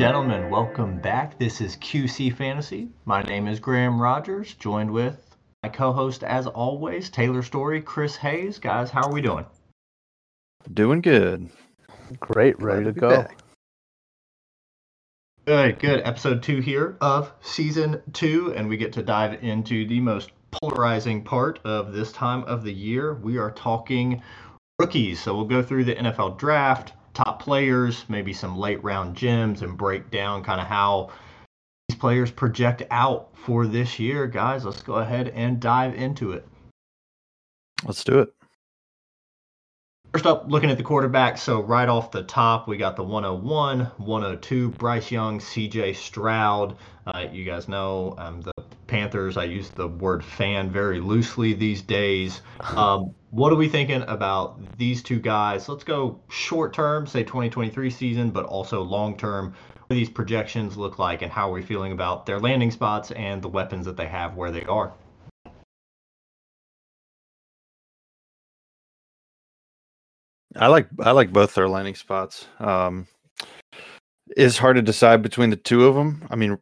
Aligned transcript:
gentlemen, 0.00 0.48
welcome 0.48 0.98
back. 0.98 1.38
This 1.38 1.60
is 1.60 1.76
QC 1.76 2.34
Fantasy. 2.34 2.88
My 3.04 3.20
name 3.20 3.46
is 3.46 3.60
Graham 3.60 4.00
Rogers, 4.00 4.54
joined 4.54 4.90
with 4.90 5.36
my 5.62 5.68
co 5.68 5.92
host, 5.92 6.24
as 6.24 6.46
always, 6.46 7.10
Taylor 7.10 7.42
Story, 7.42 7.82
Chris 7.82 8.16
Hayes. 8.16 8.58
Guys, 8.58 8.90
how 8.90 9.02
are 9.02 9.12
we 9.12 9.20
doing? 9.20 9.44
Doing 10.72 11.02
good. 11.02 11.50
Great, 12.18 12.58
ready 12.62 12.84
to, 12.84 12.92
to 12.94 12.98
go. 12.98 13.10
Back. 13.10 13.36
Good, 15.44 15.78
good. 15.78 16.00
Episode 16.06 16.42
two 16.42 16.60
here 16.60 16.96
of 17.02 17.34
season 17.42 18.00
two, 18.14 18.54
and 18.56 18.70
we 18.70 18.78
get 18.78 18.94
to 18.94 19.02
dive 19.02 19.44
into 19.44 19.86
the 19.86 20.00
most 20.00 20.30
polarizing 20.50 21.22
part 21.24 21.58
of 21.64 21.92
this 21.92 22.10
time 22.10 22.42
of 22.44 22.64
the 22.64 22.72
year. 22.72 23.12
We 23.12 23.36
are 23.36 23.50
talking 23.50 24.22
rookies. 24.78 25.20
So 25.20 25.34
we'll 25.34 25.44
go 25.44 25.62
through 25.62 25.84
the 25.84 25.94
NFL 25.94 26.38
draft, 26.38 26.94
top 27.14 27.42
players, 27.42 28.04
maybe 28.08 28.32
some 28.32 28.56
late 28.56 28.82
round 28.82 29.16
gems, 29.16 29.62
and 29.62 29.76
break 29.76 30.10
down 30.10 30.42
kind 30.42 30.60
of 30.60 30.66
how 30.66 31.10
these 31.88 31.98
players 31.98 32.30
project 32.30 32.82
out 32.90 33.28
for 33.36 33.66
this 33.66 33.98
year. 33.98 34.26
Guys, 34.26 34.64
let's 34.64 34.82
go 34.82 34.94
ahead 34.94 35.28
and 35.28 35.60
dive 35.60 35.94
into 35.94 36.32
it. 36.32 36.46
Let's 37.84 38.04
do 38.04 38.20
it. 38.20 38.34
First 40.12 40.26
up, 40.26 40.46
looking 40.48 40.70
at 40.70 40.76
the 40.76 40.82
quarterback. 40.82 41.38
So, 41.38 41.62
right 41.62 41.88
off 41.88 42.10
the 42.10 42.24
top, 42.24 42.66
we 42.66 42.76
got 42.76 42.96
the 42.96 43.04
101, 43.04 43.80
102, 43.96 44.70
Bryce 44.70 45.10
Young, 45.10 45.38
CJ 45.38 45.94
Stroud. 45.94 46.76
Uh, 47.06 47.26
you 47.30 47.44
guys 47.44 47.68
know 47.68 48.16
um, 48.18 48.40
the 48.40 48.52
Panthers. 48.88 49.36
I 49.36 49.44
use 49.44 49.70
the 49.70 49.86
word 49.86 50.24
fan 50.24 50.68
very 50.68 50.98
loosely 50.98 51.52
these 51.52 51.80
days. 51.80 52.42
Um, 52.76 53.14
what 53.30 53.52
are 53.52 53.56
we 53.56 53.68
thinking 53.68 54.02
about 54.02 54.60
these 54.76 55.02
two 55.02 55.20
guys? 55.20 55.68
Let's 55.68 55.84
go 55.84 56.20
short 56.28 56.72
term, 56.72 57.06
say 57.06 57.22
2023 57.22 57.88
season, 57.90 58.30
but 58.30 58.44
also 58.44 58.82
long 58.82 59.16
term. 59.16 59.54
What 59.86 59.94
these 59.94 60.10
projections 60.10 60.76
look 60.76 60.98
like, 60.98 61.22
and 61.22 61.32
how 61.32 61.48
are 61.50 61.52
we 61.52 61.62
feeling 61.62 61.92
about 61.92 62.26
their 62.26 62.38
landing 62.38 62.70
spots 62.70 63.10
and 63.12 63.42
the 63.42 63.48
weapons 63.48 63.86
that 63.86 63.96
they 63.96 64.06
have 64.06 64.36
where 64.36 64.50
they 64.50 64.64
are? 64.64 64.92
I 70.56 70.66
like 70.66 70.88
I 71.00 71.12
like 71.12 71.32
both 71.32 71.54
their 71.54 71.68
landing 71.68 71.94
spots. 71.94 72.46
Um, 72.58 73.06
it's 74.36 74.58
hard 74.58 74.76
to 74.76 74.82
decide 74.82 75.22
between 75.22 75.50
the 75.50 75.56
two 75.56 75.86
of 75.86 75.94
them. 75.94 76.26
I 76.30 76.36
mean, 76.36 76.58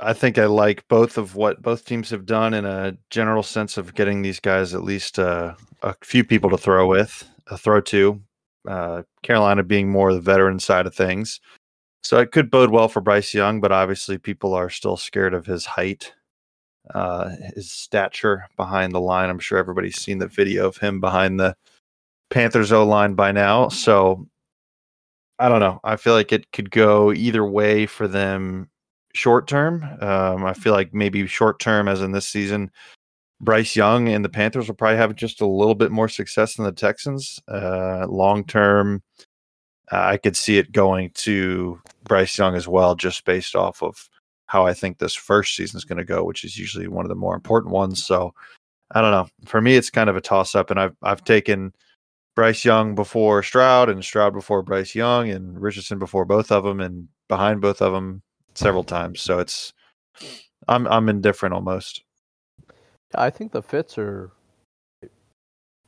I 0.00 0.12
think 0.12 0.38
I 0.38 0.46
like 0.46 0.86
both 0.88 1.18
of 1.18 1.36
what 1.36 1.62
both 1.62 1.84
teams 1.84 2.10
have 2.10 2.26
done 2.26 2.54
in 2.54 2.64
a 2.64 2.96
general 3.10 3.42
sense 3.42 3.76
of 3.76 3.94
getting 3.94 4.22
these 4.22 4.40
guys 4.40 4.74
at 4.74 4.84
least 4.84 5.18
uh, 5.18 5.54
a 5.82 5.94
few 6.02 6.24
people 6.24 6.50
to 6.50 6.58
throw 6.58 6.86
with, 6.86 7.28
a 7.48 7.58
throw 7.58 7.80
to. 7.82 8.20
Uh, 8.68 9.02
Carolina 9.22 9.62
being 9.62 9.88
more 9.88 10.12
the 10.12 10.20
veteran 10.20 10.58
side 10.58 10.86
of 10.86 10.94
things, 10.94 11.40
so 12.02 12.18
it 12.18 12.32
could 12.32 12.50
bode 12.50 12.70
well 12.70 12.88
for 12.88 13.00
Bryce 13.00 13.32
Young, 13.32 13.60
but 13.60 13.72
obviously 13.72 14.18
people 14.18 14.54
are 14.54 14.70
still 14.70 14.96
scared 14.96 15.34
of 15.34 15.46
his 15.46 15.64
height, 15.64 16.12
uh, 16.94 17.30
his 17.54 17.70
stature 17.70 18.46
behind 18.56 18.92
the 18.92 19.00
line. 19.00 19.30
I'm 19.30 19.38
sure 19.38 19.58
everybody's 19.58 20.00
seen 20.00 20.18
the 20.18 20.28
video 20.28 20.66
of 20.66 20.76
him 20.76 21.00
behind 21.00 21.38
the 21.38 21.56
Panthers 22.30 22.72
O 22.72 22.84
line 22.84 23.14
by 23.14 23.32
now. 23.32 23.68
So 23.68 24.26
I 25.38 25.48
don't 25.48 25.60
know. 25.60 25.80
I 25.84 25.96
feel 25.96 26.14
like 26.14 26.32
it 26.32 26.50
could 26.52 26.70
go 26.70 27.12
either 27.12 27.44
way 27.44 27.86
for 27.86 28.08
them 28.08 28.68
short 29.16 29.48
term. 29.48 29.82
Um, 30.00 30.44
I 30.44 30.52
feel 30.52 30.72
like 30.72 30.94
maybe 30.94 31.26
short 31.26 31.58
term, 31.58 31.88
as 31.88 32.02
in 32.02 32.12
this 32.12 32.28
season, 32.28 32.70
Bryce 33.40 33.76
Young 33.76 34.08
and 34.08 34.24
the 34.24 34.28
Panthers 34.28 34.68
will 34.68 34.76
probably 34.76 34.96
have 34.98 35.14
just 35.16 35.40
a 35.40 35.46
little 35.46 35.74
bit 35.74 35.90
more 35.90 36.08
success 36.08 36.54
than 36.54 36.64
the 36.64 36.72
Texans. 36.72 37.40
Uh, 37.48 38.06
long 38.08 38.44
term, 38.44 39.02
I 39.90 40.16
could 40.16 40.36
see 40.36 40.58
it 40.58 40.72
going 40.72 41.10
to 41.14 41.80
Bryce 42.04 42.36
Young 42.38 42.54
as 42.54 42.66
well, 42.66 42.94
just 42.94 43.24
based 43.24 43.54
off 43.54 43.82
of 43.82 44.08
how 44.46 44.64
I 44.64 44.74
think 44.74 44.98
this 44.98 45.14
first 45.14 45.56
season 45.56 45.76
is 45.76 45.84
going 45.84 45.98
to 45.98 46.04
go, 46.04 46.24
which 46.24 46.44
is 46.44 46.56
usually 46.56 46.88
one 46.88 47.04
of 47.04 47.08
the 47.08 47.14
more 47.14 47.34
important 47.34 47.72
ones. 47.72 48.04
So 48.04 48.32
I 48.92 49.00
don't 49.00 49.10
know. 49.10 49.28
For 49.46 49.60
me, 49.60 49.76
it's 49.76 49.90
kind 49.90 50.08
of 50.08 50.16
a 50.16 50.20
toss 50.20 50.54
up, 50.54 50.70
and 50.70 50.80
I've 50.80 50.96
I've 51.02 51.24
taken 51.24 51.72
Bryce 52.36 52.64
Young 52.64 52.94
before 52.94 53.42
Stroud 53.42 53.88
and 53.88 54.04
Stroud 54.04 54.32
before 54.32 54.62
Bryce 54.62 54.94
Young 54.94 55.30
and 55.30 55.60
Richardson 55.60 55.98
before 55.98 56.24
both 56.24 56.52
of 56.52 56.64
them 56.64 56.80
and 56.80 57.08
behind 57.28 57.60
both 57.60 57.82
of 57.82 57.92
them 57.92 58.22
several 58.56 58.84
times. 58.84 59.20
So 59.20 59.38
it's 59.38 59.72
I'm 60.68 60.86
I'm 60.86 61.08
indifferent 61.08 61.54
almost. 61.54 62.02
I 63.14 63.30
think 63.30 63.52
the 63.52 63.62
fits 63.62 63.98
are 63.98 64.30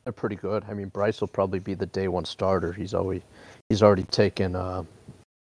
are 0.06 0.12
pretty 0.12 0.37
good. 0.37 0.65
I 0.69 0.75
mean, 0.75 0.89
Bryce 0.89 1.21
will 1.21 1.29
probably 1.29 1.59
be 1.59 1.75
the 1.75 1.87
day 1.87 2.09
one 2.09 2.25
starter. 2.25 2.73
He's 2.73 2.95
always 2.95 3.23
he's 3.69 3.83
already 3.83 4.05
taken 4.05 4.56
uh, 4.56 4.84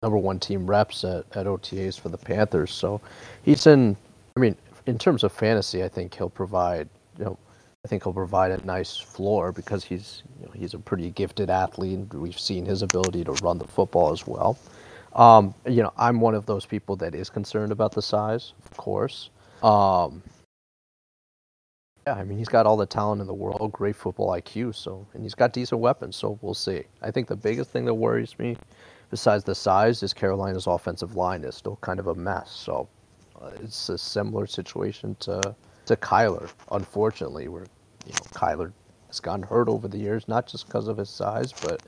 number 0.01 0.17
one 0.17 0.39
team 0.39 0.65
reps 0.65 1.03
at, 1.03 1.25
at 1.35 1.45
OTAs 1.45 1.99
for 1.99 2.09
the 2.09 2.17
Panthers. 2.17 2.73
So 2.73 3.01
he's 3.43 3.67
in. 3.67 3.97
I 4.35 4.39
mean, 4.39 4.55
in 4.85 4.97
terms 4.97 5.23
of 5.23 5.31
fantasy, 5.31 5.83
I 5.83 5.89
think 5.89 6.15
he'll 6.15 6.29
provide 6.29 6.89
you 7.17 7.25
know 7.25 7.37
I 7.85 7.89
think 7.89 8.03
he'll 8.03 8.13
provide 8.13 8.51
a 8.51 8.65
nice 8.65 8.97
floor 8.97 9.51
because 9.51 9.83
he's 9.83 10.23
you 10.39 10.45
know, 10.45 10.51
he's 10.53 10.73
a 10.73 10.79
pretty 10.79 11.09
gifted 11.11 11.49
athlete. 11.49 12.13
We've 12.13 12.39
seen 12.39 12.65
his 12.65 12.81
ability 12.81 13.25
to 13.25 13.33
run 13.43 13.57
the 13.57 13.67
football 13.67 14.11
as 14.11 14.25
well. 14.25 14.57
Um, 15.13 15.53
you 15.67 15.83
know, 15.83 15.93
I'm 15.97 16.19
one 16.19 16.35
of 16.35 16.45
those 16.45 16.65
people 16.65 16.95
that 16.97 17.13
is 17.13 17.29
concerned 17.29 17.71
about 17.71 17.91
the 17.93 18.01
size, 18.01 18.53
of 18.65 18.77
course. 18.77 19.29
Um, 19.61 20.23
yeah, 22.05 22.15
I 22.15 22.23
mean, 22.23 22.37
he's 22.37 22.49
got 22.49 22.65
all 22.65 22.75
the 22.75 22.85
talent 22.85 23.21
in 23.21 23.27
the 23.27 23.33
world, 23.33 23.71
great 23.71 23.95
football 23.95 24.29
IQ, 24.29 24.75
so 24.75 25.05
and 25.13 25.23
he's 25.23 25.35
got 25.35 25.53
decent 25.53 25.79
weapons. 25.79 26.15
So 26.15 26.37
we'll 26.41 26.53
see. 26.53 26.83
I 27.01 27.11
think 27.11 27.27
the 27.27 27.35
biggest 27.35 27.69
thing 27.69 27.85
that 27.85 27.93
worries 27.93 28.37
me, 28.39 28.57
besides 29.09 29.43
the 29.43 29.55
size, 29.55 30.03
is 30.03 30.13
Carolina's 30.13 30.67
offensive 30.67 31.15
line 31.15 31.43
is 31.43 31.55
still 31.55 31.77
kind 31.77 31.99
of 31.99 32.07
a 32.07 32.15
mess. 32.15 32.51
So 32.51 32.89
uh, 33.41 33.51
it's 33.61 33.89
a 33.89 33.97
similar 33.97 34.47
situation 34.47 35.15
to 35.21 35.55
to 35.85 35.95
Kyler, 35.97 36.49
unfortunately, 36.71 37.47
where 37.47 37.65
you 38.05 38.13
know 38.13 38.25
Kyler 38.33 38.73
has 39.07 39.19
gotten 39.19 39.43
hurt 39.43 39.69
over 39.69 39.87
the 39.87 39.97
years, 39.97 40.27
not 40.27 40.47
just 40.47 40.65
because 40.65 40.87
of 40.87 40.97
his 40.97 41.09
size, 41.09 41.53
but 41.61 41.83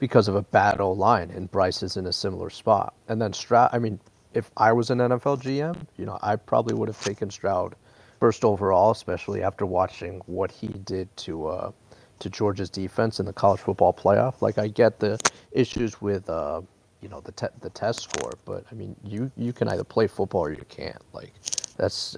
because 0.00 0.26
of 0.26 0.34
a 0.34 0.42
bad 0.42 0.80
O 0.80 0.90
line, 0.90 1.30
and 1.30 1.50
Bryce 1.50 1.82
is 1.84 1.96
in 1.96 2.06
a 2.06 2.12
similar 2.12 2.50
spot. 2.50 2.94
And 3.08 3.22
then 3.22 3.32
Stroud, 3.32 3.70
I 3.72 3.78
mean, 3.78 4.00
if 4.34 4.50
I 4.56 4.72
was 4.72 4.90
an 4.90 4.98
NFL 4.98 5.42
GM, 5.42 5.76
you 5.96 6.06
know, 6.06 6.18
I 6.22 6.36
probably 6.36 6.74
would 6.74 6.88
have 6.88 7.00
taken 7.00 7.30
Stroud 7.30 7.76
first 8.18 8.44
overall, 8.44 8.90
especially 8.90 9.42
after 9.42 9.66
watching 9.66 10.20
what 10.26 10.50
he 10.50 10.68
did 10.68 11.14
to 11.18 11.46
uh, 11.46 11.72
to 12.18 12.30
Georgia's 12.30 12.70
defense 12.70 13.20
in 13.20 13.26
the 13.26 13.32
college 13.32 13.60
football 13.60 13.92
playoff. 13.92 14.42
Like, 14.42 14.58
I 14.58 14.66
get 14.68 14.98
the 14.98 15.20
issues 15.52 16.00
with. 16.00 16.28
Uh, 16.28 16.62
you 17.02 17.08
know 17.08 17.20
the 17.20 17.32
te- 17.32 17.46
the 17.60 17.70
test 17.70 18.00
score, 18.00 18.32
but 18.44 18.64
I 18.70 18.74
mean 18.74 18.94
you 19.02 19.30
you 19.36 19.54
can 19.54 19.68
either 19.68 19.84
play 19.84 20.06
football 20.06 20.42
or 20.42 20.52
you 20.52 20.64
can't. 20.68 21.02
Like 21.14 21.32
that's 21.78 22.14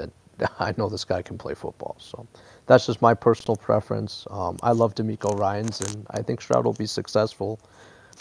I 0.59 0.75
know 0.77 0.89
this 0.89 1.05
guy 1.05 1.23
can 1.23 1.39
play 1.39 1.55
football. 1.55 1.97
So 1.99 2.27
that's 2.67 2.87
just 2.87 3.03
my 3.03 3.15
personal 3.15 3.57
preference. 3.57 4.27
Um, 4.31 4.59
I 4.63 4.73
love 4.73 4.95
DeMeco 4.95 5.39
Ryans, 5.39 5.81
and 5.81 6.07
I 6.11 6.23
think 6.23 6.41
Stroud 6.41 6.65
will 6.65 6.73
be 6.73 6.87
successful 6.87 7.61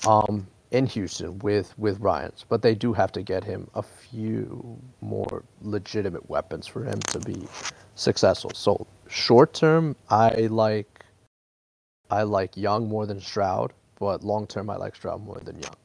um, 0.08 0.48
in 0.72 0.86
Houston 0.88 1.40
with 1.40 1.78
with 1.78 2.00
Ryans. 2.00 2.46
But 2.48 2.62
they 2.62 2.76
do 2.76 2.94
have 2.94 3.12
to 3.14 3.22
get 3.22 3.44
him 3.44 3.70
a 3.76 3.84
few 3.84 4.80
more 5.02 5.44
legitimate 5.62 6.30
weapons 6.30 6.68
for 6.68 6.84
him 6.84 7.00
to 7.02 7.20
be 7.20 7.48
successful. 7.96 8.52
So 8.54 8.88
short 9.08 9.54
term, 9.54 9.96
I 10.10 10.48
like 10.48 11.06
I 12.10 12.24
like 12.24 12.58
Young 12.58 12.90
more 12.90 13.06
than 13.06 13.22
Stroud, 13.22 13.74
but 14.00 14.24
long 14.24 14.48
term, 14.48 14.70
I 14.70 14.76
like 14.78 14.96
Stroud 14.96 15.24
more 15.24 15.40
than 15.44 15.56
Young. 15.60 15.76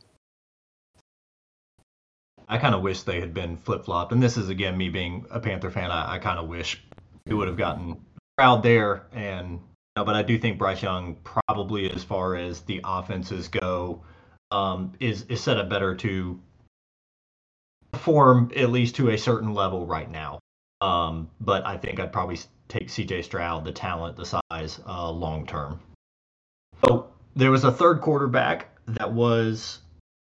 I 2.48 2.58
kind 2.58 2.74
of 2.74 2.82
wish 2.82 3.02
they 3.02 3.20
had 3.20 3.34
been 3.34 3.56
flip 3.56 3.84
flopped. 3.84 4.12
And 4.12 4.22
this 4.22 4.36
is 4.36 4.48
again 4.48 4.76
me 4.76 4.88
being 4.88 5.26
a 5.30 5.40
Panther 5.40 5.70
fan. 5.70 5.90
I, 5.90 6.14
I 6.14 6.18
kind 6.18 6.38
of 6.38 6.48
wish 6.48 6.82
we 7.26 7.34
would 7.34 7.48
have 7.48 7.56
gotten 7.56 7.96
Stroud 8.34 8.62
there. 8.62 9.06
And 9.12 9.52
you 9.52 9.60
know, 9.96 10.04
but 10.04 10.14
I 10.14 10.22
do 10.22 10.38
think 10.38 10.58
Bryce 10.58 10.82
Young 10.82 11.16
probably, 11.24 11.90
as 11.90 12.04
far 12.04 12.36
as 12.36 12.60
the 12.60 12.80
offenses 12.84 13.48
go, 13.48 14.02
um, 14.50 14.92
is 15.00 15.22
is 15.28 15.40
set 15.40 15.58
up 15.58 15.68
better 15.68 15.94
to 15.96 16.40
perform 17.92 18.52
at 18.54 18.70
least 18.70 18.96
to 18.96 19.10
a 19.10 19.18
certain 19.18 19.54
level 19.54 19.86
right 19.86 20.10
now. 20.10 20.38
Um, 20.80 21.30
but 21.40 21.66
I 21.66 21.78
think 21.78 21.98
I'd 21.98 22.12
probably 22.12 22.38
take 22.68 22.90
C.J. 22.90 23.22
Stroud, 23.22 23.64
the 23.64 23.72
talent, 23.72 24.16
the 24.16 24.26
size, 24.26 24.80
uh, 24.86 25.10
long 25.10 25.46
term. 25.46 25.80
So 26.84 27.08
there 27.34 27.50
was 27.50 27.64
a 27.64 27.72
third 27.72 28.00
quarterback 28.02 28.68
that 28.86 29.10
was 29.10 29.80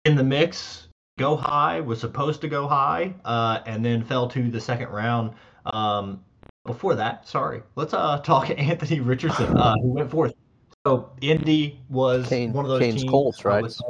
in 0.04 0.16
the 0.16 0.24
mix 0.24 0.88
go 1.20 1.36
high, 1.36 1.80
was 1.80 2.00
supposed 2.00 2.40
to 2.40 2.48
go 2.48 2.66
high, 2.66 3.14
uh, 3.24 3.60
and 3.66 3.84
then 3.84 4.02
fell 4.02 4.28
to 4.30 4.50
the 4.50 4.60
second 4.60 4.88
round. 4.88 5.34
Um, 5.66 6.24
before 6.64 6.94
that, 6.96 7.28
sorry, 7.28 7.62
let's 7.76 7.94
uh, 7.94 8.18
talk 8.24 8.50
Anthony 8.50 9.00
Richardson, 9.00 9.56
uh, 9.56 9.74
who 9.82 9.92
went 9.92 10.10
fourth. 10.10 10.32
So 10.86 11.12
Indy 11.20 11.78
was 11.90 12.26
Kane, 12.26 12.54
one 12.54 12.64
of 12.64 12.70
those 12.70 12.80
Kane's 12.80 13.02
teams. 13.02 13.10
Colts, 13.10 13.44
right? 13.44 13.62
Was, 13.62 13.82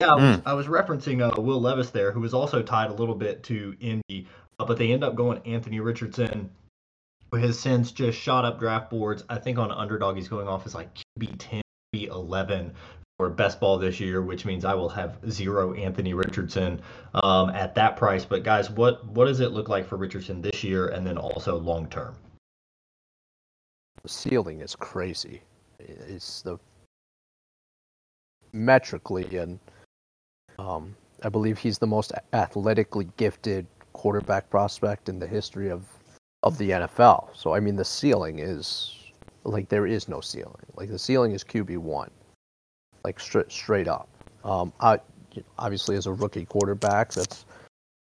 yeah, 0.00 0.12
I 0.12 0.14
was, 0.14 0.22
mm. 0.22 0.42
I 0.46 0.54
was 0.54 0.66
referencing 0.68 1.20
uh, 1.20 1.40
Will 1.40 1.60
Levis 1.60 1.90
there, 1.90 2.12
who 2.12 2.20
was 2.20 2.32
also 2.32 2.62
tied 2.62 2.90
a 2.90 2.94
little 2.94 3.16
bit 3.16 3.42
to 3.44 3.76
Indy, 3.80 4.28
uh, 4.60 4.64
but 4.64 4.78
they 4.78 4.92
end 4.92 5.02
up 5.02 5.16
going 5.16 5.40
Anthony 5.44 5.80
Richardson, 5.80 6.48
who 7.32 7.38
has 7.38 7.58
since 7.58 7.90
just 7.90 8.16
shot 8.16 8.44
up 8.44 8.60
draft 8.60 8.88
boards. 8.88 9.24
I 9.28 9.38
think 9.38 9.58
on 9.58 9.72
underdog 9.72 10.14
he's 10.14 10.28
going 10.28 10.46
off 10.46 10.64
as 10.64 10.76
like 10.76 10.96
QB 11.18 11.34
ten 11.38 11.63
11 12.02 12.72
for 13.18 13.30
best 13.30 13.60
ball 13.60 13.78
this 13.78 14.00
year, 14.00 14.22
which 14.22 14.44
means 14.44 14.64
I 14.64 14.74
will 14.74 14.88
have 14.88 15.18
zero 15.30 15.72
Anthony 15.74 16.14
Richardson 16.14 16.80
um, 17.14 17.50
at 17.50 17.74
that 17.76 17.96
price. 17.96 18.24
But 18.24 18.42
guys, 18.42 18.70
what 18.70 19.06
what 19.06 19.26
does 19.26 19.40
it 19.40 19.52
look 19.52 19.68
like 19.68 19.86
for 19.86 19.96
Richardson 19.96 20.42
this 20.42 20.64
year, 20.64 20.88
and 20.88 21.06
then 21.06 21.16
also 21.16 21.56
long 21.58 21.88
term? 21.88 22.16
The 24.02 24.08
ceiling 24.08 24.60
is 24.60 24.74
crazy. 24.74 25.42
It's 25.78 26.42
the 26.42 26.58
metrically 28.52 29.36
and 29.36 29.58
um, 30.58 30.94
I 31.22 31.28
believe 31.28 31.58
he's 31.58 31.78
the 31.78 31.86
most 31.86 32.12
athletically 32.32 33.08
gifted 33.16 33.66
quarterback 33.92 34.48
prospect 34.50 35.08
in 35.08 35.18
the 35.18 35.26
history 35.26 35.70
of 35.70 35.84
of 36.42 36.58
the 36.58 36.70
NFL. 36.70 37.28
So 37.34 37.54
I 37.54 37.60
mean, 37.60 37.76
the 37.76 37.84
ceiling 37.84 38.40
is 38.40 39.03
like 39.44 39.68
there 39.68 39.86
is 39.86 40.08
no 40.08 40.20
ceiling. 40.20 40.66
Like 40.76 40.90
the 40.90 40.98
ceiling 40.98 41.32
is 41.32 41.44
QB 41.44 41.78
one, 41.78 42.10
like 43.04 43.20
straight 43.20 43.50
straight 43.50 43.88
up. 43.88 44.08
Um, 44.44 44.72
I 44.80 44.98
obviously 45.58 45.96
as 45.96 46.06
a 46.06 46.12
rookie 46.12 46.44
quarterback, 46.44 47.12
that's 47.12 47.44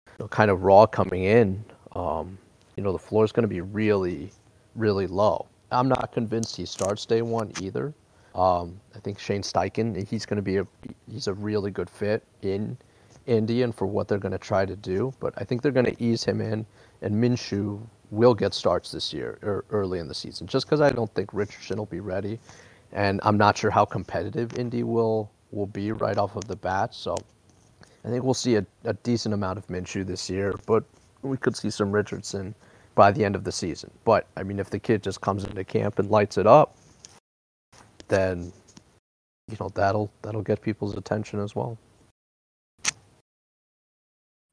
you 0.07 0.13
know, 0.19 0.27
kind 0.27 0.51
of 0.51 0.63
raw 0.63 0.85
coming 0.85 1.23
in. 1.23 1.63
Um, 1.93 2.37
you 2.75 2.83
know, 2.83 2.91
the 2.91 2.99
floor 2.99 3.25
is 3.25 3.31
going 3.31 3.43
to 3.43 3.49
be 3.49 3.61
really, 3.61 4.31
really 4.75 5.07
low. 5.07 5.47
I'm 5.71 5.87
not 5.87 6.11
convinced 6.11 6.55
he 6.55 6.65
starts 6.65 7.05
day 7.05 7.21
one 7.21 7.51
either. 7.61 7.93
Um, 8.35 8.79
I 8.95 8.99
think 8.99 9.19
Shane 9.19 9.41
Steichen, 9.41 10.07
he's 10.07 10.25
going 10.25 10.37
to 10.37 10.41
be 10.41 10.57
a 10.57 10.67
he's 11.09 11.27
a 11.27 11.33
really 11.33 11.71
good 11.71 11.89
fit 11.89 12.23
in 12.41 12.77
Indy 13.27 13.61
and 13.63 13.75
for 13.75 13.85
what 13.85 14.07
they're 14.07 14.19
going 14.19 14.31
to 14.31 14.37
try 14.37 14.65
to 14.65 14.75
do. 14.75 15.13
But 15.19 15.33
I 15.37 15.43
think 15.43 15.61
they're 15.61 15.71
going 15.71 15.85
to 15.85 16.03
ease 16.03 16.23
him 16.23 16.41
in, 16.41 16.65
and 17.01 17.15
Minshew 17.15 17.81
will 18.11 18.35
get 18.35 18.53
starts 18.53 18.91
this 18.91 19.11
year 19.11 19.39
or 19.41 19.65
early 19.71 19.99
in 19.99 20.07
the 20.07 20.13
season, 20.13 20.45
just 20.45 20.67
because 20.67 20.81
I 20.81 20.89
don't 20.89 21.13
think 21.15 21.33
Richardson 21.33 21.77
will 21.77 21.85
be 21.87 22.01
ready, 22.01 22.39
and 22.91 23.19
I'm 23.23 23.37
not 23.37 23.57
sure 23.57 23.71
how 23.71 23.85
competitive 23.85 24.59
Indy 24.59 24.83
will 24.83 25.31
will 25.51 25.65
be 25.65 25.91
right 25.91 26.17
off 26.17 26.35
of 26.35 26.45
the 26.45 26.55
bat. 26.55 26.93
So 26.93 27.17
I 28.05 28.09
think 28.09 28.23
we'll 28.23 28.33
see 28.33 28.55
a, 28.55 28.65
a 28.85 28.93
decent 28.93 29.33
amount 29.33 29.57
of 29.57 29.67
Minshew 29.67 30.05
this 30.05 30.29
year, 30.29 30.53
but 30.65 30.83
we 31.21 31.37
could 31.37 31.55
see 31.55 31.69
some 31.69 31.91
Richardson 31.91 32.55
by 32.95 33.11
the 33.11 33.23
end 33.23 33.35
of 33.35 33.43
the 33.43 33.51
season. 33.51 33.91
But 34.03 34.27
I 34.35 34.43
mean, 34.43 34.59
if 34.59 34.69
the 34.69 34.79
kid 34.79 35.03
just 35.03 35.21
comes 35.21 35.43
into 35.43 35.63
camp 35.63 35.99
and 35.99 36.09
lights 36.09 36.37
it 36.37 36.47
up, 36.47 36.75
then 38.07 38.51
you 39.49 39.57
know 39.59 39.69
that'll 39.69 40.11
that'll 40.21 40.41
get 40.41 40.61
people's 40.61 40.95
attention 40.95 41.39
as 41.39 41.55
well. 41.55 41.77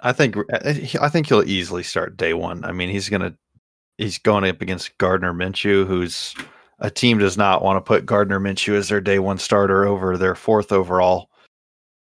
I 0.01 0.13
think 0.13 0.37
I 0.53 1.09
think 1.09 1.27
he'll 1.27 1.49
easily 1.49 1.83
start 1.83 2.17
day 2.17 2.35
one. 2.35 2.65
I 2.65 2.73
mean, 2.73 2.89
he's 2.89 3.09
gonna 3.09 3.35
he's 3.99 4.19
going 4.19 4.45
up 4.45 4.63
against 4.63 4.97
Gardner 4.99 5.35
Minshew, 5.35 5.87
who's 5.87 6.35
a 6.79 6.91
team 6.91 7.19
does 7.19 7.37
not 7.37 7.63
want 7.63 7.77
to 7.77 7.87
put 7.87 8.07
Gardner 8.07 8.41
Minshew 8.41 8.75
as 8.75 8.89
their 8.89 9.01
day 9.01 9.19
one 9.19 9.39
starter 9.39 9.85
over 9.85 10.17
their 10.17 10.37
fourth 10.37 10.73
overall, 10.73 11.29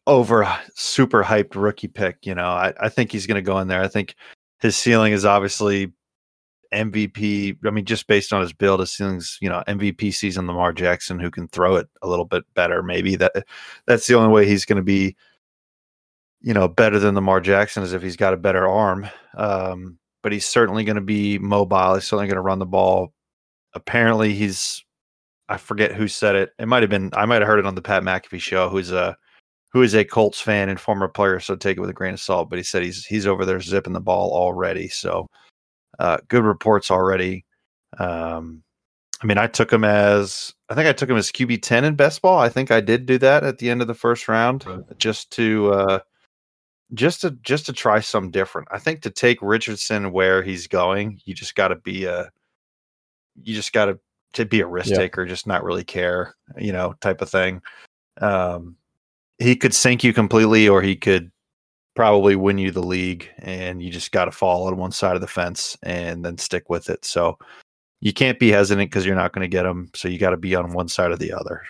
over 0.05 0.53
super 0.75 1.23
hyped 1.23 1.55
rookie 1.55 1.87
pick. 1.87 2.17
You 2.23 2.35
know, 2.35 2.47
I, 2.47 2.73
I 2.79 2.89
think 2.89 3.11
he's 3.11 3.25
going 3.25 3.35
to 3.35 3.41
go 3.41 3.57
in 3.59 3.69
there. 3.69 3.81
I 3.81 3.87
think 3.87 4.15
his 4.59 4.75
ceiling 4.75 5.13
is 5.13 5.23
obviously 5.23 5.93
MVP. 6.73 7.57
I 7.65 7.69
mean, 7.69 7.85
just 7.85 8.07
based 8.07 8.33
on 8.33 8.41
his 8.41 8.53
build, 8.53 8.81
his 8.81 8.91
ceiling's 8.91 9.37
you 9.41 9.47
know 9.47 9.63
MVP 9.67 10.13
season 10.13 10.45
Lamar 10.45 10.73
Jackson, 10.73 11.19
who 11.19 11.31
can 11.31 11.47
throw 11.47 11.77
it 11.77 11.87
a 12.01 12.07
little 12.07 12.25
bit 12.25 12.43
better. 12.53 12.83
Maybe 12.83 13.15
that 13.15 13.45
that's 13.85 14.07
the 14.07 14.15
only 14.15 14.29
way 14.29 14.45
he's 14.45 14.65
going 14.65 14.77
to 14.77 14.83
be, 14.83 15.15
you 16.41 16.53
know, 16.53 16.67
better 16.67 16.99
than 16.99 17.15
Lamar 17.15 17.39
Jackson 17.39 17.83
is 17.83 17.93
if 17.93 18.01
he's 18.01 18.17
got 18.17 18.33
a 18.33 18.37
better 18.37 18.67
arm. 18.67 19.07
Um, 19.37 19.98
but 20.21 20.31
he's 20.31 20.45
certainly 20.45 20.83
going 20.83 20.95
to 20.95 21.01
be 21.01 21.37
mobile. 21.39 21.95
He's 21.95 22.05
certainly 22.05 22.27
going 22.27 22.35
to 22.35 22.41
run 22.41 22.59
the 22.59 22.65
ball. 22.65 23.13
Apparently, 23.73 24.33
he's 24.33 24.83
I 25.47 25.57
forget 25.57 25.93
who 25.93 26.07
said 26.07 26.35
it. 26.35 26.51
It 26.59 26.67
might 26.67 26.83
have 26.83 26.89
been 26.89 27.11
I 27.13 27.25
might 27.25 27.41
have 27.41 27.47
heard 27.47 27.59
it 27.59 27.65
on 27.65 27.75
the 27.75 27.81
Pat 27.81 28.03
McAfee 28.03 28.39
show. 28.39 28.69
Who's 28.69 28.91
a 28.91 29.17
who 29.71 29.81
is 29.81 29.95
a 29.95 30.03
Colts 30.03 30.41
fan 30.41 30.69
and 30.69 30.79
former 30.79 31.07
player, 31.07 31.39
so 31.39 31.55
take 31.55 31.77
it 31.77 31.81
with 31.81 31.89
a 31.89 31.93
grain 31.93 32.13
of 32.13 32.19
salt. 32.19 32.49
But 32.49 32.57
he 32.57 32.63
said 32.63 32.83
he's 32.83 33.05
he's 33.05 33.27
over 33.27 33.45
there 33.45 33.59
zipping 33.59 33.93
the 33.93 33.99
ball 33.99 34.31
already. 34.31 34.87
So 34.87 35.27
uh, 35.99 36.17
good 36.27 36.43
reports 36.43 36.91
already. 36.91 37.45
Um, 37.97 38.63
I 39.21 39.25
mean, 39.25 39.37
I 39.37 39.47
took 39.47 39.71
him 39.71 39.83
as 39.83 40.53
I 40.69 40.75
think 40.75 40.87
I 40.87 40.93
took 40.93 41.09
him 41.09 41.17
as 41.17 41.31
QB 41.31 41.61
ten 41.61 41.83
in 41.83 41.95
best 41.95 42.21
ball. 42.21 42.39
I 42.39 42.49
think 42.49 42.71
I 42.71 42.79
did 42.79 43.05
do 43.05 43.17
that 43.19 43.43
at 43.43 43.57
the 43.57 43.69
end 43.69 43.81
of 43.81 43.87
the 43.87 43.93
first 43.93 44.27
round, 44.27 44.65
right. 44.65 44.97
just 44.97 45.31
to 45.31 45.73
uh, 45.73 45.99
just 46.93 47.21
to 47.21 47.31
just 47.41 47.65
to 47.67 47.73
try 47.73 47.99
some 47.99 48.31
different. 48.31 48.67
I 48.71 48.79
think 48.79 49.01
to 49.01 49.09
take 49.09 49.39
Richardson 49.41 50.11
where 50.11 50.41
he's 50.41 50.67
going, 50.67 51.21
you 51.25 51.33
just 51.33 51.55
got 51.55 51.69
to 51.69 51.75
be 51.75 52.05
a 52.05 52.31
you 53.43 53.55
just 53.55 53.73
got 53.73 53.85
to 53.85 53.99
to 54.33 54.45
be 54.45 54.61
a 54.61 54.67
risk 54.67 54.91
yeah. 54.91 54.97
taker, 54.97 55.25
just 55.25 55.47
not 55.47 55.63
really 55.63 55.83
care, 55.83 56.35
you 56.57 56.71
know, 56.71 56.95
type 57.01 57.21
of 57.21 57.29
thing. 57.29 57.61
Um, 58.21 58.75
he 59.37 59.55
could 59.55 59.73
sink 59.73 60.03
you 60.03 60.13
completely, 60.13 60.67
or 60.67 60.81
he 60.81 60.95
could 60.95 61.31
probably 61.95 62.35
win 62.35 62.57
you 62.57 62.71
the 62.71 62.81
league 62.81 63.29
and 63.39 63.81
you 63.81 63.89
just 63.89 64.11
got 64.11 64.25
to 64.25 64.31
fall 64.31 64.67
on 64.67 64.77
one 64.77 64.91
side 64.91 65.15
of 65.15 65.21
the 65.21 65.27
fence 65.27 65.77
and 65.83 66.23
then 66.23 66.37
stick 66.37 66.69
with 66.69 66.89
it. 66.89 67.03
So 67.03 67.37
you 67.99 68.13
can't 68.13 68.39
be 68.39 68.49
hesitant 68.49 68.89
because 68.89 69.05
you're 69.05 69.15
not 69.15 69.33
going 69.33 69.43
to 69.43 69.49
get 69.49 69.63
them. 69.63 69.89
So 69.93 70.07
you 70.07 70.17
got 70.17 70.29
to 70.29 70.37
be 70.37 70.55
on 70.55 70.71
one 70.71 70.87
side 70.87 71.11
or 71.11 71.17
the 71.17 71.33
other. 71.33 71.63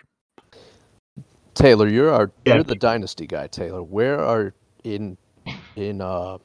Taylor, 1.55 1.87
you're 1.87 2.11
our 2.11 2.31
yeah. 2.45 2.55
you're 2.55 2.63
the 2.63 2.75
dynasty 2.75 3.27
guy. 3.27 3.47
Taylor, 3.47 3.83
where 3.83 4.19
are 4.19 4.53
in 4.95 5.17
in 5.75 6.01
uh 6.01 6.37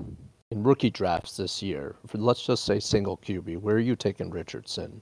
in 0.50 0.62
rookie 0.62 0.90
drafts 0.90 1.36
this 1.36 1.62
year? 1.62 1.96
For, 2.06 2.18
let's 2.18 2.44
just 2.44 2.64
say 2.64 2.78
single 2.80 3.18
QB. 3.18 3.58
Where 3.58 3.76
are 3.76 3.80
you 3.80 3.96
taking 3.96 4.30
Richardson 4.30 5.00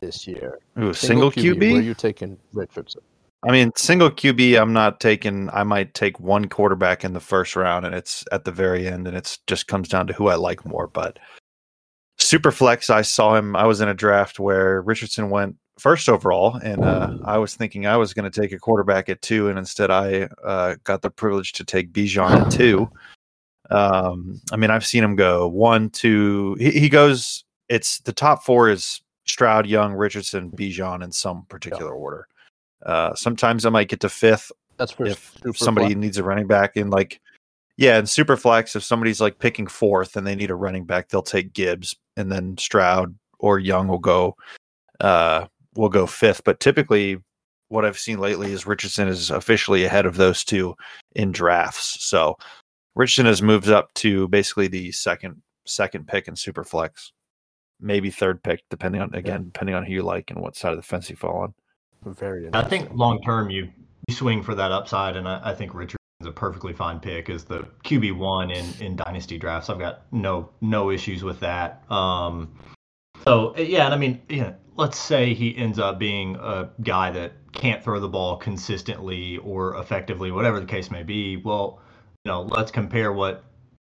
this 0.00 0.26
year? 0.26 0.58
Ooh, 0.78 0.92
single, 0.92 1.30
single 1.30 1.30
QB, 1.30 1.56
QB? 1.56 1.72
Where 1.72 1.80
are 1.80 1.84
you 1.84 1.94
taking 1.94 2.38
Richardson? 2.52 3.02
I 3.46 3.52
mean, 3.52 3.70
single 3.76 4.10
QB, 4.10 4.60
I'm 4.60 4.72
not 4.72 4.98
taking. 4.98 5.48
I 5.50 5.62
might 5.62 5.94
take 5.94 6.18
one 6.18 6.48
quarterback 6.48 7.04
in 7.04 7.12
the 7.12 7.20
first 7.20 7.54
round, 7.54 7.86
and 7.86 7.94
it's 7.94 8.24
at 8.32 8.44
the 8.44 8.50
very 8.50 8.88
end, 8.88 9.06
and 9.06 9.16
it's 9.16 9.38
just 9.46 9.68
comes 9.68 9.88
down 9.88 10.08
to 10.08 10.12
who 10.12 10.28
I 10.28 10.34
like 10.34 10.66
more. 10.66 10.88
But 10.88 11.20
super 12.18 12.50
flex, 12.50 12.90
I 12.90 13.02
saw 13.02 13.36
him. 13.36 13.54
I 13.54 13.64
was 13.64 13.80
in 13.80 13.88
a 13.88 13.94
draft 13.94 14.40
where 14.40 14.82
Richardson 14.82 15.30
went 15.30 15.54
first 15.78 16.08
overall, 16.08 16.56
and 16.56 16.84
uh, 16.84 17.16
I 17.24 17.38
was 17.38 17.54
thinking 17.54 17.86
I 17.86 17.96
was 17.96 18.14
going 18.14 18.30
to 18.30 18.40
take 18.40 18.52
a 18.52 18.58
quarterback 18.58 19.08
at 19.08 19.22
two, 19.22 19.48
and 19.48 19.58
instead 19.58 19.90
I 19.90 20.28
uh, 20.44 20.76
got 20.84 21.02
the 21.02 21.10
privilege 21.10 21.52
to 21.54 21.64
take 21.64 21.92
Bijan 21.92 22.46
at 22.46 22.52
two. 22.52 22.90
Um, 23.70 24.40
I 24.50 24.56
mean, 24.56 24.70
I've 24.70 24.86
seen 24.86 25.04
him 25.04 25.14
go 25.14 25.46
one, 25.46 25.90
two. 25.90 26.56
He, 26.58 26.70
he 26.70 26.88
goes. 26.88 27.44
It's 27.68 27.98
the 28.00 28.14
top 28.14 28.42
four 28.42 28.70
is 28.70 29.02
Stroud, 29.26 29.66
Young, 29.66 29.92
Richardson, 29.92 30.50
Bijan 30.50 31.04
in 31.04 31.12
some 31.12 31.44
particular 31.50 31.92
yeah. 31.92 32.00
order. 32.00 32.28
Uh, 32.84 33.14
sometimes 33.14 33.66
I 33.66 33.70
might 33.70 33.88
get 33.88 34.00
to 34.00 34.08
fifth. 34.08 34.50
That's 34.78 34.92
for 34.92 35.06
if 35.06 35.34
somebody 35.54 35.94
needs 35.94 36.16
a 36.16 36.24
running 36.24 36.46
back 36.46 36.76
in 36.76 36.88
like, 36.88 37.20
yeah, 37.76 37.98
and 37.98 38.08
super 38.08 38.36
flex. 38.36 38.74
If 38.74 38.84
somebody's 38.84 39.20
like 39.20 39.38
picking 39.38 39.66
fourth 39.66 40.16
and 40.16 40.26
they 40.26 40.34
need 40.34 40.50
a 40.50 40.54
running 40.54 40.84
back, 40.84 41.08
they'll 41.08 41.22
take 41.22 41.52
Gibbs, 41.52 41.94
and 42.16 42.32
then 42.32 42.56
Stroud 42.56 43.14
or 43.38 43.58
Young 43.58 43.88
will 43.88 43.98
go, 43.98 44.34
uh, 45.00 45.46
will 45.78 45.88
go 45.88 46.06
fifth. 46.06 46.42
But 46.44 46.60
typically, 46.60 47.18
what 47.68 47.84
I've 47.84 47.98
seen 47.98 48.18
lately 48.18 48.52
is 48.52 48.66
Richardson 48.66 49.08
is 49.08 49.30
officially 49.30 49.84
ahead 49.84 50.04
of 50.04 50.16
those 50.16 50.44
two 50.44 50.74
in 51.14 51.32
drafts. 51.32 52.04
So 52.04 52.36
Richardson 52.94 53.26
has 53.26 53.40
moved 53.40 53.68
up 53.68 53.94
to 53.94 54.28
basically 54.28 54.68
the 54.68 54.92
second 54.92 55.40
second 55.66 56.08
pick 56.08 56.28
in 56.28 56.34
super 56.34 56.64
flex, 56.64 57.12
maybe 57.80 58.10
third 58.10 58.42
pick, 58.42 58.62
depending 58.70 59.00
on 59.00 59.14
again 59.14 59.40
yeah. 59.40 59.50
depending 59.52 59.76
on 59.76 59.84
who 59.84 59.92
you 59.92 60.02
like 60.02 60.30
and 60.30 60.40
what 60.40 60.56
side 60.56 60.72
of 60.72 60.78
the 60.78 60.82
fence 60.82 61.08
you 61.08 61.16
fall 61.16 61.38
on. 61.38 61.54
Very. 62.04 62.50
I 62.52 62.64
think 62.64 62.90
long 62.92 63.20
term 63.22 63.50
you 63.50 63.68
you 64.08 64.14
swing 64.14 64.42
for 64.42 64.54
that 64.56 64.72
upside, 64.72 65.16
and 65.16 65.28
I, 65.28 65.40
I 65.44 65.54
think 65.54 65.74
Richardson's 65.74 65.98
a 66.24 66.32
perfectly 66.32 66.72
fine 66.72 66.98
pick 66.98 67.30
as 67.30 67.44
the 67.44 67.68
QB 67.84 68.16
one 68.16 68.50
in 68.50 68.66
in 68.80 68.96
dynasty 68.96 69.38
drafts. 69.38 69.70
I've 69.70 69.78
got 69.78 70.02
no 70.10 70.50
no 70.60 70.90
issues 70.90 71.22
with 71.22 71.38
that. 71.40 71.84
Um, 71.90 72.58
so 73.28 73.54
yeah, 73.58 73.84
and 73.84 73.92
I 73.92 73.98
mean, 73.98 74.22
let's 74.76 74.98
say 74.98 75.34
he 75.34 75.54
ends 75.54 75.78
up 75.78 75.98
being 75.98 76.36
a 76.36 76.70
guy 76.82 77.10
that 77.10 77.32
can't 77.52 77.84
throw 77.84 78.00
the 78.00 78.08
ball 78.08 78.38
consistently 78.38 79.36
or 79.38 79.76
effectively, 79.76 80.30
whatever 80.30 80.58
the 80.60 80.66
case 80.66 80.90
may 80.90 81.02
be. 81.02 81.36
Well, 81.36 81.78
you 82.24 82.30
know, 82.30 82.42
let's 82.42 82.70
compare 82.70 83.12
what 83.12 83.44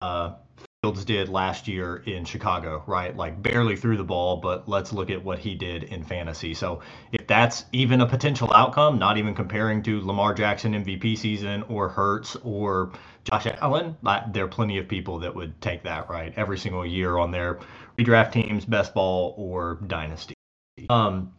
uh, 0.02 0.34
Fields 0.82 1.04
did 1.04 1.28
last 1.28 1.68
year 1.68 1.98
in 2.06 2.24
Chicago, 2.24 2.82
right? 2.88 3.14
Like 3.14 3.44
barely 3.44 3.76
threw 3.76 3.98
the 3.98 4.04
ball, 4.06 4.38
but 4.38 4.70
let's 4.70 4.94
look 4.94 5.10
at 5.10 5.22
what 5.22 5.38
he 5.38 5.54
did 5.54 5.84
in 5.84 6.06
fantasy. 6.06 6.54
So 6.54 6.80
if 7.12 7.28
that's 7.28 7.66
even 7.74 8.00
a 8.00 8.06
potential 8.08 8.54
outcome, 8.54 8.98
not 8.98 9.18
even 9.18 9.36
comparing 9.36 9.84
to 9.84 10.00
Lamar 10.00 10.34
Jackson 10.34 10.72
MVP 10.72 11.18
season 11.18 11.64
or 11.64 11.90
Hurts 11.90 12.38
or 12.46 12.94
Josh 13.26 13.46
Allen, 13.62 13.98
there 14.32 14.46
are 14.46 14.48
plenty 14.48 14.78
of 14.78 14.88
people 14.88 15.20
that 15.20 15.36
would 15.36 15.60
take 15.60 15.84
that, 15.84 16.10
right? 16.10 16.32
Every 16.38 16.58
single 16.58 16.86
year 16.86 17.18
on 17.18 17.32
their 17.32 17.60
redraft 17.98 18.32
teams, 18.32 18.64
best 18.64 18.94
ball 18.94 19.36
or 19.38 19.80
dynasty. 19.86 20.36
Um, 20.90 21.34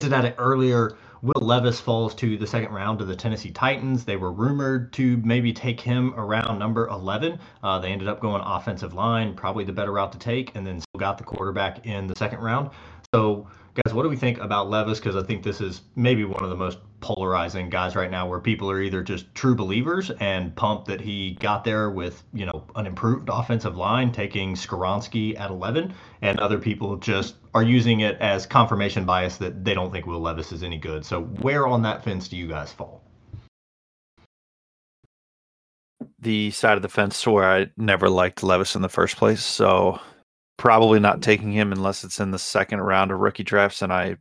to 0.00 0.08
that 0.08 0.34
earlier, 0.36 0.96
Will 1.24 1.40
Levis 1.40 1.80
falls 1.80 2.14
to 2.16 2.36
the 2.36 2.46
second 2.46 2.74
round 2.74 2.98
to 2.98 3.06
the 3.06 3.16
Tennessee 3.16 3.50
Titans. 3.50 4.04
They 4.04 4.16
were 4.16 4.30
rumored 4.30 4.92
to 4.92 5.16
maybe 5.24 5.54
take 5.54 5.80
him 5.80 6.12
around 6.18 6.58
number 6.58 6.86
11. 6.88 7.38
Uh, 7.62 7.78
they 7.78 7.92
ended 7.92 8.08
up 8.08 8.20
going 8.20 8.42
offensive 8.44 8.92
line, 8.92 9.34
probably 9.34 9.64
the 9.64 9.72
better 9.72 9.92
route 9.92 10.12
to 10.12 10.18
take, 10.18 10.54
and 10.54 10.66
then 10.66 10.80
still 10.80 10.98
got 10.98 11.16
the 11.16 11.24
quarterback 11.24 11.86
in 11.86 12.06
the 12.08 12.14
second 12.14 12.40
round. 12.40 12.68
So, 13.14 13.48
guys, 13.74 13.92
what 13.92 14.04
do 14.04 14.08
we 14.08 14.16
think 14.16 14.38
about 14.38 14.70
Levis? 14.70 15.00
Because 15.00 15.16
I 15.16 15.22
think 15.22 15.42
this 15.42 15.60
is 15.60 15.82
maybe 15.96 16.24
one 16.24 16.42
of 16.44 16.50
the 16.50 16.56
most 16.56 16.78
polarizing 17.00 17.68
guys 17.68 17.96
right 17.96 18.10
now, 18.10 18.26
where 18.26 18.38
people 18.38 18.70
are 18.70 18.80
either 18.80 19.02
just 19.02 19.34
true 19.34 19.54
believers 19.54 20.10
and 20.20 20.54
pumped 20.54 20.86
that 20.86 21.00
he 21.00 21.36
got 21.40 21.64
there 21.64 21.90
with 21.90 22.22
you 22.32 22.46
know 22.46 22.64
an 22.76 22.86
improved 22.86 23.28
offensive 23.28 23.76
line, 23.76 24.12
taking 24.12 24.54
Skoronski 24.54 25.38
at 25.38 25.50
11, 25.50 25.92
and 26.22 26.38
other 26.38 26.58
people 26.58 26.96
just 26.96 27.34
are 27.52 27.62
using 27.64 28.00
it 28.00 28.16
as 28.20 28.46
confirmation 28.46 29.04
bias 29.04 29.36
that 29.38 29.64
they 29.64 29.74
don't 29.74 29.90
think 29.90 30.06
Will 30.06 30.20
Levis 30.20 30.52
is 30.52 30.62
any 30.62 30.78
good. 30.78 31.04
So 31.04 31.22
where 31.22 31.66
on 31.66 31.82
that 31.82 32.04
fence 32.04 32.28
do 32.28 32.36
you 32.36 32.46
guys 32.46 32.72
fall? 32.72 33.02
The 36.20 36.52
side 36.52 36.76
of 36.76 36.82
the 36.82 36.88
fence 36.88 37.26
where 37.26 37.44
I 37.44 37.70
never 37.76 38.08
liked 38.08 38.42
Levis 38.42 38.76
in 38.76 38.82
the 38.82 38.88
first 38.88 39.16
place, 39.16 39.42
so 39.42 40.00
probably 40.56 41.00
not 41.00 41.22
taking 41.22 41.52
him 41.52 41.72
unless 41.72 42.04
it's 42.04 42.20
in 42.20 42.30
the 42.30 42.38
second 42.38 42.80
round 42.80 43.10
of 43.10 43.18
rookie 43.18 43.42
drafts 43.42 43.82
and 43.82 43.92
I 43.92 44.16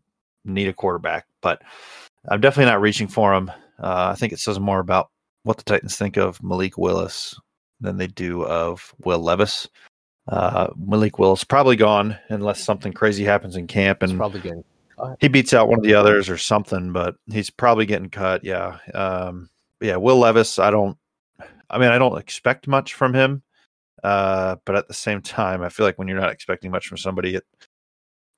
need 0.45 0.67
a 0.67 0.73
quarterback. 0.73 1.25
But 1.41 1.61
I'm 2.29 2.41
definitely 2.41 2.71
not 2.71 2.81
reaching 2.81 3.07
for 3.07 3.33
him. 3.33 3.49
Uh, 3.81 4.11
I 4.11 4.15
think 4.15 4.33
it 4.33 4.39
says 4.39 4.59
more 4.59 4.79
about 4.79 5.09
what 5.43 5.57
the 5.57 5.63
Titans 5.63 5.97
think 5.97 6.17
of 6.17 6.41
Malik 6.41 6.77
Willis 6.77 7.39
than 7.81 7.97
they 7.97 8.07
do 8.07 8.45
of 8.45 8.93
Will 9.03 9.19
Levis. 9.19 9.67
Uh, 10.27 10.69
Malik 10.77 11.19
Willis 11.19 11.43
probably 11.43 11.75
gone 11.75 12.17
unless 12.29 12.63
something 12.63 12.93
crazy 12.93 13.25
happens 13.25 13.55
in 13.55 13.67
camp 13.67 14.01
and 14.01 14.17
probably 14.17 14.39
getting 14.39 14.63
cut. 14.97 15.17
he 15.19 15.27
beats 15.27 15.53
out 15.53 15.67
one 15.67 15.79
of 15.79 15.83
the 15.83 15.93
others 15.93 16.29
or 16.29 16.37
something. 16.37 16.93
But 16.93 17.15
he's 17.29 17.49
probably 17.49 17.85
getting 17.85 18.09
cut. 18.09 18.43
Yeah, 18.43 18.77
um, 18.93 19.49
yeah. 19.81 19.97
Will 19.97 20.17
Levis, 20.17 20.59
I 20.59 20.71
don't. 20.71 20.97
I 21.69 21.77
mean, 21.77 21.89
I 21.89 21.97
don't 21.97 22.17
expect 22.17 22.67
much 22.67 22.93
from 22.93 23.13
him. 23.13 23.41
Uh, 24.03 24.57
but 24.65 24.75
at 24.75 24.87
the 24.87 24.93
same 24.93 25.21
time, 25.21 25.61
I 25.61 25.69
feel 25.69 25.85
like 25.85 25.97
when 25.97 26.07
you're 26.07 26.19
not 26.19 26.31
expecting 26.31 26.71
much 26.71 26.87
from 26.87 26.97
somebody, 26.97 27.35
it 27.35 27.45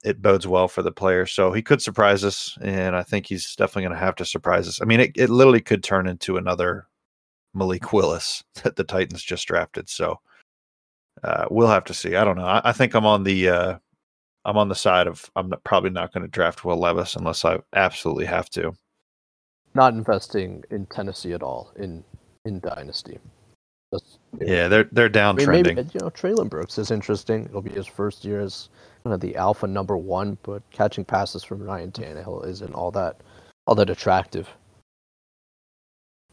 it 0.03 0.22
bodes 0.22 0.45
well 0.45 0.67
for 0.67 0.84
the 0.84 0.91
player. 0.91 1.25
So 1.25 1.51
he 1.51 1.63
could 1.63 1.81
surprise 1.81 2.24
us, 2.24 2.57
and 2.62 2.95
I 2.95 3.01
think 3.01 3.25
he's 3.25 3.55
definitely 3.55 3.84
going 3.84 3.93
to 3.93 4.05
have 4.05 4.15
to 4.15 4.25
surprise 4.25 4.67
us. 4.67 4.79
I 4.81 4.86
mean, 4.86 5.00
it, 5.00 5.12
it 5.15 5.31
literally 5.31 5.62
could 5.62 5.84
turn 5.84 6.07
into 6.07 6.38
another 6.38 6.88
Malik 7.55 7.91
Willis 7.91 8.43
that 8.63 8.75
the 8.75 8.84
Titans 8.84 9.24
just 9.24 9.48
drafted. 9.48 9.89
So 9.89 10.19
uh, 11.24 11.45
we'll 11.50 11.67
have 11.67 11.86
to 11.86 11.93
see. 11.93 12.15
I 12.15 12.24
don't 12.24 12.38
know. 12.38 12.45
I, 12.45 12.62
I 12.65 12.72
think 12.72 12.93
I'm 12.93 13.05
on 13.05 13.24
the 13.24 13.50
uh, 13.50 13.77
I'm 14.45 14.57
on 14.57 14.69
the 14.69 14.75
side 14.75 15.07
of 15.07 15.29
I'm 15.36 15.50
not, 15.50 15.63
probably 15.63 15.89
not 15.89 16.13
going 16.13 16.22
to 16.22 16.29
draft 16.29 16.63
Will 16.63 16.77
Levis 16.77 17.15
unless 17.15 17.43
I 17.43 17.60
absolutely 17.74 18.25
have 18.25 18.50
to. 18.51 18.74
Not 19.74 19.93
investing 19.93 20.63
in 20.69 20.86
Tennessee 20.86 21.34
at 21.34 21.41
all 21.41 21.74
in 21.77 22.03
in 22.45 22.60
Dynasty. 22.60 23.19
Yeah, 24.40 24.68
they're 24.68 24.90
they're 24.92 25.10
downtrending. 25.10 25.75
Maybe, 25.75 25.90
you 25.94 26.00
know, 26.00 26.10
Treylon 26.10 26.50
Burks 26.50 26.78
is 26.78 26.92
interesting. 26.92 27.46
It'll 27.46 27.62
be 27.62 27.72
his 27.72 27.88
first 27.88 28.25
year 28.25 28.42
as 28.42 28.70
kind 29.04 29.14
of 29.14 29.20
the 29.20 29.36
alpha 29.36 29.68
number 29.68 29.98
one, 29.98 30.38
but 30.44 30.62
catching 30.72 31.06
passes 31.06 31.44
from 31.44 31.62
Ryan 31.64 31.92
Tannehill 31.92 32.46
isn't 32.48 32.74
all 32.74 32.92
that 32.92 33.22
all 33.68 33.75
that 33.75 33.90
attractive. 33.90 34.50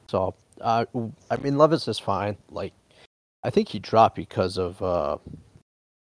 So, 0.09 0.35
uh, 0.61 0.85
I 1.31 1.37
mean, 1.39 1.57
Levis 1.57 1.89
is 1.89 1.99
fine. 1.99 2.37
Like, 2.51 2.75
I 3.45 3.51
think 3.51 3.69
he 3.69 3.79
dropped 3.79 4.17
because 4.17 4.59
of 4.59 4.83
uh, 4.83 5.17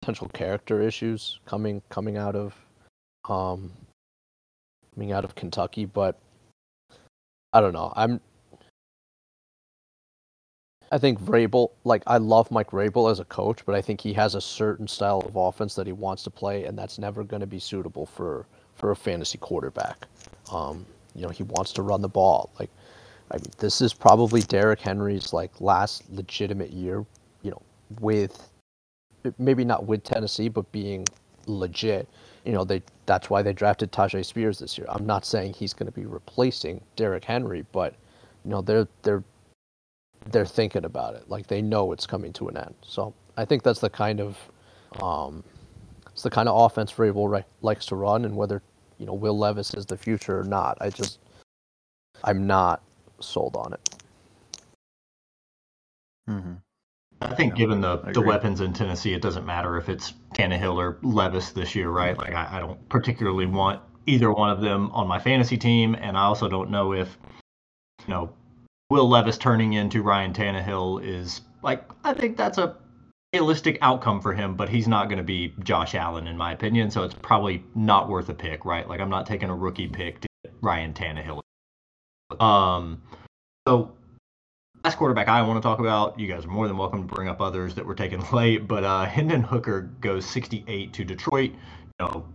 potential 0.02 0.30
character 0.30 0.82
issues 0.82 1.40
coming 1.46 1.82
coming 1.90 2.18
out 2.18 2.36
of 2.36 2.54
um 3.28 3.72
coming 4.94 5.12
out 5.12 5.26
of 5.26 5.34
Kentucky, 5.34 5.86
but 5.86 6.20
I 7.54 7.62
don't 7.62 7.74
know. 7.74 7.92
I'm 7.96 8.22
I 10.92 10.98
think 10.98 11.20
Vrabel, 11.20 11.72
like 11.84 12.04
I 12.08 12.18
love 12.18 12.52
Mike 12.52 12.72
Vrabel 12.72 13.12
as 13.12 13.20
a 13.20 13.26
coach, 13.26 13.66
but 13.66 13.76
I 13.76 13.82
think 13.82 14.02
he 14.02 14.14
has 14.14 14.36
a 14.36 14.42
certain 14.42 14.88
style 14.88 15.22
of 15.28 15.36
offense 15.36 15.76
that 15.76 15.88
he 15.88 15.94
wants 15.94 16.24
to 16.24 16.30
play, 16.30 16.66
and 16.66 16.78
that's 16.78 17.00
never 17.00 17.24
going 17.24 17.42
to 17.42 17.48
be 17.48 17.60
suitable 17.60 18.06
for 18.06 18.46
for 18.76 18.92
a 18.92 18.96
fantasy 18.96 19.38
quarterback. 19.38 20.06
Um, 20.52 20.86
you 21.16 21.24
know, 21.24 21.30
he 21.30 21.44
wants 21.44 21.72
to 21.74 21.82
run 21.82 22.02
the 22.02 22.10
ball. 22.10 22.52
Like, 22.60 22.70
I 23.32 23.38
mean, 23.38 23.52
this 23.58 23.82
is 23.82 23.94
probably 23.94 24.42
Derrick 24.42 24.80
Henry's 24.80 25.34
like 25.34 25.60
last 25.60 26.04
legitimate 26.12 26.72
year. 26.72 27.06
You 27.42 27.52
know, 27.52 27.62
with 28.00 28.50
maybe 29.38 29.66
not 29.66 29.86
with 29.86 30.04
Tennessee, 30.04 30.50
but 30.50 30.72
being 30.72 31.06
legit. 31.48 32.08
You 32.46 32.54
know, 32.54 32.64
they 32.64 32.84
that's 33.06 33.30
why 33.30 33.42
they 33.42 33.54
drafted 33.54 33.92
Tyjae 33.92 34.26
Spears 34.26 34.60
this 34.60 34.78
year. 34.78 34.88
I'm 34.90 35.06
not 35.06 35.26
saying 35.26 35.54
he's 35.54 35.74
going 35.74 35.88
to 35.88 35.92
be 35.92 36.06
replacing 36.06 36.82
Derrick 36.96 37.26
Henry, 37.26 37.66
but 37.72 37.96
you 38.44 38.52
know, 38.52 38.62
they're 38.62 38.88
they're 39.02 39.24
they're 40.26 40.46
thinking 40.46 40.86
about 40.86 41.16
it. 41.16 41.30
Like 41.30 41.48
they 41.48 41.62
know 41.62 41.92
it's 41.92 42.06
coming 42.06 42.34
to 42.34 42.48
an 42.48 42.58
end. 42.58 42.76
So 42.82 43.14
I 43.38 43.46
think 43.46 43.64
that's 43.64 43.80
the 43.80 43.90
kind 43.90 44.20
of 44.20 44.38
um, 45.02 45.44
it's 46.12 46.24
the 46.24 46.30
kind 46.30 46.48
of 46.48 46.60
offense 46.60 46.92
Vrabel 46.92 47.30
right, 47.30 47.46
likes 47.62 47.86
to 47.88 47.96
run, 47.96 48.26
and 48.26 48.36
whether 48.36 48.62
you 48.98 49.06
know 49.06 49.14
Will 49.14 49.38
Levis 49.38 49.74
is 49.74 49.86
the 49.86 49.98
future 49.98 50.40
or 50.40 50.44
not, 50.44 50.78
I 50.82 50.90
just 50.90 51.20
I'm 52.24 52.48
not 52.48 52.82
sold 53.20 53.56
on 53.56 53.74
it. 53.74 53.90
Mm-hmm. 56.30 56.54
I 57.22 57.36
think, 57.36 57.56
given 57.56 57.82
the 57.82 57.98
the 58.14 58.22
weapons 58.22 58.62
in 58.62 58.74
Tennessee, 58.74 59.14
it 59.14 59.22
doesn't 59.22 59.46
matter 59.46 59.78
if 59.78 59.90
it's 59.90 60.14
Tannehill 60.34 60.76
or 60.76 60.98
Levis 61.02 61.52
this 61.52 61.76
year, 61.76 61.90
right? 61.90 62.18
Like 62.18 62.34
I, 62.34 62.58
I 62.58 62.60
don't 62.60 62.88
particularly 62.90 63.46
want 63.46 63.82
either 64.06 64.32
one 64.32 64.50
of 64.50 64.62
them 64.62 64.92
on 64.92 65.08
my 65.08 65.20
fantasy 65.20 65.58
team, 65.58 65.96
and 65.96 66.18
I 66.18 66.24
also 66.24 66.48
don't 66.48 66.70
know 66.70 66.94
if 66.94 67.18
you 68.08 68.14
know 68.14 68.32
Will 68.90 69.10
Levis 69.10 69.38
turning 69.38 69.74
into 69.74 70.04
Ryan 70.04 70.34
Tannehill 70.34 71.04
is 71.04 71.42
like 71.64 71.84
I 72.04 72.14
think 72.14 72.38
that's 72.38 72.58
a 72.58 72.78
realistic 73.34 73.78
outcome 73.82 74.22
for 74.22 74.34
him, 74.34 74.56
but 74.56 74.70
he's 74.70 74.88
not 74.88 75.06
going 75.06 75.18
to 75.18 75.24
be 75.24 75.54
Josh 75.64 75.96
Allen 75.96 76.28
in 76.28 76.38
my 76.38 76.54
opinion. 76.54 76.92
So 76.92 77.04
it's 77.04 77.16
probably 77.16 77.64
not 77.74 78.08
worth 78.08 78.30
a 78.30 78.34
pick, 78.34 78.64
right? 78.64 78.88
Like 78.88 79.00
I'm 79.00 79.10
not 79.10 79.26
taking 79.26 79.50
a 79.50 79.56
rookie 79.56 79.88
pick 79.88 80.22
to 80.22 80.28
Ryan 80.62 80.94
Tannehill. 80.94 81.42
Um, 82.40 83.02
so 83.68 83.94
last 84.84 84.98
quarterback 84.98 85.28
I 85.28 85.42
want 85.42 85.58
to 85.58 85.68
talk 85.68 85.80
about. 85.80 86.20
You 86.20 86.28
guys 86.28 86.46
are 86.46 86.50
more 86.50 86.68
than 86.68 86.78
welcome 86.78 87.08
to 87.08 87.14
bring 87.14 87.28
up 87.28 87.42
others 87.42 87.76
that 87.76 87.86
were 87.86 87.96
taken 87.96 88.24
late, 88.32 88.68
but 88.68 88.84
uh, 88.84 89.06
Hendon 89.06 89.42
Hooker 89.42 89.90
goes 90.00 90.26
68 90.26 90.94
to 90.94 91.04
Detroit. 91.04 91.52
You 91.52 92.08
know, 92.08 92.26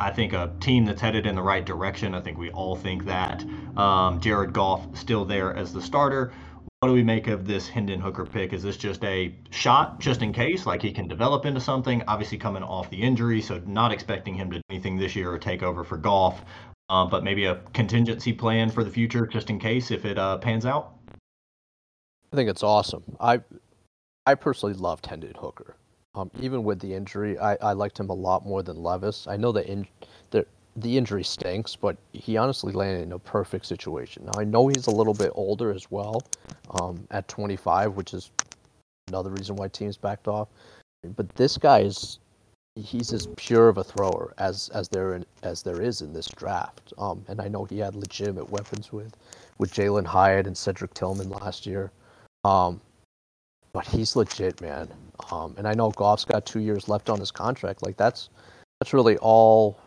I 0.00 0.10
think 0.10 0.32
a 0.32 0.52
team 0.60 0.84
that's 0.84 1.00
headed 1.00 1.26
in 1.26 1.34
the 1.34 1.42
right 1.42 1.64
direction. 1.64 2.14
I 2.14 2.20
think 2.20 2.38
we 2.38 2.50
all 2.50 2.76
think 2.76 3.04
that. 3.04 3.44
Um, 3.76 4.20
Jared 4.20 4.52
Goff 4.52 4.96
still 4.96 5.24
there 5.24 5.54
as 5.54 5.72
the 5.72 5.82
starter. 5.82 6.32
What 6.80 6.88
do 6.88 6.94
we 6.94 7.02
make 7.02 7.28
of 7.28 7.46
this 7.46 7.68
Hendon 7.68 8.00
Hooker 8.00 8.26
pick? 8.26 8.52
Is 8.52 8.62
this 8.62 8.76
just 8.76 9.02
a 9.04 9.34
shot, 9.50 10.00
just 10.00 10.20
in 10.20 10.32
case, 10.32 10.66
like 10.66 10.82
he 10.82 10.92
can 10.92 11.08
develop 11.08 11.46
into 11.46 11.60
something? 11.60 12.02
Obviously, 12.06 12.36
coming 12.36 12.62
off 12.62 12.90
the 12.90 13.00
injury, 13.00 13.40
so 13.40 13.60
not 13.66 13.90
expecting 13.90 14.34
him 14.34 14.50
to 14.50 14.58
do 14.58 14.62
anything 14.68 14.98
this 14.98 15.16
year 15.16 15.32
or 15.32 15.38
take 15.38 15.62
over 15.62 15.82
for 15.82 15.96
Goff, 15.96 16.42
uh, 16.90 17.06
but 17.06 17.24
maybe 17.24 17.46
a 17.46 17.56
contingency 17.72 18.32
plan 18.32 18.70
for 18.70 18.84
the 18.84 18.90
future, 18.90 19.26
just 19.26 19.48
in 19.48 19.58
case 19.58 19.90
if 19.90 20.04
it 20.04 20.18
uh, 20.18 20.36
pans 20.38 20.66
out. 20.66 20.92
I 22.32 22.36
think 22.36 22.50
it's 22.50 22.62
awesome. 22.62 23.04
I 23.18 23.40
I 24.26 24.34
personally 24.34 24.74
loved 24.74 25.06
Hendon 25.06 25.34
Hooker. 25.38 25.76
Um, 26.14 26.30
even 26.40 26.62
with 26.62 26.78
the 26.80 26.94
injury, 26.94 27.38
I, 27.38 27.54
I 27.56 27.72
liked 27.72 27.98
him 27.98 28.08
a 28.08 28.14
lot 28.14 28.46
more 28.46 28.62
than 28.62 28.82
Levis. 28.82 29.26
I 29.26 29.36
know 29.36 29.52
the 29.52 29.68
in, 29.68 29.86
the 30.30 30.46
the 30.76 30.96
injury 30.96 31.24
stinks, 31.24 31.76
but 31.76 31.96
he 32.12 32.36
honestly 32.36 32.72
landed 32.72 33.02
in 33.02 33.12
a 33.12 33.18
perfect 33.18 33.66
situation. 33.66 34.24
Now 34.26 34.40
I 34.40 34.44
know 34.44 34.68
he's 34.68 34.86
a 34.86 34.92
little 34.92 35.14
bit 35.14 35.32
older 35.34 35.72
as 35.72 35.90
well, 35.90 36.22
um, 36.80 37.06
at 37.10 37.28
25, 37.28 37.94
which 37.94 38.14
is 38.14 38.30
another 39.08 39.30
reason 39.30 39.56
why 39.56 39.68
teams 39.68 39.96
backed 39.96 40.28
off. 40.28 40.48
But 41.16 41.28
this 41.34 41.58
guy 41.58 41.80
is 41.80 42.18
he's 42.76 43.12
as 43.12 43.28
pure 43.36 43.68
of 43.68 43.78
a 43.78 43.84
thrower 43.84 44.34
as 44.38 44.68
as 44.70 44.88
there 44.88 45.14
in, 45.14 45.24
as 45.42 45.62
there 45.62 45.80
is 45.80 46.00
in 46.00 46.12
this 46.12 46.28
draft. 46.28 46.92
Um, 46.98 47.24
and 47.28 47.40
I 47.40 47.48
know 47.48 47.64
he 47.64 47.78
had 47.78 47.94
legitimate 47.94 48.50
weapons 48.50 48.92
with 48.92 49.16
with 49.58 49.72
Jalin 49.72 50.06
Hyatt 50.06 50.46
and 50.46 50.56
Cedric 50.56 50.94
Tillman 50.94 51.30
last 51.30 51.66
year. 51.66 51.90
Um, 52.44 52.80
but 53.72 53.86
he's 53.86 54.16
legit, 54.16 54.60
man. 54.60 54.88
Um, 55.30 55.54
and 55.56 55.66
I 55.66 55.74
know 55.74 55.90
Goff's 55.90 56.24
got 56.24 56.46
two 56.46 56.60
years 56.60 56.88
left 56.88 57.08
on 57.08 57.20
his 57.20 57.30
contract. 57.30 57.82
Like 57.82 57.96
that's 57.96 58.30
that's 58.80 58.92
really 58.92 59.16
all. 59.18 59.78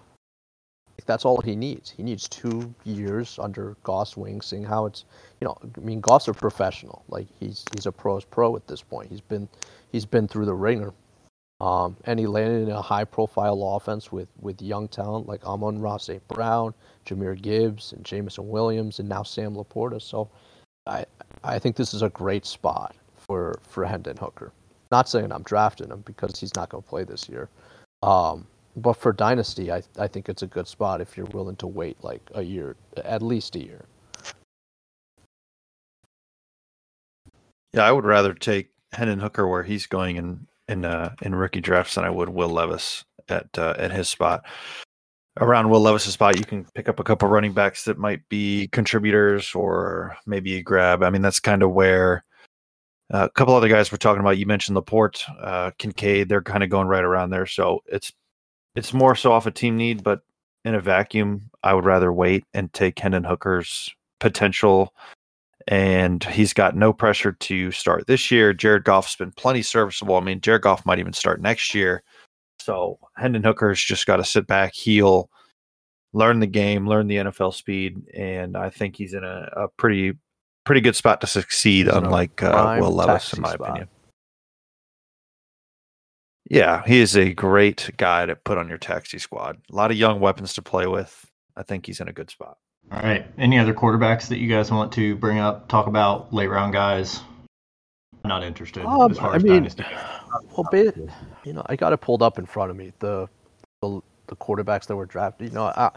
That's 1.05 1.25
all 1.25 1.39
he 1.41 1.55
needs. 1.55 1.91
He 1.91 2.01
needs 2.01 2.27
two 2.27 2.73
years 2.83 3.37
under 3.39 3.77
Goff's 3.83 4.17
wing, 4.17 4.41
seeing 4.41 4.63
how 4.63 4.85
it's. 4.85 5.05
You 5.39 5.47
know, 5.47 5.57
I 5.77 5.79
mean, 5.81 6.01
Goff's 6.01 6.27
a 6.27 6.33
professional. 6.33 7.03
Like 7.09 7.27
he's 7.39 7.63
he's 7.75 7.85
a 7.85 7.91
pro's 7.91 8.25
pro 8.25 8.55
at 8.55 8.67
this 8.67 8.81
point. 8.81 9.09
He's 9.09 9.21
been 9.21 9.47
he's 9.91 10.05
been 10.05 10.27
through 10.27 10.45
the 10.45 10.55
ringer. 10.55 10.93
Um, 11.59 11.97
and 12.05 12.19
he 12.19 12.27
landed 12.27 12.67
in 12.67 12.69
a 12.69 12.81
high-profile 12.83 13.75
offense 13.75 14.11
with, 14.11 14.27
with 14.39 14.61
young 14.61 14.87
talent 14.87 15.27
like 15.27 15.43
Amon-Ra 15.43 15.97
St. 15.97 16.25
Brown, 16.27 16.71
Jahmyr 17.03 17.41
Gibbs, 17.41 17.93
and 17.93 18.05
Jameson 18.05 18.47
Williams, 18.47 18.99
and 18.99 19.09
now 19.09 19.23
Sam 19.23 19.55
LaPorta. 19.55 19.99
So, 19.99 20.29
I 20.85 21.05
I 21.43 21.59
think 21.59 21.75
this 21.75 21.93
is 21.93 22.01
a 22.01 22.09
great 22.09 22.45
spot 22.45 22.95
for 23.15 23.59
for 23.63 23.85
Hendon 23.85 24.17
Hooker. 24.17 24.51
Not 24.91 25.09
saying 25.09 25.31
I'm 25.31 25.43
drafting 25.43 25.89
him 25.89 26.01
because 26.05 26.39
he's 26.39 26.55
not 26.55 26.69
going 26.69 26.83
to 26.83 26.89
play 26.89 27.03
this 27.03 27.27
year. 27.29 27.49
Um, 28.03 28.47
but 28.75 28.93
for 28.93 29.11
dynasty, 29.11 29.71
I 29.71 29.81
I 29.97 30.07
think 30.07 30.29
it's 30.29 30.43
a 30.43 30.47
good 30.47 30.67
spot 30.67 31.01
if 31.01 31.17
you're 31.17 31.25
willing 31.27 31.55
to 31.57 31.67
wait 31.67 31.97
like 32.03 32.21
a 32.35 32.43
year, 32.43 32.75
at 33.03 33.21
least 33.21 33.55
a 33.55 33.59
year. 33.63 33.85
Yeah, 37.73 37.83
I 37.83 37.91
would 37.91 38.05
rather 38.05 38.33
take 38.33 38.69
Hendon 38.93 39.19
Hooker 39.19 39.47
where 39.47 39.63
he's 39.63 39.87
going 39.87 40.15
in 40.17 40.47
in 40.67 40.85
uh, 40.85 41.15
in 41.21 41.35
rookie 41.35 41.61
drafts 41.61 41.95
than 41.95 42.03
I 42.05 42.09
would 42.09 42.29
Will 42.29 42.49
Levis 42.49 43.03
at 43.29 43.57
uh, 43.57 43.73
at 43.77 43.91
his 43.91 44.09
spot. 44.09 44.45
around 45.39 45.69
Will 45.69 45.81
Levis's 45.81 46.13
spot, 46.13 46.37
you 46.39 46.45
can 46.45 46.65
pick 46.75 46.89
up 46.89 46.99
a 46.99 47.03
couple 47.03 47.27
running 47.29 47.53
backs 47.53 47.85
that 47.85 47.97
might 47.97 48.27
be 48.29 48.67
contributors 48.71 49.53
or 49.55 50.17
maybe 50.25 50.61
grab. 50.61 51.03
I 51.03 51.09
mean, 51.09 51.21
that's 51.21 51.39
kind 51.39 51.63
of 51.63 51.71
where 51.71 52.23
a 53.09 53.29
couple 53.29 53.55
other 53.55 53.69
guys 53.69 53.91
we're 53.91 53.97
talking 53.97 54.19
about. 54.19 54.37
You 54.37 54.45
mentioned 54.45 54.77
LaPorta, 54.77 55.23
uh, 55.41 55.71
Kincaid. 55.77 56.29
They're 56.29 56.41
kind 56.41 56.63
of 56.63 56.69
going 56.69 56.87
right 56.87 57.03
around 57.03 57.29
there. 57.29 57.45
So 57.45 57.81
it's 57.85 58.11
it's 58.75 58.93
more 58.93 59.15
so 59.15 59.31
off 59.31 59.45
a 59.45 59.51
team 59.51 59.77
need, 59.77 60.03
but 60.03 60.21
in 60.65 60.75
a 60.75 60.81
vacuum, 60.81 61.49
I 61.63 61.73
would 61.73 61.85
rather 61.85 62.11
wait 62.11 62.43
and 62.53 62.71
take 62.73 62.99
Hendon 62.99 63.23
Hooker's 63.23 63.89
potential. 64.19 64.93
And 65.67 66.23
he's 66.23 66.53
got 66.53 66.75
no 66.75 66.93
pressure 66.93 67.33
to 67.33 67.71
start 67.71 68.07
this 68.07 68.31
year. 68.31 68.53
Jared 68.53 68.83
Goff's 68.83 69.15
been 69.15 69.31
plenty 69.31 69.61
serviceable. 69.61 70.15
I 70.15 70.21
mean, 70.21 70.39
Jared 70.39 70.61
Goff 70.61 70.85
might 70.85 70.99
even 70.99 71.13
start 71.13 71.41
next 71.41 71.73
year. 71.73 72.03
So 72.59 72.99
Hendon 73.17 73.43
Hooker's 73.43 73.83
just 73.83 74.05
got 74.05 74.17
to 74.17 74.23
sit 74.23 74.47
back, 74.47 74.73
heal, 74.73 75.29
learn 76.13 76.39
the 76.39 76.47
game, 76.47 76.87
learn 76.87 77.07
the 77.07 77.17
NFL 77.17 77.53
speed, 77.53 78.01
and 78.13 78.57
I 78.57 78.69
think 78.69 78.95
he's 78.95 79.13
in 79.13 79.23
a, 79.23 79.49
a 79.55 79.67
pretty 79.77 80.13
pretty 80.67 80.81
good 80.81 80.95
spot 80.95 81.21
to 81.21 81.27
succeed, 81.27 81.85
He's 81.87 81.95
in 81.95 82.03
a 82.03 82.05
unlike 82.07 82.43
uh, 82.43 82.77
Will 82.79 82.91
Levis, 82.91 83.33
in 83.33 83.41
my 83.41 83.53
spot. 83.53 83.69
opinion. 83.69 83.87
Yeah, 86.49 86.83
he 86.85 86.99
is 86.99 87.17
a 87.17 87.33
great 87.33 87.89
guy 87.97 88.25
to 88.25 88.35
put 88.35 88.57
on 88.57 88.69
your 88.69 88.77
taxi 88.77 89.17
squad. 89.17 89.57
A 89.71 89.75
lot 89.75 89.91
of 89.91 89.97
young 89.97 90.19
weapons 90.19 90.53
to 90.53 90.61
play 90.61 90.87
with. 90.87 91.25
I 91.55 91.63
think 91.63 91.85
he's 91.85 91.99
in 91.99 92.07
a 92.07 92.13
good 92.13 92.29
spot. 92.29 92.57
All 92.91 92.99
right. 93.01 93.25
Any 93.37 93.59
other 93.59 93.73
quarterbacks 93.73 94.27
that 94.29 94.37
you 94.37 94.47
guys 94.47 94.71
want 94.71 94.91
to 94.93 95.15
bring 95.17 95.39
up, 95.39 95.67
talk 95.67 95.87
about 95.87 96.33
late 96.33 96.47
round 96.47 96.71
guys? 96.71 97.19
I'm 98.23 98.29
not 98.29 98.43
interested 98.43 98.85
Um, 98.85 99.11
as 99.11 99.17
far 99.17 99.33
I 99.33 99.35
as 99.37 99.43
mean, 99.43 99.53
dynasty. 99.53 99.83
well, 100.55 100.67
ba- 100.71 100.93
you 101.43 101.53
know, 101.53 101.63
I 101.65 101.75
got 101.75 101.91
it 101.93 101.97
pulled 101.97 102.21
up 102.21 102.39
in 102.39 102.45
front 102.45 102.71
of 102.71 102.77
me. 102.77 102.93
The 102.99 103.27
the, 103.81 104.01
the 104.27 104.35
quarterbacks 104.35 104.85
that 104.87 104.95
were 104.95 105.05
drafted. 105.05 105.49
You 105.49 105.53
know, 105.55 105.65
I, 105.65 105.91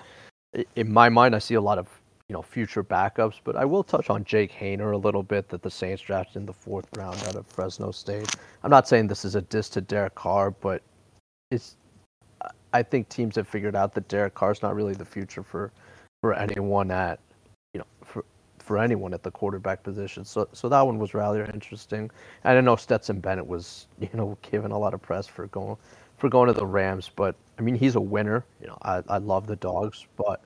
in 0.76 0.92
my 0.92 1.08
mind, 1.08 1.34
I 1.36 1.38
see 1.38 1.54
a 1.54 1.60
lot 1.60 1.78
of 1.78 1.88
you 2.30 2.34
know 2.34 2.42
future 2.42 2.84
backups, 2.84 3.40
but 3.42 3.56
I 3.56 3.64
will 3.64 3.82
touch 3.82 4.08
on 4.08 4.22
Jake 4.22 4.52
Haener 4.52 4.92
a 4.94 4.96
little 4.96 5.25
bit 5.25 5.49
that 5.49 5.62
the 5.62 5.70
Saints 5.70 6.00
drafted 6.00 6.37
in 6.37 6.46
the 6.46 6.52
fourth 6.52 6.87
round 6.96 7.16
out 7.25 7.34
of 7.34 7.44
Fresno 7.44 7.90
State. 7.90 8.37
I'm 8.62 8.70
not 8.70 8.87
saying 8.87 9.08
this 9.08 9.25
is 9.25 9.34
a 9.34 9.42
diss 9.42 9.68
to 9.70 9.80
Derek 9.80 10.14
Carr, 10.14 10.52
but 10.52 10.80
it's 11.50 11.75
I- 12.72 12.84
think 12.84 13.08
teams 13.08 13.34
have 13.34 13.49
figured 13.49 13.75
out 13.75 13.94
that 13.94 14.06
Derek 14.06 14.34
Carr's 14.34 14.62
not 14.62 14.76
really 14.76 14.94
the 14.94 15.04
future 15.04 15.42
for 15.42 15.72
for 16.20 16.32
anyone 16.34 16.92
at 16.92 17.18
you 17.75 17.80
know 17.80 17.87
for 18.04 18.25
for 18.60 18.78
anyone 18.78 19.12
at 19.12 19.25
the 19.25 19.32
quarterback 19.32 19.82
position. 19.82 20.25
So 20.25 20.46
so 20.52 20.68
that 20.68 20.82
one 20.82 21.00
was 21.00 21.14
rather 21.14 21.46
interesting. 21.46 22.12
I 22.44 22.56
I 22.56 22.60
know 22.60 22.76
Stetson 22.76 23.18
Bennett 23.18 23.49
was 23.49 23.88
you 23.99 24.08
know 24.14 24.38
given 24.42 24.70
a 24.70 24.78
lot 24.78 24.94
of 24.94 25.02
press 25.02 25.26
for 25.26 25.49
going 25.49 25.76
for 26.18 26.28
going 26.28 26.46
to 26.46 26.52
the 26.52 26.64
Rams, 26.64 27.10
but 27.16 27.34
I 27.58 27.62
mean 27.62 27.75
he's 27.75 27.96
a 27.96 28.00
winner. 28.00 28.44
You 28.60 28.68
know 28.68 28.78
I 28.82 29.02
I 29.08 29.18
love 29.18 29.49
the 29.49 29.56
dogs, 29.56 30.06
but 30.16 30.40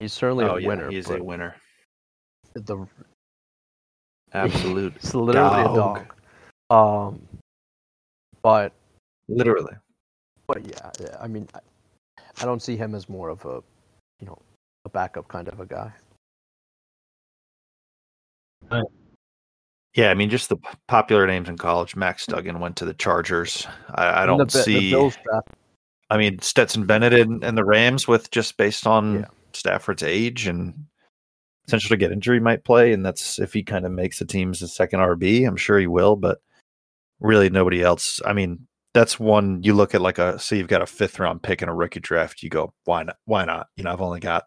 he's 0.00 0.12
certainly 0.12 0.44
oh 0.44 0.56
a 0.56 0.60
yeah, 0.60 0.68
winner. 0.68 0.90
he's 0.90 1.10
a 1.10 1.22
winner. 1.22 1.56
The 2.54 2.86
Absolute, 4.32 4.94
it's 4.96 5.14
literally 5.14 5.60
a 5.60 5.64
dog. 5.64 6.06
dog. 6.70 7.12
Um, 7.12 7.28
but 8.42 8.72
literally. 9.28 9.74
but 10.46 10.64
yeah, 10.66 10.90
yeah, 11.00 11.16
I 11.20 11.26
mean 11.26 11.48
I, 11.54 11.60
I 12.40 12.44
don't 12.44 12.62
see 12.62 12.76
him 12.76 12.94
as 12.94 13.08
more 13.08 13.28
of 13.28 13.44
a 13.44 13.62
you 14.20 14.26
know 14.26 14.38
a 14.84 14.88
backup 14.88 15.28
kind 15.28 15.48
of 15.48 15.60
a 15.60 15.66
guy. 15.66 15.92
Yeah, 19.94 20.10
I 20.10 20.14
mean, 20.14 20.28
just 20.28 20.50
the 20.50 20.58
popular 20.88 21.26
names 21.26 21.48
in 21.48 21.56
college. 21.56 21.96
Max 21.96 22.26
Duggan 22.26 22.60
went 22.60 22.76
to 22.76 22.84
the 22.84 22.92
Chargers. 22.92 23.66
I, 23.94 24.22
I 24.22 24.26
don't 24.26 24.50
the, 24.50 24.62
see. 24.62 24.90
the 24.90 25.42
I 26.10 26.18
mean, 26.18 26.38
Stetson 26.40 26.84
Bennett 26.84 27.14
and, 27.14 27.42
and 27.42 27.56
the 27.56 27.64
Rams 27.64 28.06
with 28.06 28.30
just 28.30 28.58
based 28.58 28.86
on 28.86 29.20
Yeah. 29.20 29.24
Stafford's 29.56 30.02
age 30.02 30.46
and 30.46 30.86
potential 31.64 31.90
to 31.90 31.96
get 31.96 32.12
injury 32.12 32.40
might 32.40 32.64
play, 32.64 32.92
and 32.92 33.04
that's 33.04 33.38
if 33.38 33.52
he 33.52 33.62
kind 33.62 33.84
of 33.84 33.92
makes 33.92 34.18
the 34.18 34.24
team 34.24 34.50
as 34.50 34.62
a 34.62 34.68
second 34.68 35.00
RB. 35.00 35.46
I'm 35.46 35.56
sure 35.56 35.78
he 35.78 35.86
will, 35.86 36.16
but 36.16 36.38
really 37.20 37.50
nobody 37.50 37.82
else. 37.82 38.20
I 38.24 38.32
mean, 38.32 38.66
that's 38.94 39.20
one 39.20 39.62
you 39.62 39.74
look 39.74 39.94
at 39.94 40.00
like 40.00 40.18
a 40.18 40.38
say 40.38 40.56
you've 40.58 40.68
got 40.68 40.82
a 40.82 40.86
fifth 40.86 41.18
round 41.18 41.42
pick 41.42 41.62
in 41.62 41.68
a 41.68 41.74
rookie 41.74 42.00
draft. 42.00 42.42
You 42.42 42.50
go, 42.50 42.72
why 42.84 43.02
not? 43.02 43.16
Why 43.24 43.44
not? 43.44 43.68
You 43.76 43.84
know, 43.84 43.92
I've 43.92 44.00
only 44.00 44.20
got 44.20 44.44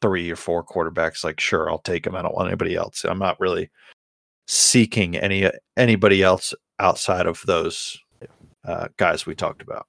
three 0.00 0.30
or 0.30 0.36
four 0.36 0.64
quarterbacks. 0.64 1.24
Like, 1.24 1.40
sure, 1.40 1.70
I'll 1.70 1.78
take 1.78 2.06
him. 2.06 2.16
I 2.16 2.22
don't 2.22 2.34
want 2.34 2.48
anybody 2.48 2.76
else. 2.76 3.04
I'm 3.04 3.18
not 3.18 3.40
really 3.40 3.70
seeking 4.46 5.16
any 5.16 5.50
anybody 5.76 6.22
else 6.22 6.54
outside 6.78 7.26
of 7.26 7.42
those 7.46 7.98
uh, 8.64 8.88
guys 8.96 9.26
we 9.26 9.34
talked 9.34 9.62
about 9.62 9.86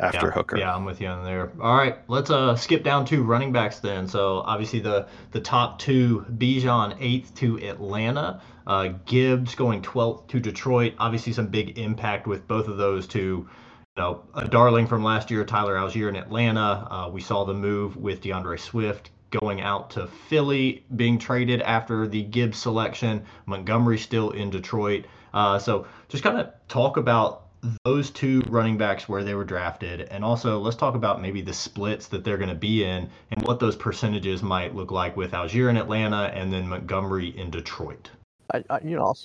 after 0.00 0.26
yeah, 0.26 0.32
Hooker. 0.32 0.56
Yeah, 0.58 0.74
I'm 0.74 0.84
with 0.84 1.00
you 1.00 1.08
on 1.08 1.24
there. 1.24 1.52
All 1.60 1.76
right, 1.76 1.98
let's 2.08 2.30
uh 2.30 2.56
skip 2.56 2.82
down 2.82 3.04
to 3.06 3.22
running 3.22 3.52
backs 3.52 3.80
then. 3.80 4.08
So 4.08 4.38
obviously 4.38 4.80
the 4.80 5.06
the 5.30 5.40
top 5.40 5.78
two, 5.78 6.24
Bijan 6.30 6.96
eighth 7.00 7.34
to 7.36 7.58
Atlanta, 7.58 8.40
uh, 8.66 8.90
Gibbs 9.04 9.54
going 9.54 9.82
12th 9.82 10.28
to 10.28 10.40
Detroit. 10.40 10.94
Obviously 10.98 11.32
some 11.32 11.48
big 11.48 11.78
impact 11.78 12.26
with 12.26 12.48
both 12.48 12.68
of 12.68 12.76
those 12.76 13.06
two. 13.06 13.48
You 13.96 14.02
know, 14.02 14.22
a 14.34 14.48
darling 14.48 14.86
from 14.86 15.02
last 15.02 15.30
year, 15.30 15.44
Tyler 15.44 15.74
Allgeier 15.74 16.08
in 16.08 16.16
Atlanta. 16.16 16.86
Uh, 16.90 17.10
we 17.12 17.20
saw 17.20 17.44
the 17.44 17.54
move 17.54 17.96
with 17.96 18.22
D'Andre 18.22 18.56
Swift 18.56 19.10
going 19.30 19.60
out 19.60 19.90
to 19.90 20.06
Philly, 20.28 20.84
being 20.94 21.18
traded 21.18 21.62
after 21.62 22.06
the 22.06 22.22
Gibbs 22.22 22.58
selection. 22.58 23.24
Montgomery 23.46 23.98
still 23.98 24.30
in 24.30 24.50
Detroit. 24.50 25.06
Uh, 25.32 25.58
so 25.58 25.86
just 26.08 26.22
kind 26.22 26.38
of 26.38 26.50
talk 26.68 26.96
about 26.96 27.39
those 27.84 28.10
two 28.10 28.40
running 28.48 28.78
backs 28.78 29.08
where 29.08 29.22
they 29.22 29.34
were 29.34 29.44
drafted, 29.44 30.02
and 30.10 30.24
also 30.24 30.58
let's 30.58 30.76
talk 30.76 30.94
about 30.94 31.20
maybe 31.20 31.42
the 31.42 31.52
splits 31.52 32.06
that 32.08 32.24
they're 32.24 32.38
going 32.38 32.48
to 32.48 32.54
be 32.54 32.84
in 32.84 33.08
and 33.30 33.42
what 33.46 33.60
those 33.60 33.76
percentages 33.76 34.42
might 34.42 34.74
look 34.74 34.90
like 34.90 35.16
with 35.16 35.32
Allgeier 35.32 35.68
in 35.70 35.76
Atlanta 35.76 36.30
and 36.34 36.52
then 36.52 36.68
Montgomery 36.68 37.36
in 37.38 37.50
Detroit. 37.50 38.10
I, 38.52 38.64
I 38.70 38.80
you 38.82 38.96
know 38.96 39.04
I'll 39.06 39.18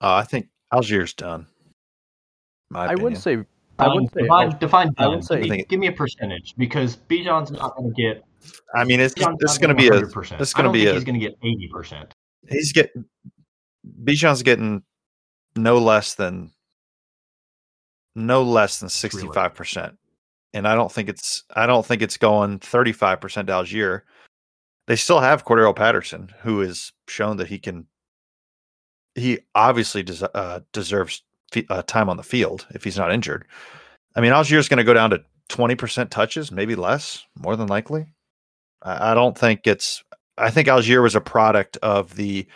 Uh, 0.00 0.14
I 0.16 0.24
think 0.24 0.48
Allgeier's 0.72 1.14
done. 1.14 1.46
My 2.70 2.86
I 2.86 2.94
wouldn't 2.94 3.22
say 3.22 3.44
I 3.78 3.88
wouldn't 3.88 4.12
say 4.12 4.22
define, 4.22 4.52
Al- 4.52 4.58
define 4.58 4.94
I 4.98 5.06
would 5.08 5.14
done. 5.16 5.22
say- 5.22 5.40
give, 5.42 5.50
me, 5.50 5.64
give 5.68 5.80
me 5.80 5.86
a 5.86 5.92
percentage 5.92 6.54
because 6.56 6.96
Bijan's 6.96 7.50
not 7.50 7.76
going 7.76 7.94
to 7.94 8.02
get. 8.02 8.24
I 8.74 8.84
mean, 8.84 9.00
it's 9.00 9.14
Bijan's 9.14 9.38
this 9.38 9.52
is 9.52 9.58
going 9.58 9.74
to 9.74 9.74
be 9.74 9.88
a. 9.88 10.02
100%. 10.02 10.38
This 10.38 10.48
is 10.48 10.54
going 10.54 10.66
to 10.66 10.72
be 10.72 10.86
a. 10.86 10.94
He's 10.94 11.04
going 11.04 11.18
to 11.18 11.26
get 11.26 11.36
eighty 11.42 11.68
percent. 11.72 12.12
He's 12.48 12.72
getting. 12.72 13.04
Bijan's 14.04 14.42
getting 14.42 14.82
no 15.56 15.78
less 15.78 16.14
than. 16.14 16.50
No 18.16 18.42
less 18.42 18.80
than 18.80 18.88
sixty 18.88 19.20
five 19.34 19.54
percent, 19.54 19.96
and 20.54 20.66
I 20.66 20.74
don't 20.74 20.90
think 20.90 21.08
it's. 21.08 21.44
I 21.54 21.66
don't 21.66 21.84
think 21.86 22.00
it's 22.02 22.16
going 22.16 22.58
thirty 22.58 22.92
five 22.92 23.20
percent 23.20 23.48
Allgeier. 23.48 24.00
They 24.86 24.96
still 24.96 25.20
have 25.20 25.44
Cordarrelle 25.44 25.76
Patterson, 25.76 26.32
who 26.40 26.60
has 26.60 26.92
shown 27.08 27.36
that 27.36 27.46
he 27.48 27.58
can. 27.58 27.86
He 29.14 29.40
obviously 29.54 30.02
des- 30.02 30.28
uh, 30.34 30.60
deserves 30.72 31.22
f- 31.54 31.64
uh, 31.70 31.82
time 31.82 32.08
on 32.08 32.16
the 32.16 32.22
field 32.22 32.66
if 32.70 32.84
he's 32.84 32.98
not 32.98 33.12
injured. 33.12 33.46
I 34.14 34.20
mean, 34.20 34.32
Allgeier's 34.32 34.68
going 34.68 34.78
to 34.78 34.84
go 34.84 34.94
down 34.94 35.10
to 35.10 35.22
twenty 35.48 35.74
percent 35.74 36.10
touches, 36.10 36.50
maybe 36.50 36.74
less, 36.74 37.24
more 37.38 37.54
than 37.56 37.68
likely. 37.68 38.06
I, 38.82 39.12
I 39.12 39.14
don't 39.14 39.36
think 39.36 39.66
it's. 39.66 40.02
I 40.38 40.50
think 40.50 40.68
Allgeier 40.68 41.02
was 41.02 41.14
a 41.14 41.20
product 41.20 41.76
of 41.82 42.14
the 42.16 42.46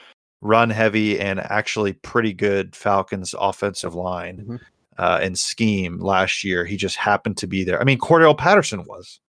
run 0.43 0.71
heavy 0.71 1.21
and 1.21 1.39
actually 1.41 1.93
pretty 1.93 2.33
good 2.33 2.75
Falcons 2.75 3.35
offensive 3.39 3.95
line 3.95 4.39
Mhm. 4.49 4.61
Uh, 4.99 5.19
and 5.23 5.39
scheme 5.39 5.99
last 5.99 6.45
year. 6.45 6.65
He 6.65 6.77
just 6.77 6.97
happened 6.97 7.39
to 7.39 7.47
be 7.47 7.65
there. 7.65 7.81
I 7.81 7.85
mean, 7.85 7.99
Cordell 7.99 8.37
Patterson 8.37 8.85
was. 8.85 9.21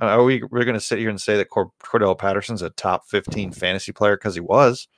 Uh, 0.00 0.06
Are 0.06 0.24
we 0.24 0.42
we're 0.50 0.64
going 0.64 0.74
to 0.74 0.80
sit 0.80 0.98
here 0.98 1.08
and 1.08 1.20
say 1.20 1.36
that 1.36 1.48
Cord- 1.48 1.68
Cordell 1.80 2.18
Patterson's 2.18 2.60
a 2.60 2.70
top 2.70 3.06
15 3.08 3.52
fantasy 3.52 3.92
player 3.92 4.16
because 4.16 4.34
he 4.34 4.40
was? 4.40 4.88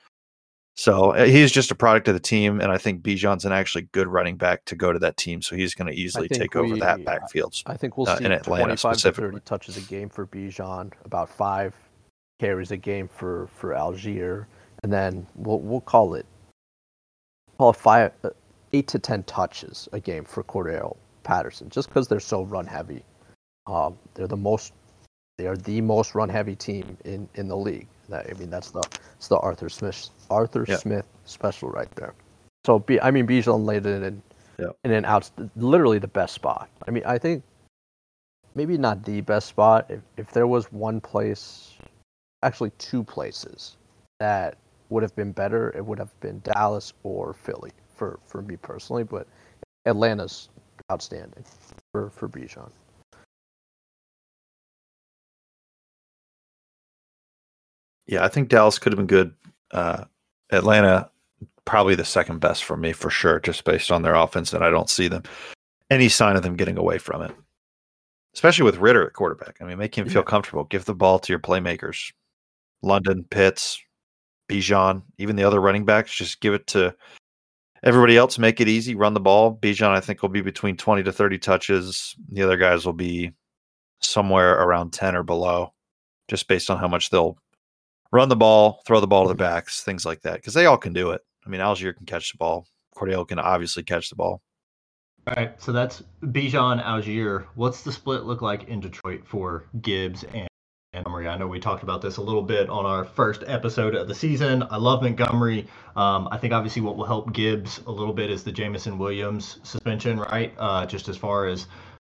So 0.75 1.11
uh, 1.11 1.25
he's 1.25 1.51
just 1.51 1.71
a 1.71 1.75
product 1.75 2.07
of 2.07 2.13
the 2.13 2.21
team, 2.21 2.61
and 2.61 2.71
I 2.71 2.77
think 2.77 3.01
Bijan's 3.01 3.43
an 3.43 3.51
actually 3.51 3.89
good 3.91 4.07
running 4.07 4.37
back 4.37 4.63
to 4.65 4.75
go 4.75 4.93
to 4.93 4.99
that 4.99 5.17
team. 5.17 5.41
So 5.41 5.55
he's 5.55 5.75
going 5.75 5.91
to 5.91 5.93
easily 5.93 6.29
take 6.29 6.55
over 6.55 6.77
that 6.77 7.03
backfield. 7.03 7.61
I 7.65 7.75
think 7.75 7.97
we'll 7.97 8.07
uh, 8.09 8.17
see 8.17 8.25
in 8.25 8.31
Atlanta 8.31 8.63
25 8.77 8.93
to 8.93 8.99
specifically. 8.99 9.31
30 9.31 9.41
touches 9.45 9.77
a 9.77 9.81
game 9.81 10.07
for 10.07 10.25
Bijan, 10.25 10.93
about 11.03 11.29
five 11.29 11.75
carries 12.39 12.71
a 12.71 12.77
game 12.77 13.09
for 13.09 13.47
for 13.47 13.71
Allgeier, 13.71 14.45
and 14.83 14.91
then 14.91 15.27
we'll 15.35 15.59
we'll 15.59 15.81
call 15.81 16.13
it 16.13 16.25
call 17.57 17.71
it 17.71 17.75
five, 17.75 18.13
uh, 18.23 18.29
eight 18.73 18.87
to 18.89 18.99
ten 18.99 19.23
touches 19.23 19.87
a 19.93 19.99
game 19.99 20.23
for 20.25 20.43
Cordarrelle 20.43 20.97
Patterson, 21.23 21.69
just 21.69 21.89
because 21.89 22.07
they're 22.07 22.19
so 22.19 22.43
run 22.43 22.65
heavy. 22.65 23.03
Um, 23.67 23.97
they're 24.13 24.27
the 24.27 24.37
most 24.37 24.73
they 25.37 25.47
are 25.47 25.55
the 25.55 25.79
most 25.79 26.15
run 26.15 26.29
heavy 26.29 26.55
team 26.55 26.97
in 27.05 27.29
in 27.35 27.47
the 27.47 27.55
league. 27.55 27.87
That, 28.09 28.27
I 28.29 28.33
mean 28.33 28.49
that's 28.49 28.71
the 28.71 28.83
it's 29.15 29.27
the 29.27 29.37
Arthur 29.37 29.69
Smith 29.69 30.09
Arthur 30.29 30.65
Yeah. 30.67 30.77
Smith 30.77 31.05
special 31.25 31.69
right 31.69 31.89
there. 31.95 32.13
So 32.65 32.79
B, 32.79 32.99
I 33.01 33.11
mean 33.11 33.25
Bijan 33.27 33.65
laid 33.65 33.85
it 33.85 34.03
in 34.03 34.21
Yeah. 34.57 34.71
in 34.83 34.91
an 34.91 35.05
out 35.05 35.29
literally 35.55 35.99
the 35.99 36.07
best 36.07 36.33
spot. 36.33 36.69
I 36.87 36.91
mean 36.91 37.03
I 37.05 37.17
think 37.17 37.43
maybe 38.55 38.77
not 38.77 39.03
the 39.03 39.21
best 39.21 39.47
spot. 39.47 39.85
If 39.89 40.01
if 40.17 40.31
there 40.31 40.47
was 40.47 40.71
one 40.71 40.99
place, 40.99 41.73
actually 42.43 42.71
two 42.77 43.03
places 43.03 43.77
that 44.19 44.57
would 44.89 45.03
have 45.03 45.15
been 45.15 45.31
better, 45.31 45.71
it 45.77 45.85
would 45.85 45.99
have 45.99 46.19
been 46.19 46.41
Dallas 46.43 46.93
or 47.03 47.33
Philly 47.33 47.71
for 47.99 48.19
for 48.25 48.41
me 48.41 48.55
personally, 48.55 49.03
but 49.03 49.27
Atlanta's 49.85 50.49
outstanding 50.91 51.43
for 51.91 52.09
for 52.09 52.27
Bijan. 52.27 52.71
Yeah, 58.07 58.25
I 58.25 58.29
think 58.29 58.49
Dallas 58.49 58.79
could 58.79 58.91
have 58.91 58.97
been 58.97 59.05
good. 59.05 59.35
Uh, 59.69 60.05
Atlanta 60.51 61.11
probably 61.65 61.93
the 61.93 62.05
second 62.05 62.39
best 62.39 62.63
for 62.63 62.75
me 62.75 62.91
for 62.91 63.11
sure, 63.11 63.39
just 63.39 63.63
based 63.63 63.91
on 63.91 64.01
their 64.01 64.15
offense, 64.15 64.53
and 64.53 64.63
I 64.63 64.71
don't 64.71 64.89
see 64.89 65.07
them 65.07 65.21
any 65.91 66.09
sign 66.09 66.35
of 66.35 66.41
them 66.41 66.55
getting 66.55 66.77
away 66.77 66.97
from 66.97 67.21
it. 67.21 67.31
Especially 68.33 68.63
with 68.63 68.77
Ridder 68.77 69.07
at 69.07 69.13
quarterback. 69.13 69.57
I 69.59 69.65
mean, 69.65 69.77
make 69.77 69.95
him 69.95 70.07
feel 70.07 70.23
comfortable. 70.23 70.63
Give 70.65 70.85
the 70.85 70.95
ball 70.95 71.19
to 71.19 71.33
your 71.33 71.39
playmakers. 71.39 72.11
London, 72.81 73.25
Pitts, 73.29 73.81
Bijan, 74.49 75.01
even 75.17 75.35
the 75.35 75.43
other 75.43 75.59
running 75.59 75.83
backs, 75.83 76.13
just 76.13 76.39
give 76.39 76.53
it 76.53 76.65
to 76.67 76.95
everybody 77.83 78.17
else. 78.17 78.37
Make 78.37 78.61
it 78.61 78.67
easy. 78.67 78.95
Run 78.95 79.13
the 79.13 79.19
ball. 79.19 79.57
Bijan, 79.57 79.89
I 79.89 79.99
think, 79.99 80.21
will 80.21 80.29
be 80.29 80.41
between 80.41 80.77
20 80.77 81.03
to 81.03 81.11
30 81.11 81.37
touches. 81.39 82.15
The 82.31 82.43
other 82.43 82.57
guys 82.57 82.85
will 82.85 82.93
be 82.93 83.31
somewhere 83.99 84.61
around 84.61 84.93
10 84.93 85.15
or 85.15 85.23
below, 85.23 85.73
just 86.27 86.47
based 86.47 86.69
on 86.69 86.77
how 86.77 86.87
much 86.87 87.09
they'll 87.09 87.37
run 88.11 88.29
the 88.29 88.35
ball, 88.35 88.81
throw 88.85 88.99
the 88.99 89.07
ball 89.07 89.23
to 89.23 89.29
the 89.29 89.35
backs, 89.35 89.83
things 89.83 90.05
like 90.05 90.21
that, 90.21 90.35
because 90.35 90.53
they 90.53 90.65
all 90.65 90.77
can 90.77 90.93
do 90.93 91.11
it. 91.11 91.21
I 91.45 91.49
mean, 91.49 91.61
Allgeier 91.61 91.95
can 91.95 92.05
catch 92.05 92.31
the 92.31 92.37
ball. 92.37 92.65
Cordell 92.95 93.27
can 93.27 93.39
obviously 93.39 93.83
catch 93.83 94.09
the 94.09 94.15
ball. 94.15 94.41
All 95.27 95.35
right, 95.35 95.61
so 95.61 95.71
that's 95.71 96.01
Bijan 96.23 96.83
Allgeier. 96.83 97.45
What's 97.55 97.83
the 97.83 97.91
split 97.91 98.23
look 98.23 98.41
like 98.41 98.67
in 98.67 98.79
Detroit 98.79 99.21
for 99.25 99.65
Gibbs 99.81 100.23
and 100.33 100.48
Montgomery? 100.93 101.27
I 101.27 101.37
know 101.37 101.47
we 101.47 101.59
talked 101.59 101.83
about 101.83 102.01
this 102.01 102.17
a 102.17 102.21
little 102.21 102.41
bit 102.41 102.67
on 102.67 102.83
our 102.85 103.05
first 103.05 103.43
episode 103.45 103.93
of 103.93 104.07
the 104.07 104.15
season. 104.15 104.63
I 104.71 104.77
love 104.77 105.03
Montgomery. 105.03 105.67
Um, 105.95 106.27
I 106.31 106.37
think 106.37 106.51
obviously 106.51 106.81
what 106.81 106.97
will 106.97 107.05
help 107.05 107.31
Gibbs 107.31 107.79
a 107.85 107.91
little 107.91 108.13
bit 108.13 108.31
is 108.31 108.43
the 108.43 108.51
Jameson 108.51 108.97
Williams 108.97 109.59
suspension, 109.61 110.19
right? 110.19 110.51
Uh, 110.57 110.87
just 110.87 111.07
as 111.07 111.15
far 111.15 111.45
as 111.45 111.67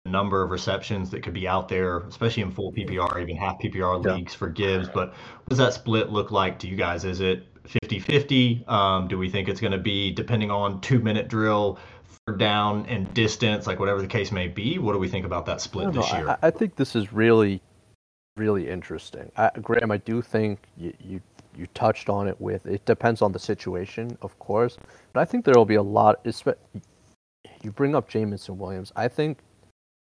the 0.05 0.11
number 0.11 0.43
of 0.43 0.51
receptions 0.51 1.09
that 1.09 1.23
could 1.23 1.33
be 1.33 1.47
out 1.47 1.67
there, 1.67 1.99
especially 2.01 2.43
in 2.43 2.51
full 2.51 2.71
PPR, 2.71 3.19
even 3.19 3.35
half 3.35 3.57
PPR 3.59 4.05
Yeah. 4.05 4.13
leagues 4.13 4.35
for 4.35 4.47
Gibbs. 4.47 4.87
But 4.89 5.09
what 5.09 5.49
does 5.49 5.57
that 5.57 5.73
split 5.73 6.11
look 6.11 6.29
like 6.31 6.59
to 6.59 6.67
you 6.67 6.75
guys? 6.75 7.03
Is 7.03 7.19
it 7.19 7.47
50 7.65 7.97
50? 7.99 8.63
Um, 8.67 9.07
do 9.07 9.17
we 9.17 9.27
think 9.27 9.49
it's 9.49 9.59
going 9.59 9.71
to 9.73 9.79
be 9.79 10.11
depending 10.11 10.51
on 10.51 10.81
two 10.81 10.99
minute 10.99 11.29
drill, 11.29 11.79
third 12.27 12.37
down, 12.37 12.85
and 12.85 13.11
distance, 13.15 13.65
like 13.65 13.79
whatever 13.79 14.01
the 14.03 14.07
case 14.07 14.31
may 14.31 14.47
be? 14.47 14.77
What 14.77 14.93
do 14.93 14.99
we 14.99 15.07
think 15.07 15.25
about 15.25 15.47
that 15.47 15.61
split 15.61 15.85
don't 15.85 15.95
know. 15.95 16.01
this 16.03 16.11
year? 16.13 16.29
I, 16.29 16.47
I 16.47 16.51
think 16.51 16.75
this 16.75 16.95
is 16.95 17.11
really, 17.11 17.59
really 18.37 18.69
interesting. 18.69 19.31
I, 19.37 19.49
Graham, 19.61 19.91
I 19.91 19.97
do 19.97 20.21
think 20.21 20.59
you, 20.77 20.93
you 21.03 21.21
you 21.57 21.67
touched 21.73 22.07
on 22.07 22.27
it 22.27 22.39
with 22.39 22.65
it 22.67 22.85
depends 22.85 23.21
on 23.21 23.31
the 23.31 23.39
situation, 23.39 24.17
of 24.21 24.37
course, 24.39 24.77
but 25.11 25.21
I 25.21 25.25
think 25.25 25.43
there 25.43 25.55
will 25.55 25.65
be 25.65 25.75
a 25.75 25.81
lot. 25.81 26.25
You 27.63 27.71
bring 27.71 27.95
up 27.95 28.07
Jameson 28.07 28.57
Williams. 28.57 28.91
I 28.95 29.07
think 29.07 29.39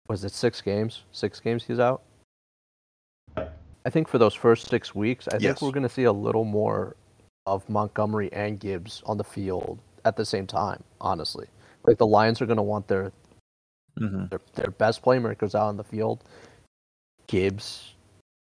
was 0.09 0.25
it 0.25 0.33
six 0.33 0.61
games? 0.61 1.03
Six 1.13 1.41
games 1.41 1.65
he's 1.65 1.79
out. 1.79 2.03
I 3.37 3.91
think 3.91 4.09
for 4.09 4.19
those 4.19 4.35
first 4.35 4.69
six 4.69 4.95
weeks, 4.95 5.29
I 5.29 5.39
think 5.39 5.61
we're 5.61 5.71
going 5.71 5.83
to 5.83 5.89
see 5.89 6.05
a 6.05 6.13
little 6.13 6.45
more 6.45 6.97
of 7.47 7.69
Montgomery 7.69 8.33
and 8.33 8.59
Gibbs 8.59 9.03
on 9.05 9.19
the 9.19 9.25
field 9.25 9.79
at 10.07 10.17
the 10.17 10.25
same 10.25 10.47
time. 10.47 10.83
Honestly, 11.01 11.47
like 11.87 11.99
the 11.99 12.07
Lions 12.07 12.41
are 12.41 12.47
going 12.47 12.57
to 12.57 12.63
want 12.63 12.89
their 12.89 13.13
Mm-hmm. 14.01 14.27
their, 14.27 14.41
their 14.57 14.71
best 14.73 15.03
playmakers 15.03 15.55
out 15.55 15.69
on 15.69 15.77
the 15.77 15.85
field. 15.85 16.25
Gibbs 17.29 17.95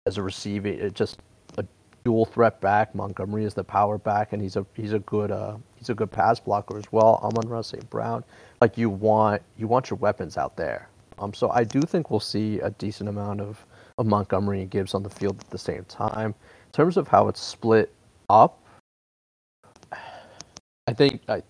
as 0.06 0.18
a 0.18 0.22
receiver, 0.22 0.68
it 0.68 0.94
just 0.94 1.18
a 1.58 1.64
dual 2.04 2.24
threat 2.24 2.60
back. 2.60 2.94
Montgomery 2.94 3.44
is 3.44 3.54
the 3.54 3.64
power 3.64 3.98
back, 3.98 4.32
and 4.32 4.42
he's 4.42 4.56
a 4.56 4.66
he's 4.74 4.92
a 4.92 4.98
good 5.00 5.30
uh, 5.30 5.56
he's 5.76 5.90
a 5.90 5.94
good 5.94 6.10
pass 6.10 6.40
blocker 6.40 6.76
as 6.76 6.90
well. 6.90 7.20
Amon-Ra 7.22 7.62
St. 7.62 7.88
Brown, 7.90 8.24
like 8.60 8.76
you 8.76 8.90
want 8.90 9.42
you 9.56 9.66
want 9.66 9.90
your 9.90 9.98
weapons 9.98 10.36
out 10.36 10.56
there. 10.56 10.88
Um, 11.18 11.32
so 11.32 11.50
I 11.50 11.64
do 11.64 11.82
think 11.82 12.10
we'll 12.10 12.20
see 12.20 12.58
a 12.60 12.70
decent 12.70 13.08
amount 13.08 13.40
of, 13.40 13.64
of 13.98 14.06
Montgomery 14.06 14.62
and 14.62 14.70
Gibbs 14.70 14.94
on 14.94 15.02
the 15.02 15.10
field 15.10 15.38
at 15.40 15.50
the 15.50 15.58
same 15.58 15.84
time. 15.84 16.30
In 16.30 16.72
terms 16.72 16.96
of 16.96 17.06
how 17.06 17.28
it's 17.28 17.40
split 17.40 17.92
up, 18.28 18.58
I 20.86 20.92
think 20.92 21.22
I 21.28 21.42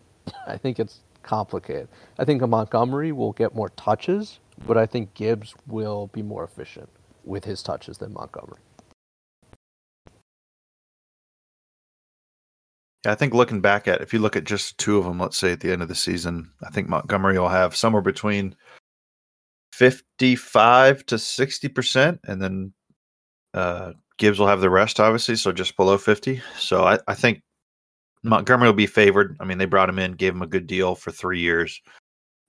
I 0.47 0.59
think 0.59 0.79
it's 0.79 1.01
complicated. 1.23 1.89
I 2.19 2.25
think 2.25 2.47
Montgomery 2.47 3.13
will 3.13 3.33
get 3.33 3.55
more 3.55 3.71
touches, 3.71 4.41
but 4.67 4.77
I 4.77 4.85
think 4.85 5.15
Gibbs 5.15 5.55
will 5.67 6.09
be 6.09 6.21
more 6.21 6.45
efficient 6.45 6.91
with 7.25 7.45
his 7.45 7.63
touches 7.63 7.99
than 7.99 8.13
Montgomery. 8.13 8.61
Yeah, 13.05 13.13
I 13.13 13.15
think 13.17 13.35
looking 13.35 13.61
back 13.61 13.89
at 13.89 14.01
if 14.01 14.13
you 14.13 14.21
look 14.21 14.37
at 14.37 14.45
just 14.45 14.79
two 14.79 14.97
of 14.97 15.05
them, 15.05 15.19
let's 15.19 15.37
say 15.37 15.53
at 15.53 15.61
the 15.61 15.73
end 15.73 15.83
of 15.83 15.89
the 15.89 15.95
season, 15.95 16.51
I 16.65 16.71
think 16.71 16.89
Montgomery 16.89 17.39
will 17.39 17.49
have 17.49 17.75
somewhere 17.75 18.03
between 18.03 18.55
fifty-five 19.73 21.05
to 21.07 21.19
sixty 21.19 21.69
percent, 21.69 22.21
and 22.25 22.41
then 22.41 22.73
uh, 23.55 23.93
Gibbs 24.19 24.39
will 24.39 24.47
have 24.47 24.61
the 24.61 24.71
rest, 24.71 25.01
obviously, 25.01 25.35
so 25.35 25.51
just 25.51 25.77
below 25.77 25.99
fifty. 25.99 26.43
So 26.57 26.85
I, 26.85 26.99
I 27.09 27.15
think 27.15 27.43
Montgomery 28.23 28.69
will 28.69 28.75
be 28.75 28.87
favored. 28.87 29.37
I 29.41 29.45
mean, 29.47 29.59
they 29.59 29.65
brought 29.65 29.89
him 29.89 29.99
in, 29.99 30.13
gave 30.13 30.33
him 30.33 30.43
a 30.43 30.47
good 30.47 30.69
deal 30.69 30.95
for 30.95 31.11
three 31.11 31.41
years. 31.41 31.81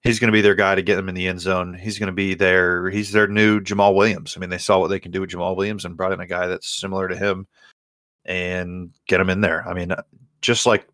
He's 0.03 0.19
going 0.19 0.27
to 0.27 0.35
be 0.35 0.41
their 0.41 0.55
guy 0.55 0.75
to 0.75 0.81
get 0.81 0.97
them 0.97 1.07
in 1.07 1.15
the 1.15 1.27
end 1.27 1.39
zone. 1.39 1.73
He's 1.73 1.97
going 1.97 2.07
to 2.07 2.13
be 2.13 2.33
their 2.33 2.89
he's 2.89 3.11
their 3.13 3.27
new 3.27 3.61
Jamaal 3.61 3.95
Williams. 3.95 4.35
I 4.35 4.39
mean, 4.41 4.49
they 4.49 4.57
saw 4.57 4.79
what 4.79 4.89
they 4.89 4.99
can 4.99 5.11
do 5.11 5.21
with 5.21 5.29
Jamaal 5.29 5.55
Williams 5.55 5.85
and 5.85 5.95
brought 5.95 6.11
in 6.11 6.19
a 6.19 6.27
guy 6.27 6.47
that's 6.47 6.67
similar 6.67 7.07
to 7.07 7.15
him 7.15 7.47
and 8.25 8.91
get 9.07 9.21
him 9.21 9.29
in 9.29 9.41
there. 9.41 9.67
I 9.67 9.73
mean, 9.73 9.93
just 10.41 10.65
like 10.65 10.87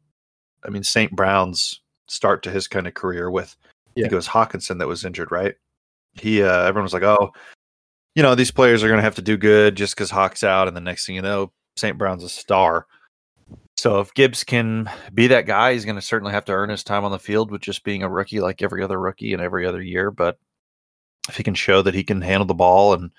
I 0.64 0.70
mean 0.70 0.84
St. 0.84 1.12
Brown's 1.12 1.82
start 2.08 2.44
to 2.44 2.52
his 2.52 2.68
kind 2.68 2.88
of 2.88 2.94
career 2.94 3.32
with 3.32 3.56
I 3.98 4.02
think 4.02 4.14
it 4.14 4.16
was 4.16 4.28
Hockenson 4.28 4.80
that 4.80 4.88
was 4.88 5.04
injured, 5.06 5.32
right? 5.32 5.56
He 6.14 6.44
uh 6.44 6.64
everyone 6.64 6.84
was 6.84 6.94
like, 6.94 7.04
"Oh, 7.04 7.32
you 8.16 8.24
know, 8.24 8.36
these 8.36 8.52
players 8.52 8.84
are 8.84 8.88
going 8.88 9.00
to 9.00 9.04
have 9.04 9.16
to 9.16 9.22
do 9.22 9.38
good 9.38 9.76
just 9.76 9.98
cuz 9.98 10.12
Hawk's 10.12 10.44
out 10.44 10.68
and 10.68 10.78
the 10.78 10.82
next 10.82 11.06
thing 11.06 11.16
you 11.16 11.22
know, 11.22 11.52
St. 11.78 11.98
Brown's 11.98 12.24
a 12.24 12.30
star." 12.30 12.86
So 13.80 14.02
if 14.02 14.14
Gibbs 14.14 14.44
can 14.44 14.92
be 15.14 15.28
that 15.28 15.46
guy, 15.46 15.72
he's 15.72 15.86
going 15.86 15.96
to 15.96 16.02
certainly 16.02 16.34
have 16.34 16.44
to 16.46 16.52
earn 16.52 16.70
his 16.70 16.84
time 16.84 17.06
on 17.06 17.12
the 17.12 17.20
field 17.20 17.50
with 17.50 17.62
just 17.62 17.86
being 17.86 18.04
a 18.04 18.10
rookie 18.10 18.42
like 18.42 18.62
every 18.62 18.84
other 18.84 19.00
rookie 19.00 19.32
and 19.32 19.42
every 19.42 19.66
other 19.66 19.82
year, 19.82 20.12
but 20.12 20.38
if 21.30 21.38
he 21.38 21.44
can 21.44 21.54
show 21.54 21.82
that 21.82 21.94
he 21.94 22.04
can 22.04 22.22
handle 22.22 22.46
the 22.46 22.54
ball 22.54 22.94
and 22.94 23.12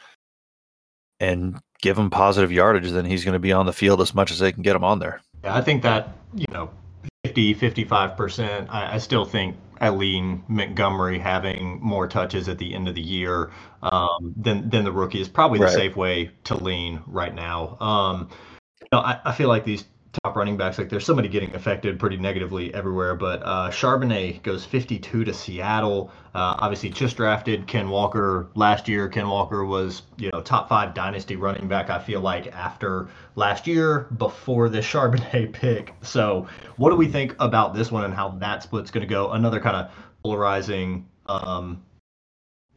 and 1.19 1.59
give 1.81 1.99
him 1.99 2.11
positive 2.11 2.53
yardage, 2.53 2.91
then 2.91 3.07
he's 3.07 3.25
going 3.25 3.33
to 3.33 3.39
be 3.39 3.53
on 3.53 3.65
the 3.65 3.73
field 3.73 4.03
as 4.03 4.15
much 4.15 4.31
as 4.31 4.39
they 4.39 4.53
can 4.53 4.63
get 4.63 4.77
him 4.77 4.85
on 4.85 4.99
there. 4.99 5.23
Yeah, 5.45 5.55
I 5.55 5.63
think 5.63 5.83
that, 5.83 6.11
you 6.35 6.47
know, 6.51 6.71
50, 7.25 7.55
55%, 7.55 8.67
I, 8.69 8.95
I 8.95 8.99
still 8.99 9.25
think 9.25 9.57
I 9.81 9.89
lean 9.89 10.45
Montgomery 10.49 11.19
having 11.19 11.79
more 11.81 12.07
touches 12.07 12.49
at 12.51 12.59
the 12.59 12.75
end 12.75 12.87
of 12.87 12.95
the 12.95 13.03
year 13.03 13.51
um, 13.83 14.35
than, 14.37 14.69
than 14.69 14.85
the 14.85 14.93
rookie 14.93 15.21
is 15.23 15.29
probably 15.29 15.59
the 15.59 15.67
Right. 15.67 15.75
safe 15.75 15.97
way 15.97 16.31
to 16.45 16.55
lean 16.55 17.03
right 17.07 17.35
now. 17.35 17.79
Um, 17.81 18.29
you 18.81 18.89
know, 18.93 19.01
I, 19.01 19.21
I 19.25 19.33
feel 19.33 19.49
like 19.49 19.65
these 19.65 19.85
top 20.25 20.35
running 20.35 20.57
backs, 20.57 20.77
like 20.77 20.89
there's 20.89 21.05
somebody 21.05 21.29
getting 21.29 21.55
affected 21.55 21.99
pretty 21.99 22.17
negatively 22.17 22.73
everywhere, 22.75 23.15
but 23.15 23.43
uh, 23.45 23.71
Charbonnet 23.71 24.43
goes 24.43 24.65
52 24.65 25.25
to 25.25 25.33
Seattle. 25.33 26.11
Uh, 26.35 26.57
obviously, 26.59 26.91
just 26.91 27.17
drafted 27.17 27.67
Ken 27.67 27.89
Walker 27.89 28.49
last 28.55 28.89
year. 28.89 29.09
Ken 29.09 29.29
Walker 29.29 29.65
was, 29.65 30.03
you 30.17 30.31
know, 30.33 30.41
top 30.41 30.69
five 30.69 30.95
dynasty 30.95 31.37
running 31.37 31.69
back, 31.69 31.91
I 31.91 31.99
feel 32.01 32.21
like, 32.21 32.49
after 32.49 33.09
last 33.37 33.67
year 33.67 34.09
before 34.17 34.69
the 34.69 34.79
Charbonnet 34.79 35.53
pick. 35.53 35.95
So, 36.03 36.49
what 36.77 36.91
do 36.91 36.97
we 36.97 37.07
think 37.07 37.37
about 37.39 37.75
this 37.75 37.93
one 37.93 38.05
and 38.05 38.13
how 38.13 38.31
that 38.31 38.63
split's 38.63 38.91
going 38.91 39.07
to 39.07 39.13
go? 39.13 39.31
Another 39.31 39.61
kind 39.61 39.77
of 39.77 39.93
polarizing 40.23 41.07
um, 41.27 41.83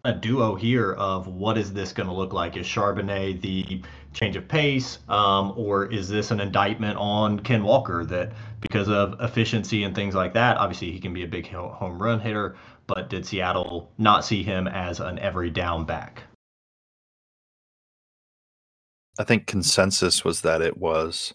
a 0.05 0.11
duo 0.11 0.55
here 0.55 0.93
of 0.93 1.27
what 1.27 1.57
is 1.57 1.71
this 1.71 1.93
going 1.93 2.07
to 2.07 2.13
look 2.13 2.33
like? 2.33 2.57
Is 2.57 2.67
Charbonnet 2.67 3.41
the 3.41 3.81
change 4.13 4.35
of 4.35 4.45
pace, 4.47 4.99
um, 5.07 5.53
or 5.55 5.91
is 5.91 6.09
this 6.09 6.31
an 6.31 6.41
indictment 6.41 6.97
on 6.97 7.39
Ken 7.39 7.63
Walker 7.63 8.03
that 8.05 8.33
because 8.59 8.89
of 8.89 9.15
efficiency 9.21 9.83
and 9.83 9.95
things 9.95 10.13
like 10.13 10.33
that, 10.33 10.57
obviously 10.57 10.91
he 10.91 10.99
can 10.99 11.13
be 11.13 11.23
a 11.23 11.27
big 11.27 11.49
home 11.49 12.01
run 12.01 12.19
hitter, 12.19 12.57
but 12.85 13.09
did 13.09 13.25
Seattle 13.25 13.89
not 13.97 14.25
see 14.25 14.43
him 14.43 14.67
as 14.67 14.99
an 14.99 15.19
every 15.19 15.49
down 15.49 15.85
back? 15.85 16.23
I 19.17 19.23
think 19.23 19.47
consensus 19.47 20.25
was 20.25 20.41
that 20.41 20.61
it 20.61 20.77
was 20.77 21.33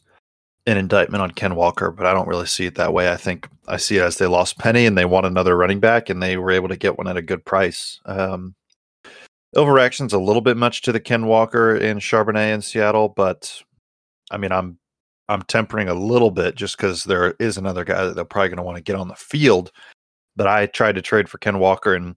an 0.66 0.76
indictment 0.76 1.22
on 1.22 1.30
Ken 1.30 1.54
Walker, 1.54 1.90
but 1.90 2.04
I 2.04 2.12
don't 2.12 2.28
really 2.28 2.44
see 2.44 2.66
it 2.66 2.74
that 2.74 2.92
way. 2.92 3.10
I 3.10 3.16
think 3.16 3.48
I 3.66 3.78
see 3.78 3.96
it 3.96 4.02
as 4.02 4.18
they 4.18 4.26
lost 4.26 4.58
Penny 4.58 4.84
and 4.84 4.98
they 4.98 5.06
want 5.06 5.24
another 5.24 5.56
running 5.56 5.80
back, 5.80 6.10
and 6.10 6.22
they 6.22 6.36
were 6.36 6.50
able 6.50 6.68
to 6.68 6.76
get 6.76 6.98
one 6.98 7.08
at 7.08 7.16
a 7.16 7.22
good 7.22 7.46
price. 7.46 8.00
Um, 8.04 8.54
overreaction's 9.56 10.12
a 10.12 10.18
little 10.18 10.42
bit 10.42 10.56
much 10.56 10.82
to 10.82 10.92
the 10.92 11.00
Ken 11.00 11.26
Walker 11.26 11.76
and 11.76 12.00
Charbonnet 12.00 12.54
in 12.54 12.62
Seattle, 12.62 13.08
but 13.08 13.62
I 14.30 14.36
mean, 14.36 14.52
I'm 14.52 14.78
I'm 15.28 15.42
tempering 15.42 15.88
a 15.88 15.94
little 15.94 16.30
bit 16.30 16.54
just 16.54 16.76
because 16.76 17.04
there 17.04 17.34
is 17.38 17.58
another 17.58 17.84
guy 17.84 18.04
that 18.04 18.14
they're 18.14 18.24
probably 18.24 18.48
going 18.48 18.56
to 18.58 18.62
want 18.62 18.76
to 18.76 18.82
get 18.82 18.96
on 18.96 19.08
the 19.08 19.14
field. 19.14 19.70
But 20.36 20.46
I 20.46 20.66
tried 20.66 20.94
to 20.94 21.02
trade 21.02 21.28
for 21.28 21.38
Ken 21.38 21.58
Walker 21.58 21.94
and 21.94 22.16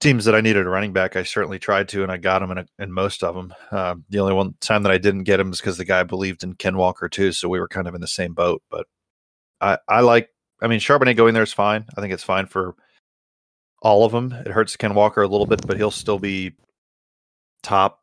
teams 0.00 0.24
that 0.24 0.34
I 0.34 0.40
needed 0.40 0.66
a 0.66 0.68
running 0.68 0.92
back, 0.92 1.16
I 1.16 1.22
certainly 1.22 1.58
tried 1.58 1.88
to, 1.88 2.02
and 2.02 2.12
I 2.12 2.18
got 2.18 2.42
him 2.42 2.50
in, 2.50 2.58
a, 2.58 2.66
in 2.78 2.92
most 2.92 3.22
of 3.22 3.34
them. 3.34 3.54
Uh, 3.70 3.94
the 4.10 4.18
only 4.18 4.34
one 4.34 4.54
time 4.60 4.82
that 4.82 4.92
I 4.92 4.98
didn't 4.98 5.24
get 5.24 5.40
him 5.40 5.50
is 5.50 5.60
because 5.60 5.78
the 5.78 5.84
guy 5.84 6.02
believed 6.02 6.42
in 6.42 6.54
Ken 6.54 6.76
Walker 6.76 7.08
too, 7.08 7.32
so 7.32 7.48
we 7.48 7.60
were 7.60 7.68
kind 7.68 7.86
of 7.88 7.94
in 7.94 8.00
the 8.00 8.06
same 8.06 8.34
boat. 8.34 8.62
But 8.70 8.86
I, 9.60 9.78
I 9.88 10.00
like, 10.00 10.28
I 10.60 10.66
mean, 10.66 10.80
Charbonnet 10.80 11.16
going 11.16 11.32
there 11.32 11.42
is 11.42 11.52
fine. 11.52 11.86
I 11.96 12.00
think 12.00 12.12
it's 12.12 12.22
fine 12.22 12.46
for 12.46 12.74
all 13.84 14.04
of 14.04 14.10
them. 14.10 14.32
It 14.32 14.48
hurts 14.50 14.76
Ken 14.76 14.94
Walker 14.94 15.22
a 15.22 15.28
little 15.28 15.46
bit, 15.46 15.64
but 15.64 15.76
he'll 15.76 15.92
still 15.92 16.18
be 16.18 16.54
top 17.62 18.00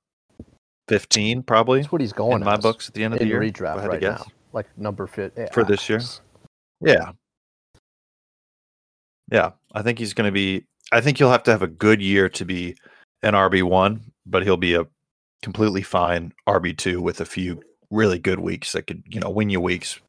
15 0.88 1.44
probably 1.44 1.82
That's 1.82 1.92
what 1.92 2.02
he's 2.02 2.14
going 2.14 2.38
in 2.38 2.44
my 2.46 2.58
books 2.58 2.88
at 2.88 2.94
the 2.94 3.04
end 3.04 3.14
of 3.14 3.20
the 3.20 3.28
year. 3.28 3.42
redraft 3.42 3.78
if 3.78 3.80
I 3.80 3.82
had 3.82 3.86
to 3.86 3.90
right 3.92 4.02
now. 4.02 4.26
Like 4.54 4.68
number 4.78 5.08
fit 5.08 5.34
For 5.54 5.64
this 5.64 5.90
year? 5.90 6.02
Yeah. 6.82 7.12
Yeah. 9.32 9.52
I 9.74 9.82
think 9.82 10.00
he's 10.00 10.14
going 10.14 10.28
to 10.28 10.32
be, 10.32 10.66
I 10.92 11.02
think 11.02 11.18
he'll 11.18 11.32
have 11.32 11.44
to 11.44 11.52
have 11.52 11.62
a 11.62 11.68
good 11.68 12.02
year 12.02 12.30
to 12.30 12.46
be 12.46 12.76
an 13.24 13.34
RB1, 13.34 14.02
but 14.26 14.44
he'll 14.44 14.58
be 14.58 14.76
a 14.76 14.86
completely 15.42 15.82
fine 15.82 16.34
RB2 16.48 17.00
with 17.00 17.22
a 17.22 17.26
few 17.26 17.62
really 17.90 18.20
good 18.20 18.40
weeks 18.40 18.74
that 18.74 18.88
could, 18.88 19.04
you 19.08 19.20
know, 19.20 19.30
win 19.30 19.50
you 19.50 19.62
weeks, 19.62 20.00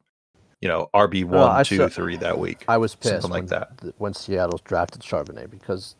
you 0.63 0.69
know, 0.69 0.89
RB1, 0.93 1.25
Well, 1.25 1.49
I 1.49 1.61
two, 1.63 1.89
three 1.89 2.15
that 2.15 2.39
week. 2.39 2.63
I 2.69 2.77
was 2.77 2.95
pissed 2.95 3.25
like 3.29 3.41
when, 3.41 3.45
that. 3.47 3.93
when 3.97 4.13
Seattle's 4.13 4.61
drafted 4.61 5.01
Charbonnet 5.01 5.51
because, 5.51 5.97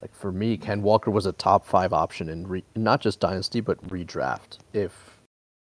like 0.00 0.14
for 0.14 0.32
me, 0.32 0.56
Ken 0.56 0.80
Walker 0.80 1.10
was 1.10 1.26
a 1.26 1.32
top 1.32 1.66
five 1.66 1.92
option 1.92 2.30
in 2.30 2.46
re- 2.46 2.64
not 2.74 3.02
just 3.02 3.20
dynasty 3.20 3.60
but 3.60 3.86
redraft. 3.88 4.60
If 4.72 5.18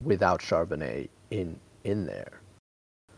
without 0.03 0.41
Charbonnet 0.41 1.09
in 1.29 1.59
in 1.83 2.07
there, 2.07 2.41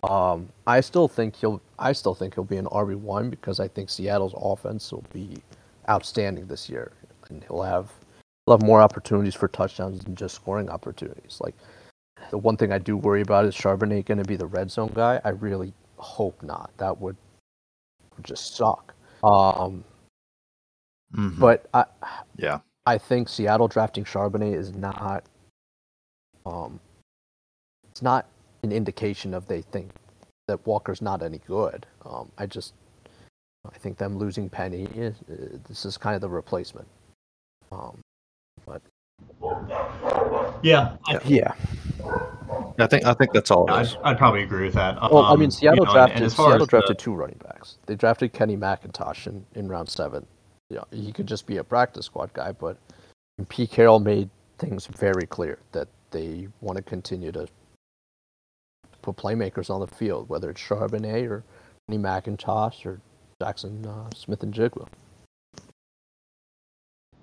um, 0.03 0.49
I 0.67 0.82
still 0.82 1.08
think 1.08 1.38
he'll 1.38 1.62
I 1.79 1.93
still 1.93 2.13
think 2.13 2.36
he'll 2.36 2.43
be 2.43 2.58
an 2.58 2.65
RB 2.65 2.97
one 2.97 3.29
because 3.29 3.62
I 3.62 3.69
think 3.69 3.89
Seattle's 3.89 4.34
offense 4.36 4.91
will 4.91 5.06
be 5.13 5.38
outstanding 5.88 6.47
this 6.47 6.69
year, 6.69 6.91
and 7.29 7.45
he'll 7.45 7.62
have 7.63 7.93
he'll 8.45 8.58
have 8.58 8.67
more 8.67 8.82
opportunities 8.82 9.36
for 9.36 9.47
touchdowns 9.47 10.03
than 10.03 10.15
just 10.15 10.36
scoring 10.36 10.67
opportunities. 10.69 11.38
Like 11.39 11.56
the 12.34 12.38
one 12.39 12.58
thing 12.58 12.72
I 12.72 12.80
do 12.80 12.98
worry 12.98 13.22
about 13.22 13.46
is 13.46 13.54
Charbonnet 13.54 14.06
going 14.06 14.17
to 14.17 14.24
be 14.24 14.36
the 14.36 14.48
red 14.48 14.72
zone 14.72 14.91
guy. 14.96 15.22
I 15.24 15.30
really 15.30 15.72
hope 15.98 16.41
not. 16.41 16.72
That 16.78 17.00
would, 17.00 17.15
would 18.15 18.26
just 18.26 18.56
suck. 18.56 18.96
Um, 19.24 19.84
Mhm. 21.13 21.39
but 21.39 21.69
I, 21.76 21.86
Yeah. 22.36 22.62
I 22.88 22.98
think 22.98 23.30
Seattle 23.30 23.67
drafting 23.67 24.04
Charbonnet 24.04 24.56
is 24.56 24.74
not, 24.74 25.26
um, 26.48 26.80
it's 27.91 28.02
not 28.02 28.26
an 28.63 28.72
indication 28.72 29.36
of 29.36 29.46
they 29.46 29.62
think 29.62 29.91
that 30.48 30.65
Walker's 30.65 31.04
not 31.04 31.22
any 31.22 31.38
good. 31.38 31.86
Um, 32.04 32.32
I 32.39 32.48
just, 32.48 32.74
I 33.63 33.78
think 33.78 34.00
them 34.00 34.17
losing 34.17 34.50
Penny, 34.50 34.86
is, 34.96 35.13
uh, 35.30 35.60
this 35.67 35.86
is 35.86 36.00
kind 36.00 36.15
of 36.15 36.22
the 36.22 36.30
replacement. 36.30 36.88
Um, 37.72 38.02
Yeah, 40.63 40.98
I, 41.06 41.19
yeah. 41.26 41.54
I 42.80 42.88
think, 42.88 43.06
I 43.06 43.13
think 43.13 43.34
that's 43.34 43.52
all 43.52 43.65
it 43.67 43.72
I'd. 43.72 43.98
I'd 44.04 44.17
probably 44.17 44.43
agree 44.43 44.65
with 44.65 44.74
that. 44.76 44.96
Well, 45.02 45.19
I 45.24 45.32
Um, 45.34 45.39
mean, 45.39 45.52
Seattle 45.52 45.80
you 45.82 45.86
know, 45.86 45.93
drafted 45.93 46.17
and 46.17 46.26
as 46.26 46.34
far 46.34 46.46
Seattle 46.48 46.62
as 46.63 46.67
the- 46.67 46.69
drafted 46.69 47.00
two 47.00 47.13
running 47.13 47.39
backs. 47.43 47.78
They 47.86 47.96
drafted 47.96 48.34
Kenny 48.34 48.58
McIntosh 48.58 49.28
in, 49.28 49.46
in 49.56 49.67
round 49.67 49.89
seven. 49.89 50.26
Yeah, 50.69 50.84
he 50.91 51.12
could 51.12 51.28
just 51.28 51.46
be 51.46 51.58
a 51.58 51.63
practice 51.63 52.06
squad 52.08 52.34
guy, 52.34 52.52
but 52.52 52.78
P. 53.50 53.67
Carroll 53.67 54.00
made 54.00 54.30
things 54.58 54.88
very 54.88 55.28
clear 55.28 55.60
that 55.72 55.88
they 56.12 56.48
want 56.62 56.78
to 56.78 56.84
continue 56.84 57.32
to 57.32 57.48
put 59.02 59.15
playmakers 59.17 59.69
on 59.69 59.82
the 59.82 59.88
field, 59.88 60.30
whether 60.30 60.50
it's 60.50 60.62
Charbonnet 60.62 61.30
or 61.30 61.43
Kenny 61.88 62.02
McIntosh 62.02 62.86
or 62.86 63.00
Jackson 63.41 63.86
uh, 63.86 64.10
Smith-Njigba. 64.15 64.88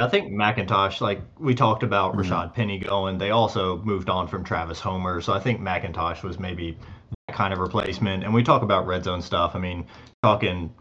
I 0.00 0.08
think 0.08 0.32
McIntosh, 0.32 1.00
like 1.00 1.20
we 1.38 1.54
talked 1.54 1.82
about 1.82 2.14
Mhm. 2.14 2.24
Rashad 2.24 2.54
Penny 2.54 2.78
going, 2.78 3.18
they 3.18 3.30
also 3.30 3.78
moved 3.78 4.08
on 4.08 4.26
from 4.26 4.44
Travis 4.44 4.80
Homer. 4.80 5.20
So 5.20 5.32
I 5.32 5.38
think 5.38 5.60
McIntosh 5.60 6.22
was 6.22 6.38
maybe 6.38 6.76
that 7.28 7.36
kind 7.36 7.52
of 7.52 7.58
replacement. 7.58 8.24
And 8.24 8.32
we 8.32 8.42
talk 8.42 8.62
about 8.62 8.86
red 8.86 9.04
zone 9.04 9.22
stuff. 9.22 9.54
I 9.54 9.58
mean, 9.58 9.86
talking 10.22 10.72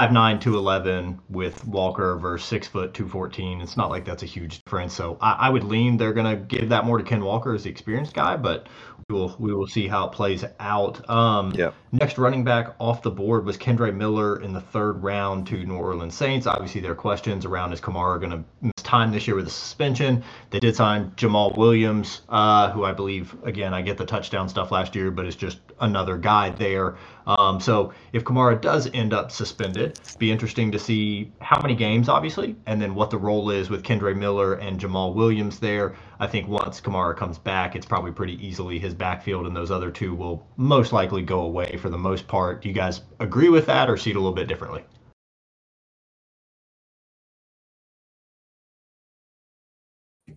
5'9, 0.00 0.42
211 0.42 1.20
with 1.30 1.64
Walker 1.64 2.16
versus 2.16 2.46
6 2.48 2.68
foot 2.68 2.92
214. 2.94 3.62
It's 3.62 3.78
not 3.78 3.88
like 3.88 4.04
that's 4.04 4.22
a 4.22 4.26
huge 4.26 4.62
difference. 4.62 4.92
So 4.92 5.16
I, 5.22 5.32
I 5.32 5.48
would 5.48 5.64
lean 5.64 5.96
they're 5.96 6.12
going 6.12 6.36
to 6.36 6.36
give 6.36 6.68
that 6.68 6.84
more 6.84 6.98
to 6.98 7.04
Ken 7.04 7.24
Walker 7.24 7.54
as 7.54 7.62
the 7.64 7.70
experienced 7.70 8.12
guy, 8.12 8.36
but 8.36 8.68
we 9.08 9.14
will, 9.14 9.34
we 9.38 9.54
will 9.54 9.66
see 9.66 9.88
how 9.88 10.08
it 10.08 10.12
plays 10.12 10.44
out. 10.60 11.08
Um, 11.08 11.52
Yep. 11.52 11.74
Next 11.92 12.18
running 12.18 12.44
back 12.44 12.74
off 12.78 13.00
the 13.00 13.10
board 13.10 13.46
was 13.46 13.56
Kendre 13.56 13.94
Miller 13.94 14.42
in 14.42 14.52
the 14.52 14.60
third 14.60 15.02
round 15.02 15.46
to 15.46 15.64
New 15.64 15.76
Orleans 15.76 16.14
Saints. 16.14 16.46
Obviously, 16.46 16.82
there 16.82 16.92
are 16.92 16.96
questions 16.96 17.46
around 17.46 17.72
is 17.72 17.80
Kamara 17.80 18.20
going 18.20 18.32
to 18.32 18.44
miss 18.60 18.82
time 18.82 19.12
this 19.12 19.26
year 19.26 19.36
with 19.36 19.46
a 19.46 19.50
suspension? 19.50 20.22
They 20.50 20.60
did 20.60 20.76
sign 20.76 21.12
Jamaal 21.12 21.56
Williams, 21.56 22.20
uh, 22.28 22.70
who 22.72 22.84
I 22.84 22.92
believe, 22.92 23.34
again, 23.44 23.72
I 23.72 23.80
get 23.80 23.96
the 23.96 24.04
touchdown 24.04 24.50
stuff 24.50 24.70
last 24.70 24.94
year, 24.94 25.10
but 25.10 25.24
it's 25.24 25.36
just 25.36 25.58
another 25.80 26.16
guy 26.16 26.50
there. 26.50 26.96
Um, 27.26 27.60
so 27.60 27.92
if 28.12 28.24
Kamara 28.24 28.60
does 28.60 28.88
end 28.94 29.12
up 29.12 29.30
suspended, 29.30 29.98
be 30.18 30.30
interesting 30.30 30.70
to 30.72 30.78
see 30.78 31.32
how 31.40 31.60
many 31.60 31.74
games, 31.74 32.08
obviously, 32.08 32.56
and 32.66 32.80
then 32.80 32.94
what 32.94 33.10
the 33.10 33.18
role 33.18 33.50
is 33.50 33.68
with 33.68 33.82
Kendre 33.82 34.16
Miller 34.16 34.54
and 34.54 34.78
Jamaal 34.80 35.14
Williams 35.14 35.58
there. 35.58 35.94
I 36.20 36.26
think 36.26 36.48
once 36.48 36.80
Kamara 36.80 37.16
comes 37.16 37.38
back, 37.38 37.76
it's 37.76 37.86
probably 37.86 38.12
pretty 38.12 38.44
easily 38.46 38.78
his 38.78 38.94
backfield, 38.94 39.46
and 39.46 39.56
those 39.56 39.70
other 39.70 39.90
two 39.90 40.14
will 40.14 40.46
most 40.56 40.92
likely 40.92 41.22
go 41.22 41.40
away 41.40 41.76
for 41.76 41.90
the 41.90 41.98
most 41.98 42.26
part. 42.28 42.62
Do 42.62 42.68
you 42.68 42.74
guys 42.74 43.02
agree 43.20 43.48
with 43.48 43.66
that 43.66 43.90
or 43.90 43.96
see 43.96 44.10
it 44.10 44.16
a 44.16 44.20
little 44.20 44.34
bit 44.34 44.48
differently? 44.48 44.84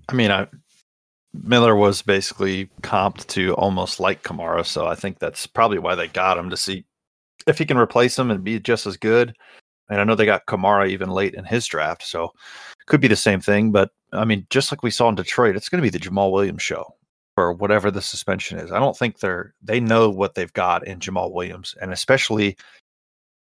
I 0.10 0.14
mean, 0.14 0.32
I 0.32 0.48
Miller 1.34 1.76
was 1.76 2.02
basically 2.02 2.70
comped 2.82 3.28
to 3.28 3.54
almost 3.54 4.00
like 4.00 4.24
Kamara, 4.24 4.66
so 4.66 4.88
I 4.88 4.96
think 4.96 5.20
that's 5.20 5.46
probably 5.46 5.80
why 5.80 5.96
they 5.96 6.08
got 6.08 6.38
him 6.38 6.50
to 6.50 6.58
see 6.58 6.86
if 7.48 7.58
he 7.58 7.66
can 7.66 7.78
replace 7.78 8.18
him 8.18 8.32
and 8.32 8.44
be 8.44 8.60
just 8.60 8.88
as 8.88 8.98
good. 8.98 9.36
And 9.90 10.00
I 10.00 10.04
know 10.04 10.16
they 10.16 10.26
got 10.26 10.46
Kamara 10.46 10.88
even 10.90 11.10
late 11.10 11.34
in 11.36 11.46
his 11.46 11.66
draft, 11.66 12.04
so 12.04 12.32
could 12.88 13.02
be 13.02 13.08
the 13.08 13.16
same 13.16 13.42
thing. 13.42 13.72
But 13.72 13.92
I 14.12 14.26
mean, 14.26 14.46
just 14.50 14.72
like 14.72 14.84
we 14.84 14.92
saw 14.92 15.10
in 15.10 15.16
Detroit, 15.16 15.56
it's 15.56 15.70
going 15.70 15.82
to 15.82 15.90
be 15.90 15.96
the 15.96 16.04
Jamaal 16.04 16.32
Williams 16.32 16.64
show 16.64 16.96
for 17.36 17.54
whatever 17.54 17.90
the 17.92 18.02
suspension 18.02 18.60
is. 18.60 18.72
I 18.72 18.80
don't 18.80 18.98
think 18.98 19.20
they're 19.20 19.54
they 19.62 19.80
know 19.80 20.10
what 20.10 20.36
they've 20.36 20.54
got 20.54 20.86
in 20.88 21.00
Jamaal 21.00 21.32
Williams, 21.32 21.76
and 21.82 21.94
especially 21.94 22.58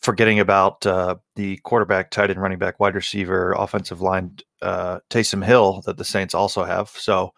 forgetting 0.02 0.40
about 0.40 0.86
uh, 0.86 1.16
the 1.36 1.58
quarterback, 1.58 2.12
tight 2.12 2.30
end, 2.30 2.42
running 2.42 2.60
back, 2.60 2.80
wide 2.80 2.96
receiver, 2.96 3.54
offensive 3.54 4.02
line, 4.02 4.38
uh, 4.62 5.00
Taysom 5.10 5.44
Hill 5.44 5.82
that 5.86 5.98
the 5.98 6.06
Saints 6.06 6.36
also 6.36 6.64
have. 6.64 6.90
So 6.90 7.34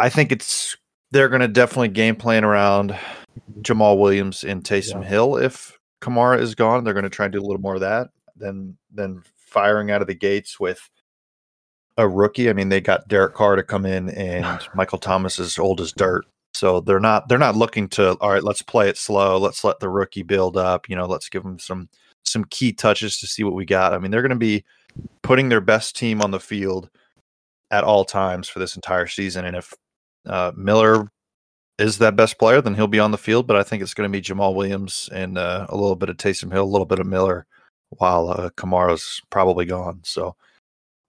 I 0.00 0.08
think 0.08 0.32
it's 0.32 0.76
they're 1.10 1.28
going 1.28 1.42
to 1.42 1.48
definitely 1.48 1.88
game 1.88 2.16
plan 2.16 2.44
around 2.44 2.96
Jamaal 3.60 3.98
Williams 3.98 4.44
and 4.44 4.64
Taysom 4.64 5.02
Yeah. 5.02 5.08
Hill 5.08 5.36
if 5.36 5.76
Kamara 6.00 6.40
is 6.40 6.54
gone. 6.54 6.84
They're 6.84 6.94
going 6.94 7.04
to 7.04 7.10
try 7.10 7.26
and 7.26 7.32
do 7.32 7.40
a 7.40 7.42
little 7.42 7.60
more 7.60 7.74
of 7.74 7.80
that 7.80 8.08
than 8.36 8.76
than 8.92 9.22
firing 9.36 9.90
out 9.90 10.00
of 10.00 10.06
the 10.06 10.14
gates 10.14 10.58
with 10.58 10.88
a 11.96 12.08
rookie. 12.08 12.48
I 12.48 12.54
mean, 12.54 12.70
they 12.70 12.80
got 12.80 13.08
Derek 13.08 13.34
Carr 13.34 13.56
to 13.56 13.62
come 13.62 13.84
in, 13.84 14.08
and 14.10 14.46
Michael 14.74 14.98
Thomas 14.98 15.38
is 15.38 15.58
old 15.58 15.80
as 15.80 15.92
dirt. 15.92 16.24
So 16.54 16.80
they're 16.80 16.98
not 16.98 17.28
they're 17.28 17.38
not 17.38 17.56
looking 17.56 17.88
to 17.90 18.14
all 18.20 18.30
right. 18.30 18.42
Let's 18.42 18.62
play 18.62 18.88
it 18.88 18.96
slow. 18.96 19.38
Let's 19.38 19.64
let 19.64 19.80
the 19.80 19.88
rookie 19.88 20.22
build 20.22 20.56
up. 20.56 20.88
You 20.88 20.96
know, 20.96 21.06
let's 21.06 21.28
give 21.28 21.44
him 21.44 21.58
some 21.58 21.88
some 22.24 22.44
key 22.46 22.72
touches 22.72 23.18
to 23.18 23.26
see 23.26 23.44
what 23.44 23.54
we 23.54 23.64
got. 23.64 23.92
I 23.92 23.98
mean, 23.98 24.10
they're 24.10 24.22
going 24.22 24.30
to 24.30 24.36
be 24.36 24.64
putting 25.22 25.48
their 25.48 25.60
best 25.60 25.96
team 25.96 26.22
on 26.22 26.30
the 26.30 26.40
field 26.40 26.90
at 27.70 27.84
all 27.84 28.04
times 28.04 28.48
for 28.48 28.58
this 28.58 28.74
entire 28.74 29.06
season. 29.06 29.44
And 29.44 29.56
if 29.56 29.72
uh, 30.26 30.52
Miller 30.56 31.10
is 31.78 31.98
that 31.98 32.14
best 32.14 32.38
player, 32.38 32.60
then 32.60 32.74
he'll 32.74 32.86
be 32.86 33.00
on 33.00 33.10
the 33.10 33.18
field. 33.18 33.46
But 33.46 33.56
I 33.56 33.62
think 33.62 33.82
it's 33.82 33.94
going 33.94 34.10
to 34.10 34.12
be 34.12 34.22
Jamaal 34.22 34.54
Williams 34.54 35.08
and 35.12 35.38
uh, 35.38 35.66
a 35.68 35.76
little 35.76 35.96
bit 35.96 36.08
of 36.10 36.16
Taysom 36.16 36.52
Hill, 36.52 36.64
a 36.64 36.64
little 36.64 36.86
bit 36.86 36.98
of 36.98 37.06
Miller, 37.06 37.46
while 37.90 38.28
uh, 38.28 38.50
Kamara's 38.50 39.20
probably 39.30 39.64
gone. 39.64 40.00
So 40.04 40.36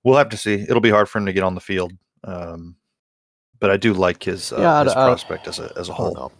we'll 0.03 0.17
have 0.17 0.29
to 0.29 0.37
see. 0.37 0.53
It'll 0.53 0.79
be 0.79 0.89
hard 0.89 1.09
for 1.09 1.19
him 1.19 1.25
to 1.25 1.33
get 1.33 1.43
on 1.43 1.55
the 1.55 1.61
field. 1.61 1.93
Um, 2.23 2.75
but 3.59 3.69
I 3.69 3.77
do 3.77 3.93
like 3.93 4.23
his, 4.23 4.51
uh, 4.51 4.59
Yeah, 4.59 4.83
his 4.83 4.93
prospect 4.93 5.47
as 5.47 5.59
a 5.59 5.71
as 5.77 5.89
a 5.89 5.93
whole. 5.93 6.31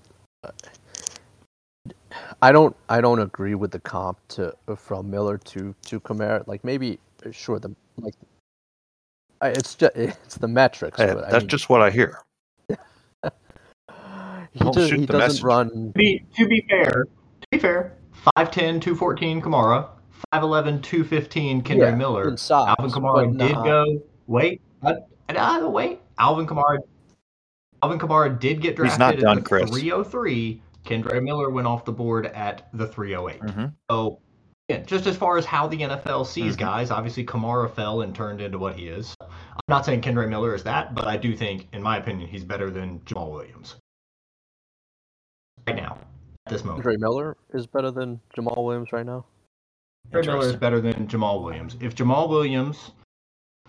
I 2.41 2.51
don't. 2.51 2.75
I 2.89 3.01
don't 3.01 3.19
agree 3.19 3.55
with 3.55 3.71
the 3.71 3.79
comp 3.79 4.17
to 4.29 4.55
from 4.75 5.10
Miller 5.10 5.38
to 5.38 5.75
to 5.86 5.99
Kamara. 5.99 6.45
Like 6.47 6.63
maybe 6.63 6.99
sure 7.31 7.60
the 7.60 7.75
like. 7.97 8.15
It's 9.43 9.75
just 9.75 9.95
it's 9.95 10.38
the 10.38 10.47
metrics. 10.47 10.99
Hey, 10.99 11.13
but 11.13 11.25
I 11.25 11.31
that's 11.31 11.43
mean, 11.43 11.49
just 11.49 11.69
what 11.69 11.81
I 11.81 11.91
hear. 11.91 12.17
He, 14.54 14.60
don't 14.60 14.74
just, 14.74 14.90
shoot 14.90 15.00
he 15.00 15.06
the 15.06 15.14
doesn't 15.14 15.28
messenger. 15.46 15.48
run. 15.48 15.70
To 15.70 15.92
be, 15.96 16.26
to 16.38 16.48
be 16.48 16.66
fair, 16.70 17.06
to 17.42 17.48
be 17.52 17.58
fair, 17.60 17.94
5'10, 18.38 18.82
214 18.82 19.42
Kamara, 19.42 19.88
5'11, 20.34 20.82
215 20.84 21.62
Kendre 21.64 21.78
Yeah, 21.78 21.96
Miller. 21.96 22.28
in 22.30 22.38
size, 22.38 22.76
Alvin 22.78 22.92
Kamara 22.92 23.38
did 23.38 23.54
not- 23.56 23.66
go. 23.66 24.02
Wait, 24.28 24.62
uh, 24.84 24.94
uh, 25.30 25.70
wait. 25.70 26.00
Alvin 26.20 26.46
Kamara. 26.48 26.80
Alvin 27.84 27.98
Kamara 28.00 28.40
did 28.40 28.62
get 28.62 28.78
He's 28.78 28.96
drafted 28.96 29.24
not 29.24 29.38
at 29.38 29.44
the 29.44 29.48
Chris. 29.48 29.70
303. 29.70 30.62
Kendre 30.86 31.22
Miller 31.24 31.50
went 31.50 31.68
off 31.68 31.86
the 31.86 31.92
board 31.92 32.26
at 32.28 32.68
the 32.74 32.88
308. 32.88 33.40
hmm 33.52 33.66
So, 33.90 34.20
yeah, 34.68 34.80
just 34.80 35.06
as 35.08 35.16
far 35.18 35.38
as 35.38 35.46
how 35.46 35.68
the 35.68 35.78
NFL 35.84 36.26
sees 36.26 36.56
Mhm. 36.56 36.60
guys, 36.60 36.92
obviously 36.92 37.26
Kamara 37.26 37.70
fell 37.70 38.02
and 38.02 38.14
turned 38.16 38.42
into 38.42 38.58
what 38.58 38.76
he 38.76 38.88
is. 38.88 39.16
I'm 39.22 39.28
not 39.68 39.86
saying 39.86 40.02
Kendre 40.02 40.28
Miller 40.30 40.56
is 40.56 40.64
that, 40.64 40.96
but 40.96 41.06
I 41.08 41.18
do 41.18 41.36
think, 41.36 41.68
in 41.74 41.82
my 41.84 41.98
opinion, 41.98 42.30
he's 42.30 42.44
better 42.44 42.70
than 42.72 43.00
Jamaal 43.02 43.32
Williams. 43.32 43.76
Right 45.67 45.76
now, 45.76 45.97
at 46.45 46.54
this 46.54 46.63
moment. 46.63 46.86
Andre 46.86 46.97
Miller 46.97 47.38
is 47.54 47.67
better 47.67 47.91
than 47.91 48.19
Jamaal 48.36 48.65
Williams 48.65 48.91
right 48.91 49.06
now. 49.06 49.26
Kendre 50.12 50.26
Miller 50.26 50.47
is 50.47 50.56
better 50.56 50.82
than 50.82 51.08
Jamaal 51.08 51.43
Williams. 51.43 51.78
If 51.80 51.95
Jamaal 51.95 52.30
Williams 52.30 52.91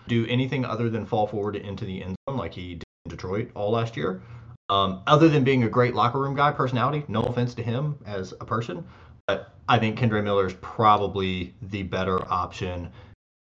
do 0.07 0.25
anything 0.27 0.65
other 0.65 0.89
than 0.89 1.05
fall 1.05 1.27
forward 1.27 1.55
into 1.55 1.85
the 1.85 2.03
end 2.03 2.15
zone 2.29 2.37
like 2.37 2.53
he 2.53 2.75
did 2.75 2.83
in 3.05 3.09
Detroit 3.09 3.51
all 3.55 3.71
last 3.71 3.95
year. 3.95 4.21
Um, 4.69 5.01
other 5.07 5.27
than 5.29 5.43
being 5.43 5.63
a 5.63 5.69
great 5.69 5.93
locker 5.93 6.19
room 6.19 6.35
guy, 6.35 6.51
personality, 6.51 7.03
no 7.07 7.21
offense 7.23 7.53
to 7.55 7.63
him 7.63 7.97
as 8.05 8.31
a 8.39 8.45
person, 8.45 8.85
but 9.27 9.53
I 9.67 9.77
think 9.77 9.99
Kendre 9.99 10.23
Miller 10.23 10.47
is 10.47 10.53
probably 10.61 11.53
the 11.61 11.83
better 11.83 12.25
option 12.31 12.89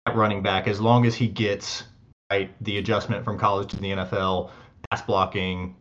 at 0.07 0.17
running 0.17 0.43
back 0.43 0.67
as 0.67 0.81
long 0.81 1.07
as 1.07 1.15
he 1.15 1.29
gets 1.29 1.85
right 2.31 2.51
the 2.63 2.79
adjustment 2.79 3.25
from 3.25 3.39
college 3.39 3.71
to 3.71 3.77
the 3.77 3.91
NFL, 3.91 4.51
pass 4.91 5.03
blocking, 5.03 5.77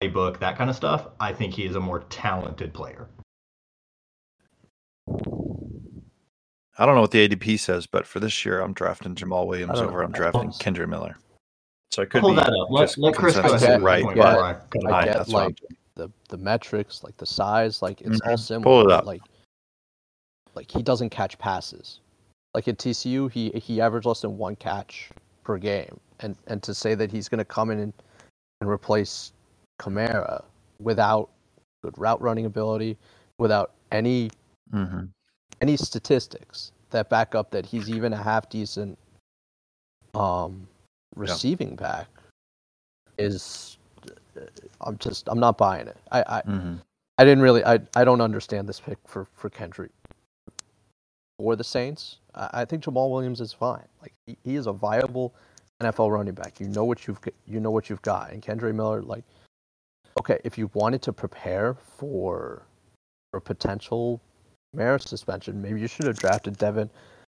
playbook, 0.00 0.38
that 0.40 0.56
kind 0.56 0.70
of 0.70 0.76
stuff. 0.76 1.08
I 1.20 1.32
think 1.32 1.54
he 1.54 1.64
is 1.66 1.76
a 1.76 1.80
more 1.80 2.00
talented 2.10 2.72
player. 2.72 3.08
I 6.78 6.86
don't 6.86 6.94
know 6.94 7.02
what 7.02 7.10
the 7.10 7.28
ADP 7.28 7.58
says, 7.58 7.86
but 7.86 8.06
for 8.06 8.20
this 8.20 8.44
year, 8.44 8.60
I'm 8.60 8.72
drafting 8.72 9.14
Jamaal 9.14 9.46
Williams 9.46 9.80
over. 9.80 10.02
I'm 10.02 10.12
drafting 10.12 10.50
Kendre 10.52 10.88
Miller. 10.88 11.16
So 11.90 12.02
I 12.02 12.06
could 12.06 12.22
Hold 12.22 12.36
be 12.36 12.40
that 12.42 12.48
up. 12.50 12.70
Let, 12.70 12.82
just 12.84 12.98
let 12.98 13.14
Chris 13.14 13.34
go 13.36 13.42
ahead. 13.52 13.82
right, 13.82 14.02
Point 14.02 14.16
but- 14.16 14.30
before 14.30 14.44
I 14.44 14.52
cut 14.54 14.92
I 14.92 15.04
get 15.04 15.14
that's 15.14 15.28
what 15.32 15.44
like 15.46 15.58
the 15.96 16.08
the 16.28 16.38
metrics, 16.38 17.02
like 17.02 17.16
the 17.16 17.26
size, 17.26 17.82
like 17.82 18.00
it's 18.00 18.20
all 18.22 18.34
Mhm. 18.34 18.38
similar. 18.38 18.62
Pull 18.64 18.80
it 18.86 18.92
up. 18.92 19.04
Like, 19.04 19.22
like 20.54 20.70
he 20.70 20.82
doesn't 20.82 21.10
catch 21.10 21.36
passes. 21.38 22.00
Like 22.54 22.68
at 22.68 22.78
TCU, 22.78 23.28
he 23.30 23.50
he 23.50 23.80
averaged 23.80 24.06
less 24.06 24.20
than 24.20 24.38
one 24.38 24.56
catch 24.56 25.10
per 25.42 25.58
game, 25.58 25.98
and 26.20 26.36
and 26.46 26.62
to 26.62 26.72
say 26.72 26.94
that 26.94 27.10
he's 27.10 27.28
going 27.28 27.38
to 27.38 27.44
come 27.44 27.70
in 27.70 27.80
and, 27.80 27.92
and 28.60 28.70
replace 28.70 29.32
Kamara 29.80 30.44
without 30.78 31.30
good 31.82 31.96
route 31.96 32.20
running 32.20 32.44
ability, 32.46 32.96
without 33.38 33.72
any 33.90 34.30
Mhm. 34.72 35.08
any 35.60 35.76
statistics 35.76 36.72
that 36.90 37.08
back 37.08 37.34
up 37.34 37.50
that 37.50 37.66
he's 37.66 37.88
even 37.90 38.12
a 38.12 38.16
half 38.22 38.48
decent 38.48 38.98
um 40.14 40.66
receiving 41.16 41.76
back 41.76 42.08
is 43.18 43.78
I'm 44.80 44.96
just 44.98 45.28
I'm 45.28 45.40
not 45.40 45.56
buying 45.58 45.88
it. 45.88 45.96
I 46.12 46.20
I, 46.22 46.42
Mhm. 46.42 46.80
I 47.18 47.24
didn't 47.24 47.42
really 47.42 47.64
I, 47.64 47.80
I 47.94 48.04
don't 48.04 48.20
understand 48.20 48.68
this 48.68 48.80
pick 48.80 48.98
for 49.06 49.26
for 49.34 49.50
Kendrick 49.50 49.92
or 51.38 51.56
the 51.56 51.64
Saints. 51.64 52.18
I, 52.34 52.50
I 52.62 52.64
think 52.64 52.82
Jamaal 52.84 53.10
Williams 53.10 53.40
is 53.40 53.52
fine. 53.52 53.86
Like 54.02 54.12
he, 54.26 54.36
he 54.44 54.56
is 54.56 54.66
a 54.66 54.72
viable 54.72 55.34
NFL 55.80 56.10
running 56.12 56.34
back. 56.34 56.60
You 56.60 56.68
know 56.68 56.84
what 56.84 57.06
you've 57.06 57.20
you 57.46 57.60
know 57.60 57.70
what 57.70 57.88
you've 57.90 58.02
got. 58.02 58.30
And 58.30 58.42
Kendrick 58.42 58.74
Miller 58.74 59.02
like 59.02 59.24
okay, 60.30 60.40
if 60.44 60.56
you 60.56 60.70
wanted 60.74 61.02
to 61.02 61.12
prepare 61.12 61.74
for 61.74 62.62
a 63.34 63.40
potential 63.40 64.20
Maris 64.74 65.04
suspension, 65.04 65.60
maybe 65.60 65.80
you 65.80 65.88
should 65.88 66.06
have 66.06 66.18
drafted 66.18 66.56
Devin 66.58 66.88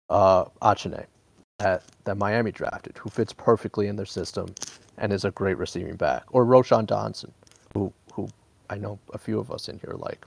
uh, 0.09 0.45
Achane 0.61 1.05
that, 1.59 1.83
that 2.03 2.17
Miami 2.17 2.51
drafted, 2.51 2.97
who 2.97 3.09
fits 3.09 3.33
perfectly 3.33 3.87
in 3.87 3.95
their 3.95 4.05
system 4.05 4.53
and 4.97 5.13
is 5.13 5.25
a 5.25 5.31
great 5.31 5.57
receiving 5.57 5.95
back, 5.95 6.23
or 6.31 6.45
Roschon 6.45 6.87
Johnson, 6.87 7.31
who 7.73 7.93
who 8.13 8.27
I 8.69 8.77
know 8.77 8.99
a 9.13 9.17
few 9.17 9.39
of 9.39 9.51
us 9.51 9.69
in 9.69 9.79
here 9.79 9.95
like, 9.97 10.25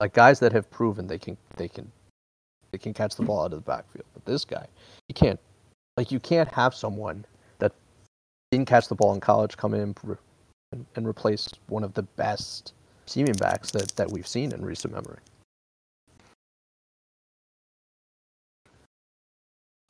like 0.00 0.12
guys 0.12 0.38
that 0.40 0.52
have 0.52 0.70
proven 0.70 1.06
they 1.06 1.18
can 1.18 1.36
they 1.56 1.68
can 1.68 1.90
they 2.72 2.78
can 2.78 2.92
catch 2.92 3.16
the 3.16 3.22
ball 3.22 3.40
out 3.40 3.52
of 3.52 3.52
the 3.52 3.60
backfield. 3.60 4.04
But 4.12 4.24
this 4.26 4.44
guy, 4.44 4.66
you 5.08 5.14
can't 5.14 5.40
like 5.96 6.12
you 6.12 6.20
can't 6.20 6.48
have 6.52 6.74
someone 6.74 7.24
that 7.58 7.72
didn't 8.50 8.68
catch 8.68 8.88
the 8.88 8.94
ball 8.94 9.14
in 9.14 9.20
college 9.20 9.56
come 9.56 9.72
in 9.72 9.94
and, 10.72 10.86
and 10.94 11.06
replace 11.06 11.48
one 11.66 11.82
of 11.82 11.94
the 11.94 12.02
best 12.02 12.72
receiving 13.04 13.34
backs 13.34 13.70
that, 13.72 13.88
that 13.96 14.10
we've 14.10 14.26
seen 14.26 14.52
in 14.52 14.64
recent 14.64 14.92
memory. 14.94 15.18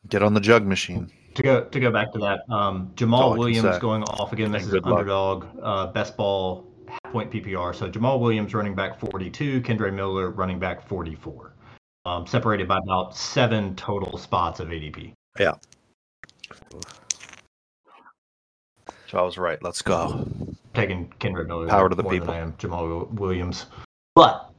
Get 0.08 0.22
on 0.22 0.34
the 0.34 0.40
jug 0.40 0.66
machine. 0.66 1.10
To 1.34 1.42
go 1.42 1.64
to 1.64 1.78
go 1.80 1.92
back 1.92 2.12
to 2.12 2.18
that, 2.18 2.40
um, 2.52 2.90
Jamaal 2.96 3.38
Williams 3.38 3.78
going 3.78 4.02
off 4.04 4.32
again. 4.32 4.50
This 4.50 4.64
And 4.64 4.68
is 4.68 4.72
good 4.72 4.84
luck. 4.84 5.00
underdog, 5.00 5.46
uh, 5.62 5.86
best 5.88 6.16
ball, 6.16 6.66
point 7.12 7.30
PPR. 7.30 7.72
So 7.74 7.88
Jamaal 7.88 8.18
Williams 8.18 8.52
running 8.52 8.74
back 8.74 8.98
42, 8.98 9.60
Kendre 9.60 9.94
Miller 9.94 10.30
running 10.30 10.58
back 10.58 10.84
44, 10.88 11.52
um, 12.06 12.26
separated 12.26 12.66
by 12.66 12.78
about 12.78 13.16
seven 13.16 13.76
total 13.76 14.18
spots 14.18 14.58
of 14.58 14.68
ADP. 14.68 15.12
Yeah. 15.38 15.52
So 19.06 19.18
I 19.18 19.22
was 19.22 19.38
right. 19.38 19.62
Let's 19.62 19.82
go. 19.82 20.26
Taking 20.74 21.12
Kendrick 21.18 21.48
Miller 21.48 21.66
Power 21.66 21.88
to 21.88 21.94
the 21.94 22.04
people. 22.04 22.30
I 22.30 22.38
am 22.38 22.52
Jamaal 22.54 23.10
Williams, 23.12 23.66
but 24.14 24.50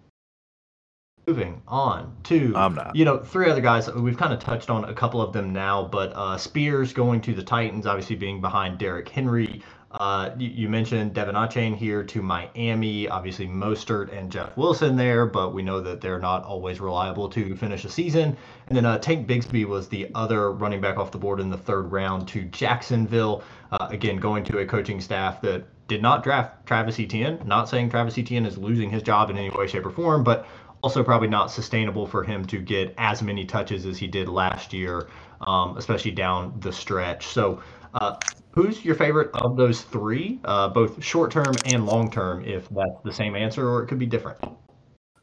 moving 1.28 1.62
on 1.68 2.14
to 2.24 2.54
I'm 2.56 2.76
not. 2.76 2.96
you 2.96 3.06
know 3.06 3.20
three 3.20 3.50
other 3.50 3.62
guys 3.62 3.90
we've 3.92 4.18
kind 4.18 4.34
of 4.34 4.40
touched 4.40 4.70
on 4.70 4.86
a 4.86 4.94
couple 4.94 5.22
of 5.22 5.32
them 5.32 5.54
now, 5.54 5.86
but 5.86 6.12
uh, 6.14 6.38
Spears 6.38 6.92
going 6.94 7.22
to 7.22 7.34
the 7.34 7.44
Titans, 7.44 7.86
obviously 7.86 8.16
being 8.16 8.42
behind 8.42 8.78
Derrick 8.78 9.08
Henry. 9.08 9.62
Uh, 9.92 10.32
you, 10.38 10.48
you 10.48 10.70
mentioned 10.70 11.14
Devin 11.14 11.36
Achane 11.36 11.76
here 11.76 12.02
to 12.02 12.22
Miami, 12.22 13.10
obviously 13.10 13.46
Mostert 13.46 14.18
and 14.18 14.32
Jeff 14.32 14.56
Wilson 14.56 14.96
there, 14.96 15.26
but 15.26 15.54
we 15.54 15.62
know 15.62 15.82
that 15.82 16.00
they're 16.00 16.20
not 16.20 16.44
always 16.44 16.80
reliable 16.80 17.28
to 17.30 17.56
finish 17.58 17.84
a 17.84 17.90
season. 17.90 18.38
And 18.68 18.78
then 18.78 18.86
uh, 18.86 19.00
Tank 19.00 19.28
Bigsby 19.28 19.66
was 19.66 19.90
the 19.90 20.10
other 20.16 20.54
running 20.54 20.80
back 20.80 20.98
off 20.98 21.12
the 21.12 21.18
board 21.18 21.42
in 21.42 21.50
the 21.50 21.58
third 21.58 21.92
round 21.92 22.28
to 22.30 22.44
Jacksonville. 22.46 23.44
Uh, 23.72 23.88
again, 23.90 24.16
going 24.18 24.46
to 24.46 24.60
a 24.60 24.66
coaching 24.66 25.02
staff 25.02 25.42
that 25.42 25.66
did 25.92 26.02
not 26.02 26.24
draft 26.24 26.66
Travis 26.66 26.98
Etienne. 27.02 27.42
Not 27.44 27.68
saying 27.68 27.90
Travis 27.90 28.18
Etienne 28.18 28.46
is 28.46 28.58
losing 28.58 28.90
his 28.90 29.04
job 29.04 29.30
in 29.30 29.38
any 29.38 29.50
way, 29.50 29.68
shape, 29.68 29.86
or 29.86 29.90
form, 29.90 30.24
but 30.24 30.48
also 30.82 31.04
probably 31.04 31.28
not 31.28 31.52
sustainable 31.52 32.08
for 32.08 32.24
him 32.24 32.46
to 32.46 32.60
get 32.60 32.94
as 32.98 33.22
many 33.22 33.44
touches 33.44 33.86
as 33.86 33.98
he 33.98 34.08
did 34.08 34.30
last 34.30 34.72
year, 34.72 35.10
um, 35.42 35.76
especially 35.76 36.12
down 36.12 36.58
the 36.62 36.72
stretch. 36.72 37.28
So, 37.28 37.62
uh, 37.94 38.16
who's 38.52 38.86
your 38.86 38.96
favorite 38.96 39.32
of 39.34 39.58
those 39.58 39.82
three, 39.82 40.40
uh, 40.46 40.70
both 40.70 41.04
short 41.04 41.30
term 41.30 41.54
and 41.66 41.86
long 41.86 42.10
term? 42.10 42.46
If 42.46 42.70
that's 42.70 43.02
the 43.04 43.12
same 43.12 43.36
answer, 43.36 43.68
or 43.68 43.84
it 43.84 43.88
could 43.88 44.00
be 44.00 44.06
different. 44.06 44.40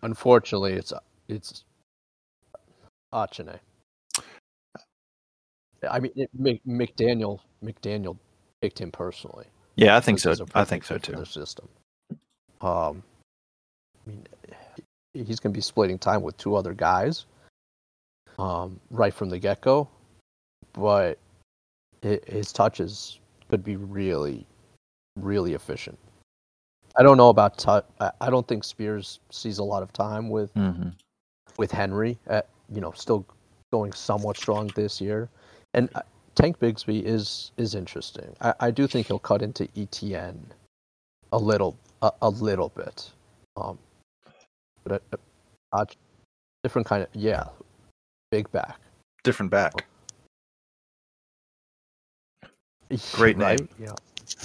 Unfortunately, 0.02 0.74
it's 0.74 0.92
it's 1.28 1.64
Achane. 3.10 3.58
I 5.88 5.98
mean, 5.98 6.12
it, 6.14 6.30
McDaniel 6.68 7.40
McDaniel 7.64 8.18
picked 8.60 8.82
him 8.82 8.90
personally. 8.90 9.46
Yeah, 9.78 9.96
I 9.96 10.00
think 10.00 10.18
so. 10.18 10.34
I 10.56 10.64
think 10.64 10.84
so 10.84 10.98
too. 10.98 11.12
their 11.12 11.24
system. 11.24 11.68
Um, 12.60 13.00
I 14.04 14.10
mean, 14.10 14.26
he's 15.14 15.38
going 15.38 15.52
to 15.52 15.56
be 15.56 15.60
splitting 15.60 15.98
time 15.98 16.22
with 16.22 16.36
two 16.36 16.56
other 16.56 16.74
guys, 16.74 17.26
um, 18.40 18.80
right 18.90 19.14
from 19.14 19.28
the 19.30 19.38
get 19.38 19.60
go, 19.60 19.88
but 20.72 21.18
hi 22.02 22.18
his 22.26 22.52
touches 22.52 23.20
could 23.48 23.62
be 23.62 23.76
really, 23.76 24.44
really 25.14 25.54
efficient. 25.54 25.96
I 26.96 27.04
don't 27.04 27.16
know 27.16 27.28
about. 27.28 27.64
I 28.20 28.30
don't 28.30 28.48
think 28.48 28.64
Spears 28.64 29.20
sees 29.30 29.58
a 29.58 29.64
lot 29.64 29.84
of 29.84 29.92
time 29.92 30.28
with 30.28 30.52
hmm 30.54 30.88
with 31.56 31.70
Henry, 31.70 32.18
at, 32.26 32.48
you 32.74 32.80
know, 32.80 32.92
still 32.92 33.24
going 33.72 33.92
somewhat 33.92 34.36
strong 34.36 34.68
this 34.74 35.00
year. 35.00 35.28
And 35.74 35.88
Tank 36.38 36.60
Bigsby 36.60 37.02
is 37.02 37.50
is 37.56 37.74
interesting. 37.74 38.32
I, 38.40 38.54
I 38.60 38.70
do 38.70 38.86
think 38.86 39.08
he'll 39.08 39.18
cut 39.18 39.42
into 39.42 39.68
Etienne 39.76 40.46
a 41.32 41.38
little 41.38 41.76
a, 42.00 42.12
a 42.22 42.30
little 42.30 42.68
bit. 42.76 43.10
Um, 43.56 43.76
but 44.84 45.02
a, 45.12 45.18
a, 45.72 45.78
a 45.82 45.86
different 46.62 46.86
kind 46.86 47.02
of 47.02 47.08
yeah, 47.12 47.44
big 48.30 48.50
back. 48.52 48.78
Different 49.24 49.50
back. 49.50 49.72
Great 53.12 53.36
right? 53.36 53.58
name. 53.58 53.68
Yeah. 53.76 53.94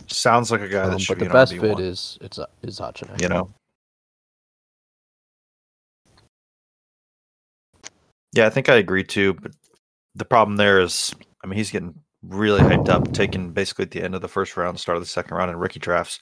Sounds 0.08 0.50
like 0.50 0.62
a 0.62 0.68
guy 0.68 0.88
that 0.88 0.94
Um, 0.94 0.98
should 0.98 1.20
but 1.20 1.24
be 1.26 1.28
the 1.28 1.34
best 1.34 1.54
RB1, 1.54 1.62
fit 1.62 1.80
is 1.80 2.18
it's 2.22 2.39
uh, 2.39 2.48
is 2.64 2.80
Achane. 2.80 3.22
you 3.22 3.30
know. 3.30 3.50
Yeah, 8.36 8.48
I 8.48 8.50
think 8.50 8.68
I 8.68 8.78
agree 8.78 9.04
too. 9.04 9.36
But 9.36 9.52
the 10.16 10.26
problem 10.26 10.58
there 10.58 10.80
is, 10.80 11.14
I 11.44 11.48
mean, 11.48 11.58
he's 11.58 11.72
getting 11.72 11.94
really 12.22 12.62
hyped 12.62 12.89
up, 12.89 13.12
taken 13.14 13.52
basically 13.52 13.84
at 13.84 13.91
the 13.91 14.02
end 14.02 14.16
of 14.16 14.22
the 14.22 14.28
first 14.28 14.56
round, 14.56 14.80
start 14.80 14.96
of 14.96 15.04
the 15.04 15.10
second 15.10 15.36
round 15.36 15.52
in 15.52 15.58
rookie 15.58 15.80
drafts. 15.80 16.20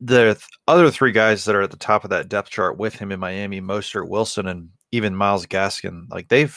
The 0.00 0.34
th- 0.34 0.46
other 0.68 0.90
three 0.90 1.12
guys 1.12 1.44
that 1.44 1.54
are 1.54 1.62
at 1.62 1.70
the 1.70 1.76
top 1.76 2.04
of 2.04 2.10
that 2.10 2.28
depth 2.28 2.50
chart 2.50 2.78
with 2.78 2.94
him 2.94 3.10
in 3.10 3.20
Miami, 3.20 3.60
Mostert, 3.60 4.08
Wilson, 4.08 4.46
and 4.46 4.68
even 4.92 5.16
Myles 5.16 5.46
Gaskin, 5.46 6.04
like 6.10 6.28
they've 6.28 6.56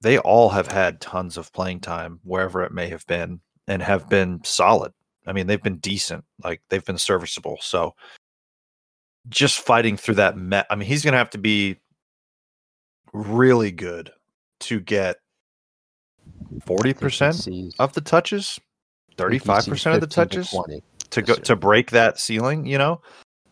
they 0.00 0.18
all 0.18 0.48
have 0.50 0.68
had 0.68 1.00
tons 1.00 1.36
of 1.36 1.52
playing 1.52 1.80
time 1.80 2.20
wherever 2.22 2.62
it 2.62 2.72
may 2.72 2.88
have 2.88 3.06
been 3.06 3.40
and 3.66 3.82
have 3.82 4.08
been 4.08 4.40
solid. 4.44 4.92
I 5.26 5.32
mean, 5.32 5.46
they've 5.46 5.62
been 5.62 5.78
decent, 5.78 6.24
like 6.44 6.62
they've 6.68 6.84
been 6.84 6.98
serviceable. 6.98 7.58
So 7.60 7.94
just 9.28 9.60
fighting 9.60 9.96
through 9.96 10.14
that 10.14 10.36
met 10.36 10.66
I 10.70 10.76
mean, 10.76 10.88
he's 10.88 11.02
going 11.02 11.12
to 11.12 11.18
have 11.18 11.30
to 11.30 11.38
be 11.38 11.76
really 13.12 13.72
good 13.72 14.10
to 14.60 14.80
get 14.80 15.16
40% 16.60 17.72
of 17.78 17.92
the 17.92 18.00
touches, 18.00 18.58
35% 19.16 19.94
of 19.94 20.00
the 20.00 20.06
touches 20.06 20.50
Twenty. 20.50 20.82
to 21.10 21.22
go 21.22 21.34
year. 21.34 21.42
to 21.42 21.56
break 21.56 21.90
that 21.92 22.18
ceiling, 22.20 22.66
you 22.66 22.78
know? 22.78 23.00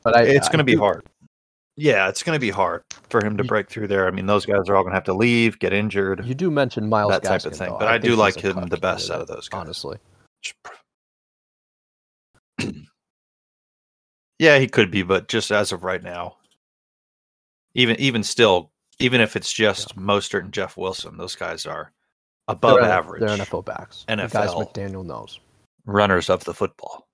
But 0.03 0.17
I, 0.17 0.23
it's 0.23 0.49
going 0.49 0.59
to 0.59 0.65
be 0.65 0.73
do- 0.75 0.81
hard. 0.81 1.05
Yeah, 1.79 2.09
it's 2.09 2.23
going 2.23 2.35
to 2.37 2.41
be 2.41 2.49
hard 2.51 2.83
for 3.11 3.23
him 3.25 3.37
to 3.37 3.45
You- 3.45 3.49
break 3.49 3.69
through 3.69 3.89
there. 3.89 4.07
I 4.07 4.11
mean, 4.11 4.27
those 4.27 4.47
guys 4.47 4.69
are 4.69 4.77
all 4.77 4.83
going 4.83 4.93
to 4.93 4.97
have 4.97 5.05
to 5.05 5.13
leave, 5.15 5.59
get 5.59 5.73
injured. 5.73 6.25
You 6.25 6.35
do 6.35 6.51
mention 6.51 6.89
Myles 6.89 7.11
That 7.13 7.23
type 7.25 7.45
of 7.45 7.55
thing, 7.57 7.71
though. 7.71 7.79
but 7.79 7.89
I 7.89 7.99
do 7.99 8.17
like 8.17 8.37
him 8.37 8.67
the 8.69 8.77
best 8.79 9.11
out 9.11 9.21
of 9.21 9.27
those 9.27 9.49
guys. 9.49 9.61
Honestly, 9.61 9.99
Yeah, 14.39 14.59
he 14.59 14.69
could 14.69 14.91
be, 14.91 15.03
but 15.03 15.29
just 15.29 15.51
as 15.51 15.73
of 15.73 15.83
right 15.83 16.03
now, 16.03 16.37
even 17.75 17.97
even 17.99 18.23
still, 18.23 18.71
even 18.99 19.21
if 19.21 19.35
it's 19.37 19.53
just 19.53 19.97
Mostert 19.97 20.41
and 20.45 20.53
Jeff 20.53 20.77
Wilson, 20.77 21.17
those 21.17 21.35
guys 21.35 21.65
are 21.67 21.93
above 22.49 22.81
they're, 22.81 22.91
average 22.91 23.21
They're 23.21 23.37
NFL 23.37 23.65
backs. 23.65 24.05
The 24.09 24.17
guys 24.17 24.33
NFL. 24.51 24.73
McDaniel 24.73 25.05
knows. 25.05 25.41
runners 25.85 26.31
of 26.31 26.45
the 26.45 26.55
football. 26.55 27.07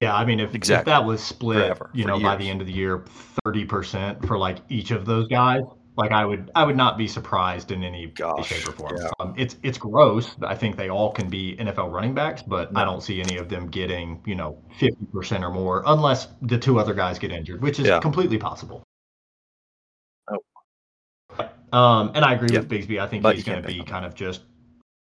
Yeah, 0.00 0.14
I 0.14 0.24
mean, 0.24 0.40
if, 0.40 0.54
Exactly. 0.54 0.80
if 0.80 0.84
that 0.96 1.04
was 1.04 1.22
split, 1.22 1.58
Forever, 1.58 1.90
you 1.94 2.04
know, 2.04 2.18
by 2.20 2.36
the 2.36 2.48
end 2.48 2.60
of 2.60 2.66
the 2.66 2.72
year, 2.72 3.04
thirty 3.44 3.64
percent 3.64 4.26
for 4.26 4.36
like 4.36 4.58
each 4.68 4.90
of 4.90 5.06
those 5.06 5.28
guys, 5.28 5.62
like 5.96 6.10
I 6.10 6.24
would, 6.26 6.50
I 6.54 6.64
would 6.64 6.76
not 6.76 6.98
be 6.98 7.06
surprised 7.06 7.70
in 7.70 7.82
any 7.84 8.06
Gosh, 8.08 8.48
shape, 8.48 8.68
or 8.68 8.72
form. 8.72 8.96
yeah. 9.00 9.08
Um, 9.20 9.34
it's 9.38 9.56
it's 9.62 9.78
gross. 9.78 10.34
I 10.42 10.56
think 10.56 10.76
they 10.76 10.90
all 10.90 11.12
can 11.12 11.30
be 11.30 11.56
NFL 11.58 11.90
running 11.92 12.12
backs, 12.12 12.42
but 12.42 12.76
I 12.76 12.84
don't 12.84 13.02
see 13.02 13.20
any 13.20 13.36
of 13.38 13.48
them 13.48 13.68
getting, 13.68 14.20
you 14.26 14.34
know, 14.34 14.58
fifty 14.78 15.06
percent 15.12 15.42
or 15.44 15.50
more, 15.50 15.82
unless 15.86 16.28
the 16.42 16.58
two 16.58 16.78
other 16.78 16.92
guys 16.92 17.18
get 17.18 17.30
injured, 17.30 17.62
which 17.62 17.78
is 17.78 17.86
Yeah. 17.86 18.00
completely 18.00 18.36
possible. 18.36 18.82
Um, 21.74 22.12
and 22.14 22.24
I 22.24 22.34
agree 22.34 22.50
Yep. 22.52 22.68
with 22.68 22.70
Bigsby. 22.70 23.00
I 23.00 23.06
think 23.08 23.22
But 23.22 23.34
he's 23.34 23.44
going 23.44 23.60
to 23.60 23.66
be 23.66 23.82
kind 23.82 24.04
of 24.04 24.14
just 24.14 24.42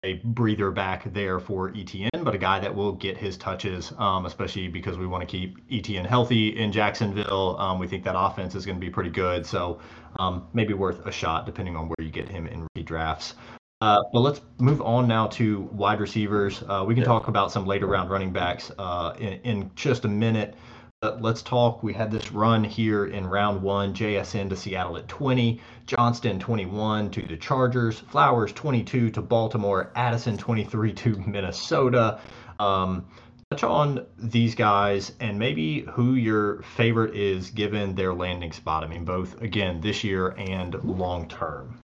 a 0.05 0.15
breather 0.25 0.71
back 0.71 1.13
there 1.13 1.39
for 1.39 1.71
Etienne, 1.77 2.11
but 2.23 2.35
a 2.35 2.39
guy 2.39 2.59
that 2.61 2.75
will 2.75 2.93
get 2.93 3.17
his 3.17 3.37
touches, 3.37 3.93
um, 3.99 4.27
especially 4.27 4.69
because 4.69 4.99
we 4.99 5.07
want 5.07 5.21
to 5.23 5.27
keep 5.27 5.59
Etienne 5.71 6.05
healthy 6.05 6.57
in 6.59 6.73
Jacksonville. 6.73 7.57
Um, 7.59 7.79
we 7.79 7.87
think 7.87 8.05
that 8.05 8.15
offense 8.19 8.55
is 8.55 8.67
going 8.67 8.77
to 8.77 8.81
be 8.81 8.91
pretty 8.91 9.11
good, 9.11 9.47
so 9.47 9.81
um, 10.19 10.47
maybe 10.55 10.75
worth 10.75 11.07
a 11.07 11.13
shot 11.13 11.47
depending 11.47 11.77
on 11.77 11.89
where 11.89 12.05
you 12.05 12.11
get 12.11 12.29
him 12.29 12.47
in 12.47 12.63
rookie 12.63 12.85
drafts. 12.85 13.35
Uh, 13.81 14.03
but 14.13 14.21
let's 14.21 14.41
move 14.59 14.81
on 14.83 15.07
now 15.07 15.27
to 15.29 15.69
wide 15.73 16.01
receivers. 16.01 16.63
Uh, 16.69 16.85
we 16.87 16.95
can 16.95 17.03
Yeah. 17.03 17.09
talk 17.09 17.29
about 17.29 17.53
some 17.53 17.67
later 17.67 17.87
round 17.87 18.11
running 18.11 18.33
backs 18.33 18.73
uh, 18.79 19.15
in, 19.19 19.35
in 19.45 19.71
just 19.77 20.05
a 20.05 20.09
minute. 20.09 20.55
But 21.03 21.21
let's 21.21 21.43
talk. 21.43 21.83
We 21.83 21.93
had 21.93 22.11
this 22.11 22.33
run 22.33 22.65
here 22.65 23.07
in 23.07 23.27
round 23.27 23.63
one 23.63 23.93
JSN 23.93 24.49
to 24.49 24.57
Seattle 24.57 24.97
at 24.97 25.07
20, 25.09 25.61
Johnston 25.87 26.39
21 26.39 27.11
to 27.11 27.23
the 27.23 27.37
Chargers, 27.37 28.01
Flowers 28.01 28.53
22 28.53 29.11
to 29.11 29.21
Baltimore, 29.23 29.93
Addison 29.95 30.39
23 30.39 30.93
to 30.95 31.17
Minnesota. 31.27 32.21
Um, 32.59 33.07
touch 33.51 33.63
on 33.63 34.07
these 34.19 34.55
guys 34.55 35.13
and 35.21 35.39
maybe 35.39 35.83
who 35.83 36.15
your 36.15 36.63
favorite 36.63 37.15
is 37.15 37.51
given 37.51 37.95
their 37.95 38.15
landing 38.15 38.53
spot. 38.53 38.83
I 38.83 38.89
mean, 38.89 39.05
both 39.05 39.41
again 39.43 39.81
this 39.83 40.03
year 40.03 40.29
and 40.39 40.75
long 40.83 41.29
term. 41.29 41.79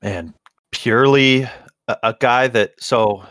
And 0.00 0.32
purely 0.72 1.48
a, 1.88 1.96
a 2.02 2.16
guy 2.18 2.48
that 2.48 2.72
so 2.78 3.24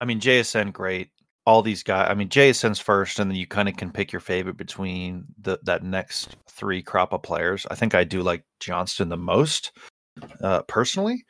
I 0.00 0.04
mean 0.04 0.20
JSN 0.20 0.72
great. 0.72 1.10
All 1.46 1.62
these 1.62 1.82
guys 1.82 2.08
I 2.10 2.14
mean 2.14 2.28
JSN's 2.28 2.78
first 2.78 3.18
and 3.18 3.30
then 3.30 3.36
you 3.36 3.46
kind 3.46 3.68
of 3.68 3.76
can 3.76 3.90
pick 3.90 4.12
your 4.12 4.20
favorite 4.20 4.56
between 4.56 5.24
the 5.40 5.58
that 5.64 5.82
next 5.82 6.36
three 6.50 6.82
crop 6.82 7.12
of 7.12 7.22
players. 7.22 7.66
I 7.70 7.74
think 7.74 7.94
I 7.94 8.04
do 8.04 8.22
like 8.22 8.44
Johnston 8.60 9.08
the 9.08 9.16
most, 9.16 9.72
uh 10.42 10.62
personally. 10.62 11.24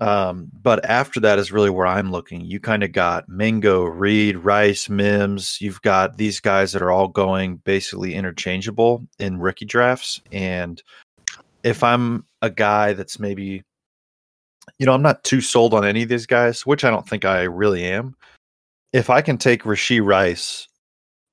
Um, 0.00 0.48
but 0.52 0.84
after 0.84 1.18
that 1.20 1.38
is 1.38 1.50
really 1.50 1.70
where 1.70 1.86
I'm 1.86 2.12
looking. 2.12 2.44
You 2.44 2.60
kind 2.60 2.84
of 2.84 2.92
got 2.92 3.28
Mingo, 3.28 3.82
Reed, 3.82 4.36
Rice, 4.36 4.88
Mims. 4.88 5.60
You've 5.60 5.82
got 5.82 6.16
these 6.16 6.40
guys 6.40 6.72
that 6.72 6.82
are 6.82 6.92
all 6.92 7.08
going 7.08 7.56
basically 7.56 8.14
interchangeable 8.14 9.04
in 9.18 9.40
rookie 9.40 9.64
drafts. 9.64 10.20
And 10.30 10.80
if 11.64 11.82
I'm 11.82 12.24
a 12.42 12.50
guy 12.50 12.92
that's 12.92 13.18
maybe 13.18 13.64
you 14.78 14.86
know, 14.86 14.92
I'm 14.92 15.02
not 15.02 15.24
too 15.24 15.40
sold 15.40 15.74
on 15.74 15.84
any 15.84 16.02
of 16.02 16.08
these 16.08 16.26
guys, 16.26 16.66
which 16.66 16.84
I 16.84 16.90
don't 16.90 17.08
think 17.08 17.24
I 17.24 17.42
really 17.42 17.84
am. 17.84 18.14
If 18.92 19.10
I 19.10 19.20
can 19.20 19.38
take 19.38 19.64
Rashee 19.64 20.04
Rice 20.04 20.68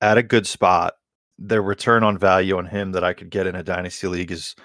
at 0.01 0.17
a 0.17 0.23
good 0.23 0.45
spot, 0.45 0.93
the 1.37 1.61
return 1.61 2.03
on 2.03 2.17
value 2.17 2.57
on 2.57 2.65
him 2.65 2.91
that 2.93 3.03
I 3.03 3.13
could 3.13 3.29
get 3.29 3.47
in 3.47 3.55
a 3.55 3.63
dynasty 3.63 4.07
league 4.07 4.31
is, 4.31 4.55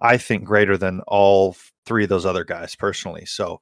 I 0.00 0.16
think, 0.16 0.44
greater 0.44 0.76
than 0.76 1.00
all 1.06 1.56
three 1.86 2.04
of 2.04 2.08
those 2.08 2.26
other 2.26 2.44
guys 2.44 2.74
personally. 2.74 3.24
So, 3.26 3.60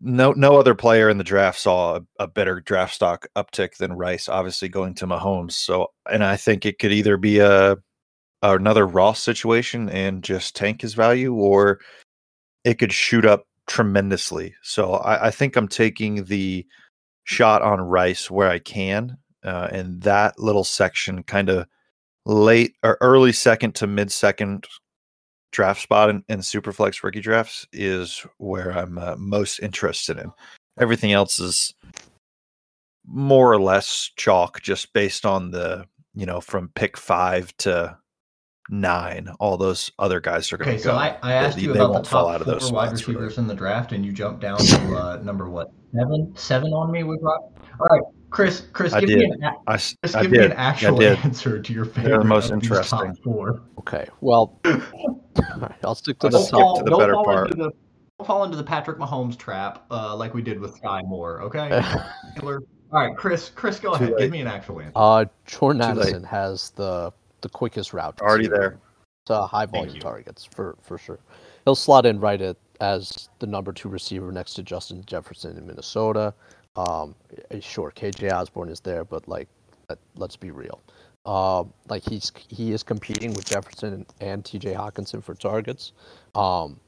no, 0.00 0.32
no 0.32 0.56
other 0.56 0.74
player 0.74 1.08
in 1.08 1.18
the 1.18 1.24
draft 1.24 1.58
saw 1.58 1.96
a, 1.96 2.02
a 2.18 2.26
better 2.26 2.60
draft 2.60 2.94
stock 2.94 3.26
uptick 3.36 3.76
than 3.76 3.92
Rice. 3.92 4.28
Obviously, 4.28 4.68
going 4.68 4.94
to 4.94 5.06
Mahomes. 5.06 5.52
So, 5.52 5.88
and 6.10 6.24
I 6.24 6.36
think 6.36 6.66
it 6.66 6.78
could 6.78 6.92
either 6.92 7.16
be 7.16 7.38
a 7.38 7.76
another 8.42 8.86
Ross 8.86 9.22
situation 9.22 9.88
and 9.88 10.22
just 10.22 10.54
tank 10.54 10.82
his 10.82 10.94
value, 10.94 11.32
or 11.32 11.80
it 12.64 12.78
could 12.78 12.92
shoot 12.92 13.24
up 13.24 13.46
tremendously. 13.66 14.54
So 14.62 14.94
I, 14.94 15.26
I 15.26 15.30
think 15.30 15.56
I'm 15.56 15.68
taking 15.68 16.24
the 16.24 16.66
shot 17.24 17.62
on 17.62 17.80
Rice 17.80 18.30
where 18.30 18.50
I 18.50 18.58
can, 18.58 19.16
uh, 19.44 19.68
and 19.70 20.00
that 20.02 20.38
little 20.38 20.64
section, 20.64 21.22
kind 21.22 21.48
of 21.48 21.66
late 22.26 22.74
or 22.82 22.98
early 23.00 23.32
second 23.32 23.74
to 23.76 23.86
mid 23.86 24.10
second 24.10 24.66
draft 25.52 25.82
spot 25.82 26.10
in, 26.10 26.24
in 26.28 26.40
Superflex 26.40 27.02
rookie 27.02 27.20
drafts, 27.20 27.66
is 27.72 28.26
where 28.38 28.70
I'm 28.70 28.98
uh, 28.98 29.16
most 29.18 29.58
interested 29.60 30.18
in. 30.18 30.32
Everything 30.78 31.12
else 31.12 31.38
is 31.38 31.74
more 33.06 33.52
or 33.52 33.60
less 33.60 34.10
chalk, 34.16 34.60
just 34.62 34.92
based 34.92 35.26
on 35.26 35.50
the 35.50 35.86
you 36.14 36.26
know 36.26 36.40
from 36.40 36.70
pick 36.74 36.96
five 36.96 37.54
to 37.58 37.96
nine. 38.70 39.28
All 39.40 39.56
those 39.56 39.90
other 39.98 40.20
guys 40.20 40.52
are 40.52 40.56
going 40.56 40.68
to 40.68 40.74
Okay, 40.74 40.82
go. 40.84 40.90
so 40.90 40.96
I, 40.96 41.16
I 41.22 41.32
asked 41.34 41.56
They- 41.56 41.62
you 41.62 41.72
about 41.72 41.86
the 41.88 41.92
won't 41.92 42.06
fall 42.06 42.26
top 42.26 42.34
out 42.34 42.40
of 42.40 42.46
four 42.46 42.54
those 42.54 42.72
wide 42.72 42.88
spots, 42.88 43.08
really. 43.08 43.16
receivers 43.18 43.38
in 43.38 43.46
the 43.46 43.54
draft, 43.54 43.92
and 43.92 44.04
you 44.04 44.12
jumped 44.12 44.40
down 44.40 44.58
to 44.58 44.76
uh, 44.96 45.20
number 45.22 45.48
what 45.50 45.70
seven? 45.94 46.32
Seven 46.36 46.72
on 46.72 46.90
me 46.90 47.02
with 47.04 47.20
Rock. 47.22 47.42
All 47.80 47.86
right, 47.90 48.02
Chris. 48.30 48.66
Chris, 48.72 48.92
I 48.92 49.00
give 49.00 49.18
me 49.18 49.24
an 49.24 49.42
a- 49.42 49.52
I, 49.66 49.74
s- 49.74 49.96
Chris, 50.02 50.14
I 50.14 50.22
give 50.22 50.30
me 50.30 50.38
an 50.38 50.52
actual 50.52 50.98
did. 50.98 51.18
answer 51.24 51.60
to 51.60 51.72
your 51.72 51.84
the 51.84 51.90
favorite 51.92 52.24
most 52.24 52.50
of 52.50 52.60
these 52.60 52.70
interesting. 52.70 52.98
top 52.98 53.16
four. 53.22 53.62
Okay, 53.80 54.06
well, 54.20 54.58
alright, 54.64 55.72
I'll 55.84 55.94
stick 55.94 56.18
to 56.20 56.26
I'll 56.26 56.30
the 56.30 56.38
Don't 56.38 56.46
skip 56.46 56.58
fall, 56.60 56.76
to 56.78 56.84
the 56.84 56.96
better 56.96 57.14
part. 57.14 57.50
into 57.50 57.64
the 57.64 57.70
don't 58.18 58.26
fall 58.26 58.44
into 58.44 58.56
the 58.56 58.62
Patrick 58.62 58.98
Mahomes 58.98 59.36
trap 59.36 59.84
uh, 59.90 60.14
like 60.14 60.34
we 60.34 60.40
did 60.42 60.60
with 60.60 60.80
Skyy 60.80 61.04
Moore. 61.04 61.42
Okay. 61.42 61.82
All 62.42 62.60
right, 62.92 63.16
Chris. 63.16 63.50
Chris, 63.50 63.80
go 63.80 63.90
Too 63.90 64.04
ahead. 64.04 64.10
late. 64.12 64.18
Give 64.20 64.30
me 64.30 64.40
an 64.40 64.46
actual 64.46 64.78
answer. 64.80 64.92
uh, 64.94 65.24
Jordan 65.46 65.82
Addison 65.82 66.22
has 66.22 66.70
the 66.70 67.12
the 67.44 67.48
quickest 67.50 67.92
route. 67.92 68.20
Already 68.20 68.44
to- 68.44 68.50
there. 68.50 68.78
to 69.26 69.42
high 69.42 69.66
volume 69.66 70.00
targets 70.00 70.44
for 70.44 70.76
for 70.82 70.98
sure. 70.98 71.20
He'll 71.64 71.76
slot 71.76 72.04
in 72.06 72.18
right 72.18 72.40
at 72.40 72.56
as 72.80 73.28
the 73.38 73.46
number 73.46 73.72
two 73.72 73.88
receiver 73.88 74.32
next 74.32 74.54
to 74.54 74.62
Justin 74.62 75.04
Jefferson 75.06 75.56
in 75.56 75.66
Minnesota. 75.66 76.34
Um, 76.76 77.14
eh, 77.50 77.60
sure, 77.60 77.92
KJ 77.92 78.32
Osborn 78.32 78.68
is 78.68 78.80
there, 78.80 79.04
but 79.04 79.28
like, 79.28 79.48
let, 79.88 79.98
let's 80.16 80.36
be 80.36 80.50
real. 80.50 80.80
Um, 81.24 81.72
like 81.88 82.02
he's 82.02 82.32
he 82.48 82.72
is 82.72 82.82
competing 82.82 83.32
with 83.34 83.46
Jefferson 83.46 83.94
and, 83.94 84.06
and 84.20 84.44
T.J. 84.44 84.74
Hockenson 84.74 85.22
for 85.22 85.34
targets. 85.34 85.92
Um, 86.34 86.80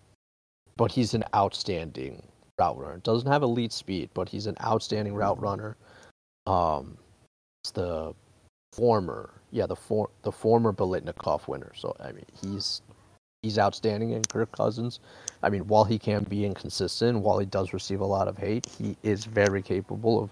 but 0.77 0.91
he's 0.91 1.15
an 1.15 1.25
outstanding 1.35 2.23
route 2.59 2.79
runner. 2.79 2.99
Doesn't 2.99 3.31
have 3.31 3.43
elite 3.43 3.73
speed, 3.73 4.11
but 4.13 4.29
he's 4.29 4.47
an 4.47 4.57
outstanding 4.63 5.15
route 5.15 5.41
runner. 5.41 5.77
Um, 6.47 6.99
it's 7.63 7.71
the 7.71 8.15
former, 8.73 9.31
yeah, 9.57 9.65
the 9.67 9.75
for, 9.75 10.11
the 10.23 10.31
former 10.31 10.73
Biletnikoff 10.73 11.49
winner. 11.49 11.73
So 11.75 11.97
I 11.99 12.13
mean, 12.13 12.27
he's 12.43 12.83
he's 13.43 13.59
outstanding 13.59 14.11
in 14.11 14.23
Kirk 14.25 14.53
Cousins. 14.53 15.01
I 15.43 15.49
mean, 15.49 15.67
while 15.67 15.85
he 15.85 15.99
can 15.99 16.25
be 16.25 16.45
inconsistent, 16.45 17.21
while 17.21 17.39
he 17.39 17.47
does 17.47 17.73
receive 17.73 18.01
a 18.01 18.05
lot 18.05 18.29
of 18.29 18.37
hate, 18.37 18.67
he 18.67 18.97
is 19.03 19.25
very 19.25 19.63
capable 19.63 20.23
of 20.23 20.31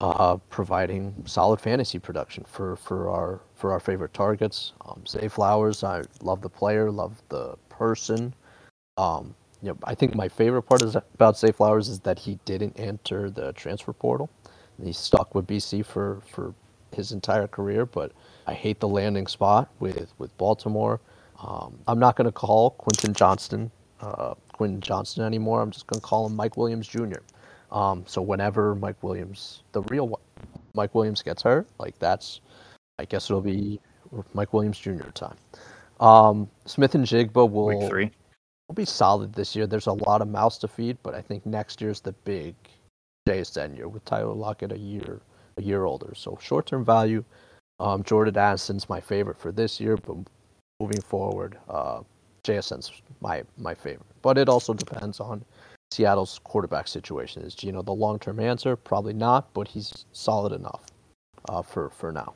uh, 0.00 0.36
providing 0.50 1.14
solid 1.26 1.60
fantasy 1.60 1.98
production 1.98 2.44
for, 2.44 2.76
for 2.76 3.10
our 3.10 3.40
for 3.54 3.72
our 3.72 3.80
favorite 3.80 4.14
targets. 4.14 4.72
Um, 4.86 5.02
Zay 5.06 5.26
Flowers, 5.26 5.82
I 5.82 6.02
love 6.22 6.40
the 6.40 6.48
player, 6.48 6.92
love 6.92 7.20
the 7.30 7.56
person. 7.68 8.34
Um, 8.96 9.34
you 9.62 9.70
know, 9.70 9.78
I 9.82 9.96
think 9.96 10.14
my 10.14 10.28
favorite 10.28 10.62
part 10.62 10.82
is 10.82 10.94
about 10.94 11.38
Zay 11.38 11.50
Flowers 11.50 11.88
is 11.88 11.98
that 12.00 12.20
he 12.20 12.38
didn't 12.44 12.78
enter 12.78 13.30
the 13.30 13.52
transfer 13.54 13.92
portal. 13.92 14.30
He's 14.80 14.98
stuck 14.98 15.34
with 15.34 15.46
BC 15.46 15.84
for, 15.86 16.20
for 16.26 16.54
his 16.92 17.12
entire 17.12 17.46
career, 17.46 17.86
but 17.86 18.12
I 18.46 18.54
hate 18.54 18.80
the 18.80 18.88
landing 18.88 19.26
spot 19.26 19.70
with, 19.80 20.12
with 20.18 20.36
Baltimore. 20.36 21.00
Um, 21.42 21.78
I'm 21.88 21.98
not 21.98 22.16
going 22.16 22.26
to 22.26 22.32
call 22.32 22.70
Quentin 22.70 23.14
Johnston 23.14 23.70
uh, 24.04 24.34
Quentin 24.52 24.80
Johnston 24.80 25.24
anymore. 25.24 25.60
I'm 25.62 25.70
just 25.70 25.86
going 25.86 26.00
to 26.00 26.06
call 26.06 26.26
him 26.26 26.36
Mike 26.36 26.56
Williams 26.56 26.86
Jr. 26.86 27.20
Um, 27.72 28.04
so 28.06 28.22
whenever 28.22 28.74
Mike 28.74 29.02
Williams, 29.02 29.62
the 29.72 29.82
real 29.82 30.20
Mike 30.74 30.94
Williams 30.94 31.22
gets 31.22 31.42
hurt, 31.42 31.66
like 31.78 31.98
that's, 31.98 32.40
I 32.98 33.04
guess 33.04 33.30
it'll 33.30 33.40
be 33.42 33.80
Mike 34.32 34.52
Williams 34.52 34.78
Jr. 34.78 35.10
time. 35.14 35.36
Um, 36.00 36.48
Smith-Njigba 36.66 37.50
will 37.50 37.66
Week 37.66 37.88
three. 37.88 38.10
will 38.68 38.74
be 38.74 38.84
solid 38.84 39.32
this 39.32 39.56
year. 39.56 39.66
There's 39.66 39.86
a 39.86 39.92
lot 39.92 40.20
of 40.20 40.28
mouths 40.28 40.58
to 40.58 40.68
feed, 40.68 40.98
but 41.02 41.14
I 41.14 41.20
think 41.20 41.46
next 41.46 41.80
year's 41.80 42.00
the 42.00 42.12
big 42.12 42.54
JSN 43.28 43.76
year 43.76 43.88
with 43.88 44.04
Tyler 44.04 44.34
Lockett 44.34 44.72
a 44.72 44.78
year 44.78 45.20
a 45.56 45.62
year 45.62 45.84
older. 45.84 46.12
So 46.14 46.36
short 46.40 46.66
term 46.66 46.84
value, 46.84 47.24
um, 47.84 48.02
Jordan 48.02 48.36
Addison's 48.36 48.88
my 48.88 48.98
favorite 48.98 49.38
for 49.38 49.52
this 49.52 49.78
year, 49.78 49.98
but 49.98 50.16
moving 50.80 51.02
forward, 51.02 51.58
uh, 51.68 52.00
JSN's 52.42 53.02
my 53.20 53.42
my 53.58 53.74
favorite. 53.74 54.06
But 54.22 54.38
it 54.38 54.48
also 54.48 54.72
depends 54.72 55.20
on 55.20 55.44
Seattle's 55.90 56.40
quarterback 56.44 56.88
situation. 56.88 57.42
Is 57.42 57.54
Geno 57.54 57.82
the 57.82 57.92
long 57.92 58.18
term 58.18 58.40
answer? 58.40 58.74
Probably 58.74 59.12
not, 59.12 59.52
but 59.52 59.68
he's 59.68 60.06
solid 60.12 60.52
enough 60.52 60.86
uh, 61.50 61.60
for 61.60 61.90
for 61.90 62.10
now. 62.10 62.32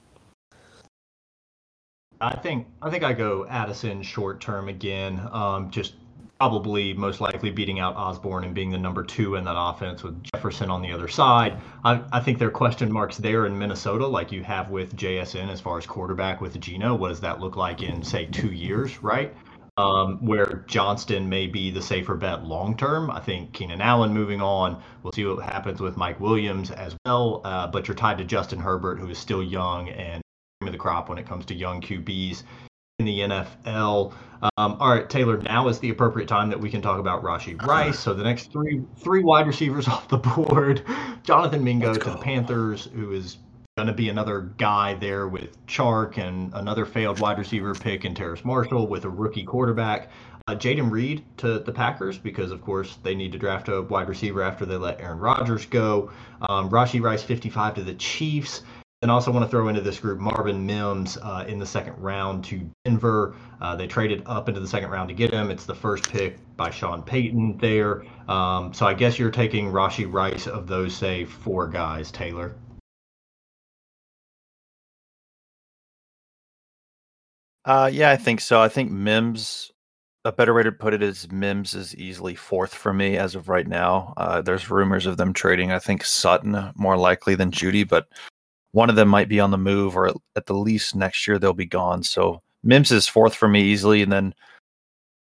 I 2.21 2.37
think 2.37 2.67
I 2.83 2.91
think 2.91 3.03
I 3.03 3.15
go 3.15 3.47
Addison 3.49 4.03
short 4.03 4.43
term 4.43 4.69
again. 4.69 5.27
Um, 5.33 5.71
just 5.71 5.95
probably 6.39 6.95
most 6.95 7.21
likely 7.21 7.51
beating 7.51 7.81
out 7.81 7.97
Osborn 7.97 8.45
and 8.45 8.55
being 8.55 8.71
the 8.71 8.79
number 8.79 9.03
two 9.03 9.35
in 9.35 9.45
that 9.45 9.57
offense 9.57 10.05
with 10.05 10.23
Jefferson 10.23 10.71
on 10.71 10.83
the 10.83 10.93
other 10.93 11.09
side. 11.09 11.61
I, 11.85 12.03
I 12.13 12.21
think 12.21 12.39
there 12.39 12.49
are 12.49 12.53
question 12.53 12.93
marks 12.93 13.17
there 13.17 13.47
in 13.47 13.59
Minnesota, 13.59 14.07
like 14.07 14.31
you 14.31 14.45
have 14.45 14.71
with 14.71 14.95
JSN 14.95 15.51
as 15.51 15.61
far 15.61 15.79
as 15.79 15.87
quarterback 15.87 16.41
with 16.41 16.59
Geno. 16.61 16.95
What 16.95 17.09
does 17.09 17.21
that 17.21 17.41
look 17.41 17.57
like 17.57 17.83
in 17.83 18.05
say 18.05 18.27
two 18.27 18.53
years, 18.53 19.03
right? 19.03 19.35
Um, 19.77 20.25
where 20.25 20.65
Johnston 20.67 21.29
may 21.29 21.47
be 21.47 21.71
the 21.71 21.83
safer 21.83 22.17
bet 22.17 22.45
long 22.45 22.77
term. 22.77 23.11
I 23.11 23.21
think 23.21 23.53
Keenan 23.53 23.81
Allen 23.81 24.13
moving 24.13 24.41
on. 24.41 24.83
We'll 25.03 25.13
see 25.13 25.25
what 25.25 25.45
happens 25.45 25.81
with 25.81 25.97
Mike 25.97 26.19
Williams 26.21 26.71
as 26.71 26.97
well. 27.05 27.43
Uh, 27.45 27.67
but 27.69 27.87
you're 27.87 27.97
tied 27.97 28.19
to 28.19 28.25
Justin 28.25 28.59
Herbert, 28.59 28.99
who 28.99 29.09
is 29.09 29.19
still 29.19 29.43
young 29.43 29.89
and 29.89 30.21
of 30.63 30.73
the 30.73 30.79
crop 30.79 31.09
when 31.09 31.19
it 31.19 31.27
comes 31.27 31.47
to 31.47 31.55
young 31.55 31.81
QBs 31.81 32.43
in 32.99 33.07
the 33.07 33.21
NFL. 33.21 34.13
Um, 34.57 34.77
all 34.81 34.91
right, 34.91 35.09
Taylor. 35.09 35.37
Now 35.39 35.69
is 35.69 35.79
the 35.79 35.91
appropriate 35.91 36.29
time 36.29 36.51
that 36.51 36.59
we 36.59 36.69
can 36.69 36.83
talk 36.83 36.99
about 36.99 37.23
Rashee 37.23 37.61
Rice. 37.63 37.97
So 37.97 38.13
the 38.13 38.25
next 38.25 38.51
three 38.51 38.83
three 38.97 39.23
wide 39.23 39.47
receivers 39.47 39.87
off 39.89 40.09
the 40.09 40.17
board: 40.19 40.83
Jonathan 41.23 41.63
Mingo 41.63 41.95
to 41.95 42.11
the 42.11 42.17
Panthers, 42.17 42.89
who 42.93 43.13
is 43.13 43.39
going 43.77 43.87
to 43.87 43.95
be 43.95 44.09
another 44.09 44.53
guy 44.59 44.95
there 44.95 45.29
with 45.29 45.65
Chark 45.69 46.19
and 46.19 46.53
another 46.55 46.85
failed 46.85 47.21
wide 47.21 47.39
receiver 47.39 47.73
pick 47.73 48.05
in 48.05 48.17
Terrace 48.17 48.45
Marshall 48.45 48.89
with 48.89 49.05
a 49.05 49.09
rookie 49.09 49.45
quarterback. 49.45 50.11
Uh, 50.49 50.57
Jayden 50.57 50.91
Reed 50.91 51.25
to 51.37 51.61
the 51.61 51.71
Packers 51.71 52.19
because, 52.19 52.51
of 52.51 52.63
course, 52.63 52.99
they 53.05 53.15
need 53.15 53.31
to 53.31 53.39
draft 53.39 53.69
a 53.69 53.83
wide 53.83 54.09
receiver 54.09 54.43
after 54.43 54.67
they 54.67 54.77
let 54.77 55.01
Aaron 55.01 55.21
Rodgers 55.21 55.67
go. 55.67 56.11
Um, 56.41 56.69
Rashee 56.69 57.01
Rice, 57.01 57.23
55 57.23 57.75
to 57.77 57.85
the 57.85 57.95
Chiefs. 57.95 58.63
And 59.01 59.13
also 59.13 59.31
want 59.31 59.45
to 59.45 59.49
throw 59.49 59.69
into 59.69 59.81
this 59.81 60.01
group 60.01 60.19
Marvin 60.19 60.67
Mims 60.67 61.17
uh, 61.19 61.45
in 61.47 61.61
the 61.61 61.67
second 61.67 61.97
round 61.99 62.43
to 62.47 62.69
Denver. 62.85 63.37
Uh, 63.61 63.77
they 63.77 63.87
traded 63.87 64.25
up 64.27 64.49
into 64.49 64.61
the 64.61 64.67
second 64.67 64.91
round 64.91 65.09
to 65.09 65.15
get 65.15 65.33
him. 65.33 65.51
It's 65.51 65.65
the 65.67 65.75
first 65.75 66.11
pick 66.11 66.37
by 66.57 66.71
Sean 66.71 67.05
Payton 67.05 67.59
there. 67.59 68.05
Um, 68.29 68.75
so 68.75 68.87
I 68.87 68.95
guess 68.95 69.17
you're 69.17 69.31
taking 69.31 69.67
Rashee 69.67 70.13
Rice 70.13 70.49
of 70.49 70.67
those, 70.67 70.97
say, 70.97 71.25
four 71.25 71.69
guys, 71.69 72.11
Taylor. 72.11 72.57
Uh, 77.65 77.89
yeah, 77.93 78.11
I 78.11 78.17
think 78.17 78.41
so. 78.41 78.61
I 78.61 78.69
think 78.69 78.91
Mims, 78.91 79.71
a 80.25 80.33
better 80.33 80.55
way 80.55 80.65
to 80.65 80.73
put 80.73 80.93
it 80.93 81.05
is 81.05 81.31
Mims 81.31 81.75
is 81.75 81.95
easily 81.95 82.35
fourth 82.35 82.75
for 82.75 82.93
me 82.93 83.17
as 83.17 83.37
of 83.37 83.49
right 83.49 83.67
now. 83.69 84.15
Uh, 84.17 84.43
there's 84.43 84.71
rumors 84.71 85.07
of 85.07 85.19
them 85.19 85.33
trading, 85.33 85.71
I 85.71 85.79
think 85.79 86.03
Sutton 86.03 86.73
more 86.75 86.97
likely 86.97 87.37
than 87.37 87.53
Jeudy, 87.53 87.87
but 87.87 88.09
one 88.73 88.91
of 88.91 88.97
them 88.97 89.09
might 89.09 89.29
be 89.29 89.41
on 89.41 89.51
the 89.51 89.59
move, 89.59 89.97
or 89.97 90.13
at 90.37 90.47
the 90.47 90.55
least 90.55 90.95
next 90.95 91.27
year 91.27 91.39
they'll 91.39 91.53
be 91.53 91.67
gone. 91.67 92.03
So 92.03 92.43
Mims 92.63 92.93
is 92.93 93.09
fourth 93.09 93.35
for 93.35 93.49
me 93.49 93.63
easily, 93.63 94.03
and 94.03 94.13
then 94.13 94.35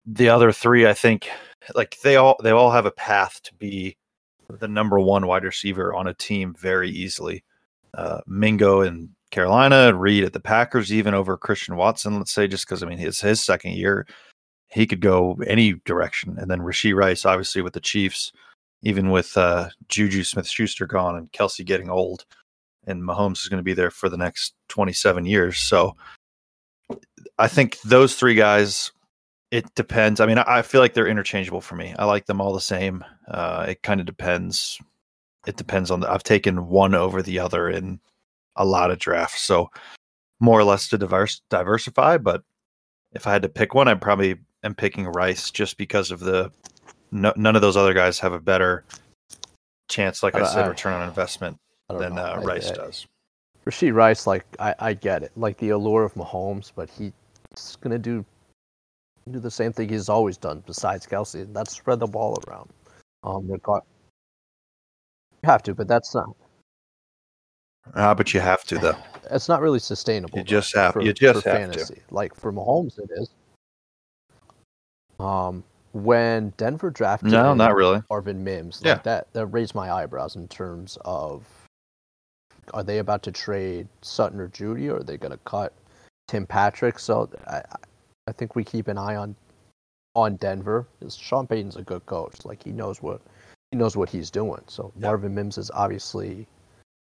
the 0.05 0.29
other 0.29 0.51
three, 0.51 0.87
I 0.87 0.93
think, 0.93 1.29
like 1.75 1.97
they 2.01 2.15
all 2.15 2.37
they 2.43 2.51
all 2.51 2.71
have 2.71 2.85
a 2.85 2.91
path 2.91 3.41
to 3.43 3.53
be 3.55 3.97
the 4.49 4.67
number 4.67 4.99
one 4.99 5.27
wide 5.27 5.43
receiver 5.43 5.93
on 5.93 6.07
a 6.07 6.13
team 6.13 6.55
very 6.57 6.89
easily. 6.89 7.43
Uh, 7.93 8.21
Mingo 8.27 8.81
in 8.81 9.09
Carolina, 9.31 9.93
Reed 9.93 10.23
at 10.23 10.33
the 10.33 10.39
Packers, 10.39 10.93
even 10.93 11.13
over 11.13 11.37
Christian 11.37 11.75
Watson, 11.75 12.17
let's 12.17 12.31
say, 12.31 12.47
just 12.47 12.65
because 12.65 12.81
I 12.83 12.87
mean 12.87 12.97
his 12.97 13.19
his 13.19 13.43
second 13.43 13.73
year, 13.73 14.07
he 14.67 14.85
could 14.85 15.01
go 15.01 15.37
any 15.45 15.73
direction. 15.85 16.37
And 16.39 16.49
then 16.49 16.61
Rashee 16.61 16.95
Rice, 16.95 17.25
obviously 17.25 17.61
with 17.61 17.73
the 17.73 17.81
Chiefs, 17.81 18.31
even 18.83 19.09
with 19.09 19.35
uh, 19.37 19.69
Juju 19.89 20.23
Smith 20.23 20.47
Schuster 20.47 20.85
gone 20.85 21.17
and 21.17 21.31
Kelce 21.31 21.65
getting 21.65 21.89
old, 21.89 22.25
and 22.87 23.03
Mahomes 23.03 23.43
is 23.43 23.49
going 23.49 23.59
to 23.59 23.63
be 23.63 23.73
there 23.73 23.91
for 23.91 24.09
the 24.09 24.17
next 24.17 24.53
27 24.69 25.25
years. 25.25 25.59
So 25.59 25.95
I 27.37 27.47
think 27.47 27.79
those 27.81 28.15
three 28.15 28.33
guys, 28.33 28.91
it 29.51 29.65
depends. 29.75 30.19
I 30.19 30.25
mean, 30.25 30.39
I, 30.39 30.61
feel 30.61 30.81
like 30.81 30.93
they're 30.93 31.07
interchangeable 31.07 31.61
for 31.61 31.75
me. 31.75 31.93
I 31.99 32.05
like 32.05 32.25
them 32.25 32.41
all 32.41 32.53
the 32.53 32.61
same. 32.61 33.03
Uh, 33.27 33.65
it 33.69 33.83
kind 33.83 33.99
of 33.99 34.05
depends. 34.05 34.79
It 35.45 35.57
depends 35.57 35.91
on 35.91 35.99
the, 35.99 36.11
I've 36.11 36.23
taken 36.23 36.67
one 36.67 36.95
over 36.95 37.21
the 37.21 37.39
other 37.39 37.69
in 37.69 37.99
a 38.55 38.65
lot 38.65 38.89
of 38.89 38.99
drafts. 38.99 39.41
So 39.41 39.69
more 40.39 40.59
or 40.59 40.63
less 40.63 40.87
to 40.89 40.97
diverse, 40.97 41.41
diversify. 41.49 42.17
But 42.17 42.43
if 43.11 43.27
I 43.27 43.33
had 43.33 43.41
to 43.43 43.49
pick 43.49 43.73
one, 43.73 43.87
I 43.87 43.93
probably 43.95 44.37
am 44.63 44.75
picking 44.75 45.05
Rice 45.05 45.51
just 45.51 45.77
because 45.77 46.09
of 46.09 46.21
the, 46.21 46.51
no, 47.11 47.33
none 47.35 47.55
of 47.55 47.61
those 47.61 47.77
other 47.77 47.93
guys 47.93 48.19
have 48.19 48.33
a 48.33 48.39
better 48.39 48.85
chance, 49.89 50.23
like 50.23 50.35
I, 50.35 50.41
I 50.41 50.45
said, 50.45 50.67
return 50.67 50.93
on 50.93 51.07
investment 51.07 51.59
than 51.89 52.17
uh, 52.17 52.41
Rice 52.43 52.71
I, 52.71 52.75
does. 52.75 53.07
Rashee 53.65 53.93
Rice, 53.93 54.27
like 54.27 54.45
I, 54.59 54.75
I 54.79 54.93
get 54.93 55.23
it, 55.23 55.31
like 55.35 55.57
the 55.57 55.69
allure 55.69 56.03
of 56.03 56.13
Mahomes, 56.13 56.71
but 56.75 56.89
he's 56.89 57.11
gonna 57.81 57.99
do 57.99 58.25
do 59.29 59.39
the 59.39 59.51
same 59.51 59.73
thing 59.73 59.89
he's 59.89 60.09
always 60.09 60.37
done 60.37 60.63
besides 60.65 61.05
Kelce, 61.05 61.41
and 61.41 61.55
that's 61.55 61.75
spread 61.75 61.99
the 61.99 62.07
ball 62.07 62.37
around. 62.47 62.69
Um, 63.23 63.49
regard- 63.49 63.83
you 65.43 65.49
have 65.49 65.63
to, 65.63 65.75
but 65.75 65.87
that's 65.87 66.15
not. 66.15 66.29
Ah, 67.95 68.13
but 68.13 68.33
you 68.33 68.39
have 68.39 68.63
to 68.65 68.77
though. 68.77 68.97
It's 69.29 69.49
not 69.49 69.59
really 69.59 69.79
sustainable. 69.79 70.37
You 70.39 70.45
just 70.45 70.73
have. 70.73 70.93
For, 70.93 71.01
you 71.01 71.11
just 71.11 71.43
for 71.43 71.49
have 71.49 71.59
fantasy. 71.59 71.95
to. 71.95 72.01
Like 72.11 72.33
for 72.33 72.53
Mahomes, 72.53 72.97
it 72.97 73.09
is. 73.11 73.29
Um, 75.19 75.65
when 75.91 76.53
Denver 76.55 76.89
drafted 76.89 77.31
no, 77.31 77.53
not 77.53 77.75
really 77.75 78.01
Marvin 78.09 78.41
Mims, 78.41 78.81
like 78.81 78.97
yeah. 78.97 79.01
that 79.03 79.33
that 79.33 79.47
raised 79.47 79.75
my 79.75 79.91
eyebrows 79.91 80.37
in 80.37 80.47
terms 80.47 80.97
of 81.03 81.45
are 82.73 82.83
they 82.83 82.99
about 82.99 83.23
to 83.23 83.31
trade 83.31 83.87
Sutton 84.01 84.39
or 84.39 84.47
Jeudy, 84.49 84.89
or 84.89 84.97
are 84.97 85.03
they 85.03 85.17
going 85.17 85.31
to 85.31 85.39
cut 85.39 85.73
Tim 86.27 86.45
Patrick? 86.45 86.99
So 86.99 87.29
I, 87.47 87.61
I 88.27 88.31
think 88.31 88.55
we 88.55 88.63
keep 88.63 88.87
an 88.87 88.97
eye 88.97 89.15
on 89.15 89.35
on 90.15 90.35
Denver. 90.37 90.87
Sean 91.09 91.47
Payton's 91.47 91.75
a 91.75 91.83
good 91.83 92.05
coach. 92.05 92.45
Like 92.45 92.63
he 92.63 92.71
knows 92.71 93.01
what 93.01 93.21
he 93.71 93.77
knows 93.77 93.95
what 93.95 94.09
he's 94.09 94.31
doing. 94.31 94.61
So 94.67 94.91
yeah. 94.95 95.07
Marvin 95.07 95.35
Mims 95.35 95.57
is 95.57 95.71
obviously 95.71 96.47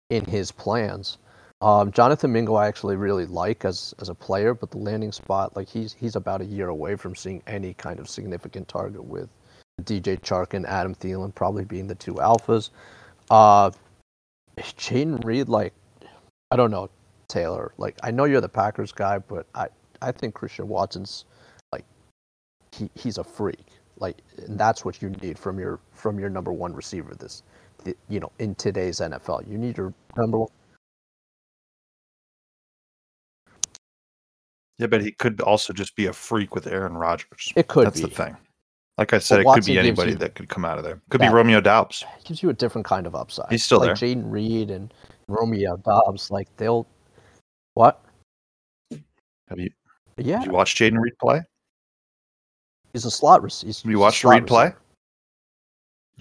in 0.09 0.25
his 0.25 0.51
plans. 0.51 1.17
Um, 1.61 1.91
Jonathan 1.91 2.33
Mingo, 2.33 2.55
I 2.55 2.67
actually 2.67 2.95
really 2.95 3.25
like 3.25 3.63
as 3.63 3.93
as 3.99 4.09
a 4.09 4.15
player, 4.15 4.53
but 4.53 4.71
the 4.71 4.77
landing 4.77 5.11
spot, 5.11 5.55
like 5.55 5.69
he's 5.69 5.93
he's 5.93 6.15
about 6.15 6.41
a 6.41 6.45
year 6.45 6.67
away 6.69 6.95
from 6.95 7.15
seeing 7.15 7.41
any 7.47 7.73
kind 7.73 7.99
of 7.99 8.09
significant 8.09 8.67
target 8.67 9.03
with 9.03 9.29
DJ 9.83 10.19
Chark 10.19 10.53
and 10.53 10.65
Adam 10.65 10.95
Thielen 10.95 11.33
probably 11.33 11.65
being 11.65 11.87
the 11.87 11.95
two 11.95 12.15
alphas. 12.15 12.69
Uh, 13.29 13.71
Jayden 14.57 15.23
Reed, 15.23 15.49
like, 15.49 15.73
I 16.51 16.55
don't 16.55 16.71
know, 16.71 16.89
Taylor. 17.27 17.73
Like, 17.77 17.97
I 18.03 18.11
know 18.11 18.25
you're 18.25 18.41
the 18.41 18.49
Packers 18.49 18.91
guy, 18.91 19.19
but 19.19 19.45
I, 19.55 19.67
I 20.01 20.11
think 20.11 20.35
Christian 20.35 20.67
Watson's 20.67 21.25
like, 21.71 21.85
he, 22.71 22.89
he's 22.95 23.17
a 23.17 23.23
freak. 23.23 23.65
Like, 23.97 24.17
and 24.37 24.59
that's 24.59 24.83
what 24.83 25.01
you 25.01 25.09
need 25.21 25.39
from 25.39 25.57
your 25.57 25.79
from 25.93 26.19
your 26.19 26.29
number 26.29 26.51
one 26.51 26.73
receiver. 26.73 27.15
This, 27.15 27.43
you 28.09 28.19
know, 28.19 28.31
in 28.39 28.55
today's 28.55 28.99
NFL, 28.99 29.49
you 29.49 29.57
need 29.57 29.77
your 29.77 29.93
number 30.17 30.39
one. 30.39 30.49
Yeah, 34.77 34.87
but 34.87 35.01
he 35.01 35.11
could 35.11 35.39
also 35.39 35.71
just 35.71 35.95
be 35.95 36.07
a 36.07 36.13
freak 36.13 36.53
with 36.53 36.67
Aaron 36.67 36.95
Rodgers. 36.95 37.53
It 37.55 37.67
could. 37.67 37.87
That's 37.87 38.01
be. 38.01 38.07
the 38.07 38.13
thing. 38.13 38.37
Like 38.97 39.11
I 39.11 39.19
said, 39.19 39.41
it 39.41 39.45
could 39.45 39.65
be 39.65 39.77
anybody 39.77 40.13
that 40.13 40.35
could 40.35 40.47
come 40.47 40.63
out 40.63 40.77
of 40.77 40.85
there. 40.85 41.01
Could 41.09 41.21
be 41.21 41.27
Romeo 41.27 41.59
Doubs. 41.59 42.05
Gives 42.23 42.41
you 42.41 42.49
a 42.49 42.53
different 42.53 42.85
kind 42.85 43.05
of 43.05 43.13
upside. 43.13 43.49
He's 43.49 43.63
still 43.63 43.79
like 43.79 43.99
there. 43.99 44.15
Jayden 44.15 44.31
Reed 44.31 44.71
and 44.71 44.93
Romeo 45.27 45.75
Doubs, 45.77 46.31
like 46.31 46.47
they'll 46.55 46.87
what? 47.73 48.01
Have 49.49 49.59
you? 49.59 49.69
Yeah. 50.17 50.39
Did 50.39 50.47
you 50.47 50.53
watch 50.53 50.75
Jayden 50.75 50.97
Reed 50.97 51.17
play? 51.19 51.41
He's 52.93 53.03
a 53.03 53.11
slot 53.11 53.43
receiver. 53.43 53.73
Have 53.83 53.91
you 53.91 53.99
watched 53.99 54.23
Reed 54.23 54.47
play? 54.47 54.71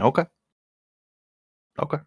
Okay. 0.01 0.25
Okay. 1.79 1.99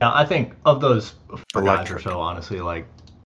Yeah, 0.00 0.12
I 0.12 0.24
think 0.24 0.54
of 0.64 0.80
those 0.80 1.14
four 1.52 1.62
guys 1.62 1.88
or 1.90 2.00
so, 2.00 2.20
honestly, 2.20 2.60
like 2.60 2.86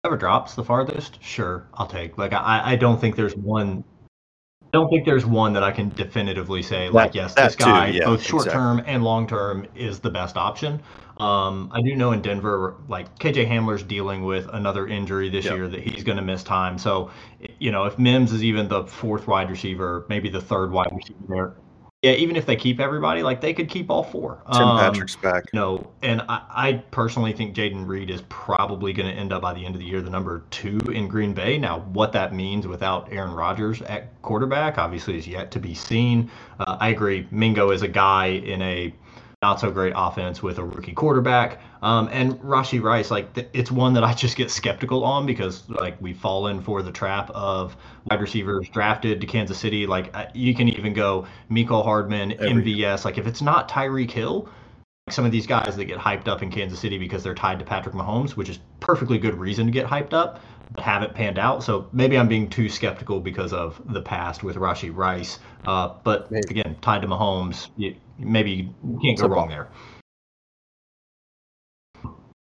whoever 0.01 0.17
drops 0.17 0.55
the 0.55 0.63
farthest, 0.63 1.21
sure, 1.24 1.67
I'll 1.76 1.86
take. 1.86 2.17
Like 2.17 2.34
I, 2.34 2.61
I 2.63 2.76
don't 2.76 2.99
think 2.99 3.15
there's 3.15 3.36
one 3.36 3.84
don't 4.74 4.89
think 4.89 5.05
there's 5.05 5.26
one 5.26 5.53
that 5.53 5.63
I 5.63 5.71
can 5.71 5.89
definitively 5.89 6.61
say 6.63 6.88
that, 6.88 6.93
like 6.93 7.15
yes, 7.15 7.36
this 7.36 7.55
guy 7.55 7.91
too, 7.91 7.97
yeah, 7.99 8.05
both 8.05 8.24
short 8.24 8.49
term 8.49 8.80
exactly. 8.80 8.95
and 8.95 9.03
long 9.03 9.28
term 9.28 9.67
is 9.76 9.99
the 9.99 10.09
best 10.09 10.36
option. 10.36 10.82
Um, 11.17 11.69
I 11.71 11.82
do 11.82 11.95
know 11.95 12.11
in 12.11 12.24
Denver, 12.24 12.76
like 12.88 13.17
KJ 13.19 13.47
Hamler's 13.47 13.84
dealing 13.84 14.24
with 14.24 14.49
another 14.51 14.88
injury 14.88 15.30
this 15.30 15.45
yep. 15.45 15.53
year 15.53 15.67
that 15.67 15.80
he's 15.80 16.03
going 16.03 16.17
to 16.17 16.24
miss 16.24 16.43
time. 16.43 16.80
So, 16.80 17.11
you 17.59 17.71
know, 17.71 17.86
if 17.86 17.99
Mims 17.99 18.32
is 18.34 18.43
even 18.43 18.67
the 18.67 18.86
fourth 18.86 19.28
wide 19.28 19.51
receiver, 19.51 20.05
maybe 20.09 20.28
the 20.28 20.41
third 20.41 20.71
wide 20.71 20.89
receiver 20.91 21.19
there, 21.30 21.53
yeah, 22.04 22.12
even 22.12 22.36
if 22.36 22.45
they 22.45 22.58
keep 22.58 22.82
everybody, 22.82 23.24
like 23.24 23.39
they 23.39 23.54
could 23.54 23.70
keep 23.70 23.89
all 23.89 24.04
four. 24.04 24.43
Tim 24.51 24.64
Um, 24.64 24.78
Patrick's 24.78 25.16
back. 25.16 25.45
No, 25.54 25.89
and 26.01 26.22
I, 26.28 26.41
I 26.49 26.74
personally 26.91 27.32
think 27.32 27.56
Jayden 27.56 27.88
Reed 27.88 28.10
is 28.10 28.22
probably 28.28 28.91
going 28.91 29.10
to 29.10 29.16
end 29.16 29.32
up 29.32 29.41
by 29.41 29.54
the 29.54 29.66
end 29.66 29.74
of 29.74 29.80
the 29.80 29.88
year 29.88 30.01
the 30.01 30.10
number 30.10 30.43
two 30.51 30.80
in 30.93 31.08
Green 31.08 31.34
Bay. 31.34 31.58
Now, 31.58 31.80
what 31.93 32.12
that 32.12 32.34
means 32.34 32.68
without 32.68 33.08
Aaron 33.10 33.32
Rodgers 33.32 33.82
at 33.84 34.22
quarterback 34.22 34.78
obviously 34.78 35.18
is 35.18 35.26
yet 35.26 35.49
to 35.51 35.62
be 35.62 35.74
seen. 35.74 36.30
Uh, 36.60 36.76
I 36.78 36.89
agree. 36.89 37.26
Mingo 37.32 37.72
is 37.72 37.84
a 37.84 37.88
guy 37.88 38.26
in 38.26 38.62
a 38.62 38.93
not 39.43 39.59
so 39.59 39.69
great 39.69 39.91
offense 39.93 40.41
with 40.41 40.57
a 40.57 40.63
rookie 40.63 40.93
quarterback. 40.93 41.59
Um, 41.81 42.07
and 42.13 42.39
Rashee 42.39 42.81
Rice, 42.81 43.11
like 43.11 43.33
th- 43.33 43.49
it's 43.51 43.69
one 43.69 43.93
that 43.95 44.03
I 44.05 44.13
just 44.13 44.37
get 44.37 44.49
skeptical 44.49 45.03
on 45.03 45.25
because 45.25 45.69
like 45.69 46.01
we've 46.01 46.17
fallen 46.17 46.61
for 46.61 46.81
the 46.81 46.93
trap 46.93 47.29
of 47.31 47.75
wide 48.09 48.21
receivers 48.21 48.69
drafted 48.69 49.19
to 49.19 49.27
Kansas 49.27 49.57
City. 49.57 49.85
Like 49.85 50.15
uh, 50.15 50.27
you 50.33 50.55
can 50.55 50.69
even 50.69 50.93
go 50.93 51.27
Mecole 51.51 51.83
Hardman, 51.83 52.31
Every- 52.39 52.63
MVS. 52.63 53.03
Like 53.03 53.17
if 53.17 53.27
it's 53.27 53.41
not 53.41 53.67
Tyreek 53.67 54.11
Hill, 54.11 54.47
like 55.07 55.13
some 55.13 55.25
of 55.25 55.33
these 55.33 55.45
guys 55.45 55.75
that 55.75 55.85
get 55.85 55.99
hyped 55.99 56.29
up 56.29 56.41
in 56.41 56.49
Kansas 56.49 56.79
City 56.79 56.97
because 56.97 57.21
they're 57.21 57.35
tied 57.35 57.59
to 57.59 57.65
Patrick 57.65 57.95
Mahomes, 57.95 58.37
which 58.37 58.47
is 58.47 58.59
perfectly 58.79 59.17
good 59.17 59.35
reason 59.37 59.65
to 59.65 59.71
get 59.73 59.85
hyped 59.85 60.13
up, 60.13 60.39
haven't 60.78 61.14
panned 61.14 61.39
out. 61.39 61.64
So 61.64 61.88
maybe 61.91 62.18
I'm 62.18 62.28
being 62.28 62.49
too 62.49 62.70
skeptical 62.70 63.20
because 63.20 63.53
of 63.53 63.82
the 63.93 64.01
past 64.01 64.43
with 64.43 64.55
Rashee 64.55 64.95
Rice. 64.95 65.39
Uh, 65.66 65.95
but 66.03 66.32
Maybe. 66.32 66.47
again, 66.49 66.76
tied 66.82 67.01
to 67.01 67.07
Mahomes, 67.07 67.70
you, 67.78 67.95
maybe 68.18 68.74
you 68.84 68.99
can't 69.03 69.18
go 69.18 69.28
wrong 69.28 69.49
there. 69.49 69.70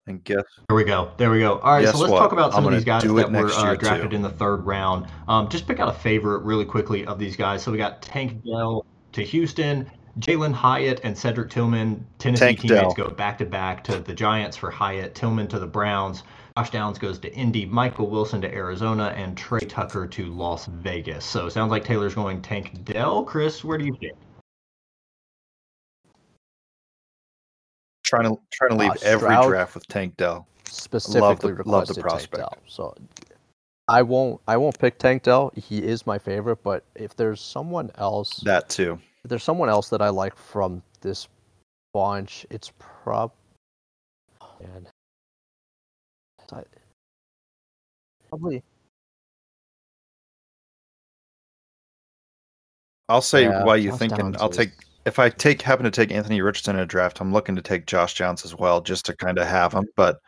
And 0.09 0.23
guess 0.23 0.45
There 0.69 0.77
we 0.77 0.85
go. 0.85 1.11
There 1.17 1.33
we 1.33 1.41
go. 1.41 1.59
All 1.59 1.75
right, 1.75 1.89
so 1.89 1.99
let's 1.99 2.13
what? 2.13 2.21
talk 2.21 2.31
about 2.33 2.53
some 2.53 2.65
I'm 2.65 2.73
of 2.73 2.79
these 2.79 2.85
guys 2.85 3.03
that 3.03 3.13
were 3.13 3.51
uh, 3.51 3.75
drafted 3.75 4.11
too. 4.11 4.17
in 4.17 4.23
the 4.23 4.31
third 4.31 4.65
round. 4.65 5.07
Um, 5.27 5.49
just 5.49 5.67
pick 5.67 5.81
out 5.81 5.89
a 5.89 5.99
favorite 5.99 6.45
really 6.45 6.65
quickly 6.65 7.05
of 7.07 7.19
these 7.19 7.35
guys. 7.35 7.63
So 7.63 7.73
we 7.73 7.79
got 7.79 8.03
Tank 8.03 8.45
Dell 8.45 8.87
to 9.13 9.23
Houston, 9.25 9.91
Jalin 10.21 10.53
Hyatt 10.53 11.01
and 11.03 11.19
Cedric 11.19 11.51
Tillman. 11.51 12.07
Tennessee 12.19 12.45
Tank 12.45 12.61
teammates 12.61 12.95
Dell. 12.95 13.09
go 13.09 13.15
back 13.15 13.39
to 13.39 13.45
back 13.45 13.83
to 13.85 13.99
the 13.99 14.15
Giants 14.15 14.57
for 14.57 14.71
Hyatt, 14.71 15.17
Tillman 15.17 15.49
to 15.49 15.59
the 15.59 15.67
Browns. 15.67 16.23
Josh 16.57 16.71
Downs 16.71 16.99
goes 16.99 17.19
to 17.19 17.33
Indy, 17.35 17.67
Michael 17.67 18.09
Wilson 18.09 18.41
to 18.41 18.51
Arizona, 18.53 19.13
and 19.15 19.37
Tre 19.37 19.61
Tucker 19.61 20.07
to 20.07 20.27
Las 20.33 20.65
Vegas. 20.67 21.23
So 21.25 21.51
sounds 21.51 21.71
like 21.71 21.85
Taylor's 21.85 22.15
going 22.15 22.41
Tank 22.41 22.83
Dell. 22.85 23.25
Chris, 23.25 23.63
where 23.63 23.77
do 23.77 23.85
you 23.85 23.95
think? 24.01 24.15
trying 28.05 28.23
to 28.23 28.41
trying 28.53 28.71
to 28.71 28.77
leave 28.77 28.91
Uh, 28.93 28.97
every 29.03 29.29
draft 29.49 29.75
with 29.75 29.85
Tank 29.89 30.17
Dell. 30.17 30.47
specifically 30.65 31.25
love 31.65 31.89
the 31.89 31.95
requested 31.95 31.97
Tank 31.97 32.05
prospect. 32.07 32.37
Dell. 32.37 32.59
So 32.69 32.95
I 33.89 34.01
won't 34.03 34.41
I 34.47 34.57
won't 34.57 34.79
pick 34.79 34.99
Tank 34.99 35.25
Dell. 35.25 35.53
He 35.57 35.83
is 35.83 36.07
my 36.07 36.17
favorite, 36.17 36.63
but 36.63 36.85
if 36.95 37.17
there's 37.17 37.41
someone 37.41 37.91
else 37.97 38.37
That 38.45 38.69
too. 38.69 38.99
if 39.25 39.29
there's 39.29 39.43
someone 39.43 39.69
else 39.69 39.89
that 39.91 40.01
I 40.01 40.09
like 40.11 40.37
from 40.37 40.83
this 41.01 41.27
bunch, 41.93 42.47
it's 42.49 42.71
prob 42.79 43.33
man. 44.63 44.87
I- 46.53 46.65
Probably 48.29 48.63
I'll 53.09 53.23
say 53.23 53.45
yeah, 53.45 53.65
while 53.65 53.77
you're 53.77 53.93
Josh 53.93 53.99
thinking, 54.01 54.19
Downs 54.33 54.37
I'll 54.41 54.51
is- 54.51 54.57
take 54.57 54.71
if 55.05 55.21
I 55.21 55.31
take 55.31 55.63
happen 55.63 55.85
to 55.85 55.91
take 55.93 56.11
Anthony 56.11 56.41
Richardson 56.41 56.75
in 56.75 56.83
a 56.83 56.87
draft, 56.87 57.21
I'm 57.21 57.33
looking 57.33 57.55
to 57.55 57.63
take 57.63 57.87
Josh 57.87 58.19
Downs 58.19 58.45
as 58.45 58.57
well, 58.57 58.81
just 58.81 59.07
to 59.07 59.15
kind 59.15 59.39
of 59.39 59.47
have 59.47 59.73
him. 59.73 59.87
But 59.97 60.19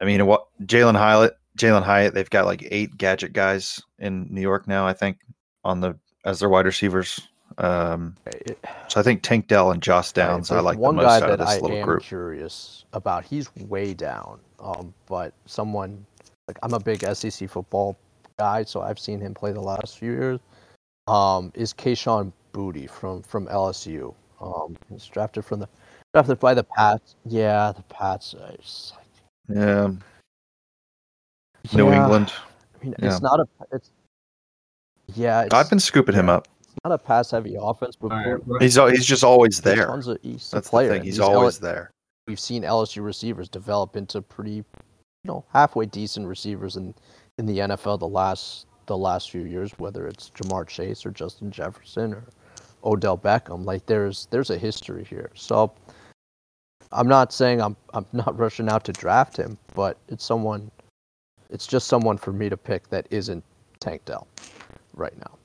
I 0.00 0.06
mean, 0.06 0.24
what 0.26 0.46
Jalin 0.64 0.96
Hyatt, 0.96 1.34
Jalin 1.58 1.82
Hyatt, 1.82 2.14
they've 2.14 2.30
got 2.30 2.46
like 2.46 2.66
eight 2.70 2.96
gadget 2.96 3.34
guys 3.34 3.78
in 3.98 4.26
New 4.30 4.40
York 4.40 4.66
now. 4.66 4.86
I 4.86 4.94
think 4.94 5.18
on 5.64 5.80
the 5.80 5.98
as 6.24 6.40
their 6.40 6.48
wide 6.48 6.64
receivers. 6.66 7.20
Um, 7.58 8.16
so 8.88 9.00
I 9.00 9.02
think 9.02 9.22
Tank 9.22 9.48
Dell 9.48 9.72
and 9.72 9.82
Josh 9.82 10.08
Right, 10.16 10.24
Downs 10.24 10.50
I 10.50 10.54
there's 10.54 10.64
like 10.64 10.76
the 10.76 10.82
one 10.82 10.94
most 10.96 11.04
guy 11.04 11.16
out 11.16 11.22
of 11.24 11.28
that 11.30 11.38
this 11.44 11.48
I 11.50 11.58
little 11.58 11.76
am 11.76 11.84
group. 11.84 12.02
curious 12.02 12.86
about. 12.94 13.24
He's 13.24 13.54
way 13.56 13.92
down, 13.92 14.40
um, 14.60 14.92
but 15.06 15.32
someone 15.46 16.04
like 16.48 16.58
I'm 16.62 16.74
a 16.74 16.80
big 16.80 17.02
SEC 17.14 17.48
football 17.48 17.96
guy, 18.38 18.62
so 18.64 18.82
I've 18.82 18.98
seen 18.98 19.20
him 19.20 19.34
play 19.34 19.52
the 19.52 19.60
last 19.60 19.98
few 19.98 20.12
years. 20.12 20.40
Um, 21.08 21.52
is 21.54 21.72
Kayshon 21.72 22.32
Boutte 22.52 22.88
from 22.90 23.22
from 23.22 23.46
LSU? 23.46 24.14
Um, 24.40 24.76
he's 24.90 25.04
drafted 25.06 25.44
from 25.44 25.60
the 25.60 25.68
drafted 26.14 26.40
by 26.40 26.54
the 26.54 26.64
Pats. 26.64 27.14
Yeah, 27.26 27.72
the 27.76 27.82
Pats. 27.82 28.34
it's 28.54 28.92
like- 28.96 29.56
Yeah, 29.56 29.90
New 31.74 31.90
Yeah, 31.90 32.02
England. 32.02 32.32
I 32.80 32.84
mean, 32.84 32.94
yeah. 32.98 33.06
it's 33.12 33.20
not 33.20 33.40
a. 33.40 33.46
It's 33.72 33.90
yeah. 35.14 35.42
It's, 35.42 35.54
I've 35.54 35.68
been 35.68 35.80
scooping 35.80 36.14
him 36.14 36.28
up. 36.28 36.48
it's 36.62 36.74
not 36.84 36.92
a 36.92 36.98
pass 36.98 37.30
heavy 37.32 37.56
offense, 37.60 37.96
but 37.96 38.12
All 38.12 38.18
right, 38.18 38.46
we're- 38.46 38.64
He's 38.64 38.76
he's 38.76 39.04
just 39.06 39.24
always 39.24 39.60
there. 39.60 39.86
Tons 39.86 40.06
of, 40.06 40.18
he's 40.22 40.50
a 40.52 40.56
That's 40.56 40.68
player. 40.70 40.88
the 40.88 40.94
thing. 40.94 41.00
and 41.00 41.06
He's 41.06 41.20
always 41.20 41.56
L- 41.62 41.62
there. 41.72 41.90
We've 42.30 42.38
seen 42.38 42.62
LSU 42.62 43.04
receivers 43.04 43.48
develop 43.48 43.96
into 43.96 44.22
pretty, 44.22 44.52
you 44.52 44.64
know, 45.24 45.44
halfway 45.52 45.86
decent 45.86 46.28
receivers 46.28 46.76
in 46.76 46.94
in 47.38 47.46
the 47.46 47.58
NFL 47.58 47.98
the 47.98 48.06
last 48.06 48.66
the 48.86 48.96
last 48.96 49.32
few 49.32 49.40
years, 49.40 49.72
whether 49.78 50.06
it's 50.06 50.30
Ja'Marr 50.30 50.68
Chase 50.68 51.04
or 51.04 51.10
Justin 51.10 51.50
Jefferson 51.50 52.14
or 52.14 52.22
Odell 52.84 53.18
Beckham. 53.18 53.64
Like 53.64 53.84
there's 53.86 54.28
there's 54.30 54.50
a 54.50 54.56
history 54.56 55.02
here. 55.02 55.32
So 55.34 55.72
I'm 56.92 57.08
not 57.08 57.32
saying 57.32 57.60
I'm 57.60 57.76
I'm 57.94 58.06
not 58.12 58.38
rushing 58.44 58.68
out 58.68 58.84
to 58.84 58.92
draft 58.92 59.36
him, 59.36 59.58
but 59.74 59.98
it's 60.06 60.24
someone 60.24 60.70
it's 61.50 61.66
just 61.66 61.88
someone 61.88 62.16
for 62.16 62.32
me 62.32 62.48
to 62.48 62.56
pick 62.56 62.88
that 62.90 63.08
isn't 63.10 63.42
Tank 63.80 64.04
Dell 64.04 64.28
right 64.94 65.18
now. 65.18 65.39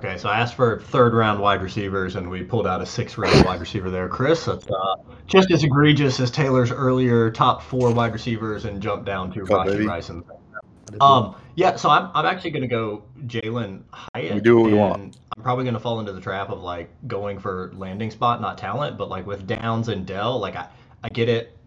Okay, 0.00 0.16
so 0.16 0.28
I 0.28 0.38
asked 0.38 0.54
for 0.54 0.78
third 0.78 1.12
round 1.12 1.40
wide 1.40 1.60
receivers, 1.60 2.14
and 2.14 2.30
we 2.30 2.44
pulled 2.44 2.68
out 2.68 2.80
a 2.80 2.86
sixth 2.86 3.18
round 3.18 3.44
wide 3.44 3.58
receiver 3.58 3.90
there, 3.90 4.08
Chris. 4.08 4.44
That's 4.44 4.64
uh, 4.68 4.94
just 5.26 5.50
as 5.50 5.64
egregious 5.64 6.20
as 6.20 6.30
Taylor's 6.30 6.70
earlier 6.70 7.32
top 7.32 7.62
four 7.62 7.90
wide 7.92 8.12
receivers 8.12 8.64
and 8.64 8.80
jumped 8.80 9.06
down 9.06 9.32
to 9.32 9.44
Go, 9.44 9.56
Rashee. 9.56 9.88
Rice. 9.88 10.10
And, 10.10 10.22
um, 11.00 11.34
yeah, 11.56 11.74
so 11.74 11.90
I'm, 11.90 12.10
I'm 12.14 12.26
actually 12.26 12.52
going 12.52 12.62
to 12.62 12.68
go 12.68 13.02
Jalin 13.26 13.82
Hyatt. 13.90 14.34
We 14.34 14.40
do 14.40 14.60
what 14.60 14.70
we 14.70 14.76
want. 14.76 15.18
I'm 15.36 15.42
probably 15.42 15.64
going 15.64 15.74
to 15.74 15.80
fall 15.80 15.98
into 15.98 16.12
the 16.12 16.20
trap 16.20 16.50
of 16.50 16.60
like 16.60 16.90
going 17.08 17.40
for 17.40 17.72
landing 17.74 18.12
spot, 18.12 18.40
not 18.40 18.56
talent. 18.56 18.98
But 18.98 19.08
like 19.08 19.26
with 19.26 19.48
Downs 19.48 19.88
and 19.88 20.06
Dell, 20.06 20.38
like 20.38 20.54
I, 20.54 20.68
I 21.02 21.08
get 21.08 21.28
it 21.28 21.57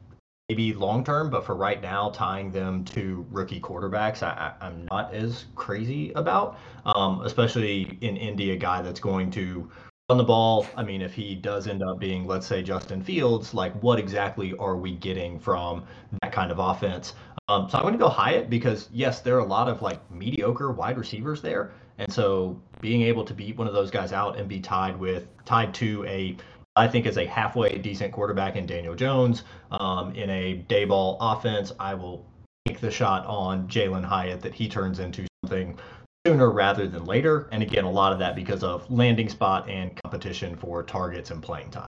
maybe 0.52 0.74
long 0.74 1.02
term, 1.02 1.30
but 1.30 1.46
for 1.46 1.56
right 1.56 1.82
now, 1.82 2.10
tying 2.10 2.52
them 2.52 2.84
to 2.84 3.26
rookie 3.32 3.62
quarterbacks, 3.62 4.22
I, 4.22 4.54
I'm 4.60 4.86
not 4.92 5.14
as 5.14 5.46
crazy 5.56 6.12
about. 6.12 6.58
Um, 6.86 7.22
especially 7.22 7.98
in 8.02 8.18
India, 8.18 8.58
guy 8.58 8.82
that's 8.82 9.00
going 9.00 9.32
to 9.32 9.72
run 10.10 10.18
the 10.18 10.26
ball. 10.26 10.68
I 10.76 10.84
mean, 10.84 11.02
if 11.02 11.14
he 11.14 11.36
does 11.36 11.68
end 11.68 11.82
up 11.82 12.00
being, 12.00 12.28
let's 12.28 12.46
say, 12.46 12.64
Justin 12.64 13.02
Fields, 13.02 13.54
like 13.54 13.74
what 13.82 13.98
exactly 13.98 14.54
are 14.60 14.76
we 14.76 14.94
getting 14.94 15.40
from 15.40 15.86
that 16.22 16.34
kind 16.34 16.52
of 16.52 16.60
offense? 16.60 17.14
Um, 17.48 17.70
so 17.70 17.78
I'm 17.78 17.84
going 17.84 17.94
to 17.94 17.98
go 17.98 18.10
Hyatt 18.10 18.50
because 18.50 18.90
yes, 18.92 19.22
there 19.22 19.38
are 19.38 19.40
a 19.40 19.46
lot 19.46 19.70
of 19.70 19.82
like 19.82 20.00
mediocre 20.12 20.74
wide 20.74 20.98
receivers 20.98 21.42
there, 21.42 21.72
and 21.98 22.12
so 22.12 22.62
being 22.82 23.04
able 23.04 23.24
to 23.24 23.34
beat 23.34 23.58
one 23.58 23.68
of 23.68 23.74
those 23.74 23.90
guys 23.90 24.12
out 24.12 24.38
and 24.38 24.50
be 24.50 24.60
tied 24.60 25.00
with 25.00 25.30
tied 25.46 25.74
to 25.76 26.06
a 26.08 26.36
I 26.76 26.88
think 26.88 27.06
is 27.06 27.18
a 27.18 27.26
halfway 27.26 27.78
decent 27.78 28.14
quarterback 28.14 28.56
in 28.56 28.66
Daniel 28.66 28.96
Jones 28.96 29.44
um, 29.72 30.16
in 30.16 30.30
a 30.30 30.64
Daboll 30.70 31.18
offense. 31.20 31.74
I 31.80 31.94
will 31.94 32.26
take 32.66 32.80
the 32.80 32.92
shot 32.92 33.26
on 33.26 33.68
Jalin 33.68 34.04
Hyatt 34.06 34.42
that 34.42 34.54
he 34.54 34.70
turns 34.70 35.00
into 35.00 35.26
something 35.44 35.78
sooner 36.26 36.50
rather 36.50 36.88
than 36.88 37.06
later. 37.06 37.50
And 37.52 37.62
again, 37.62 37.84
a 37.84 37.92
lot 37.92 38.14
of 38.14 38.20
that 38.20 38.36
because 38.36 38.64
of 38.64 38.90
landing 38.90 39.28
spot 39.28 39.70
and 39.70 40.00
competition 40.04 40.56
for 40.56 40.84
targets 40.84 41.32
and 41.32 41.44
playing 41.44 41.72
time. 41.72 41.88